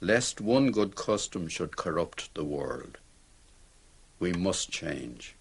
[0.00, 2.98] lest one good custom should corrupt the world."
[4.18, 5.34] we must change.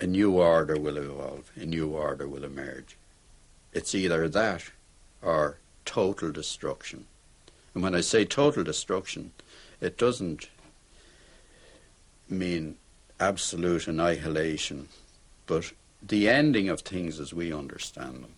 [0.00, 2.96] A new order will evolve, a new order will emerge.
[3.72, 4.70] It's either that
[5.22, 7.06] or total destruction.
[7.74, 9.32] And when I say total destruction,
[9.80, 10.48] it doesn't
[12.28, 12.76] mean
[13.18, 14.88] absolute annihilation,
[15.46, 18.34] but the ending of things as we understand them.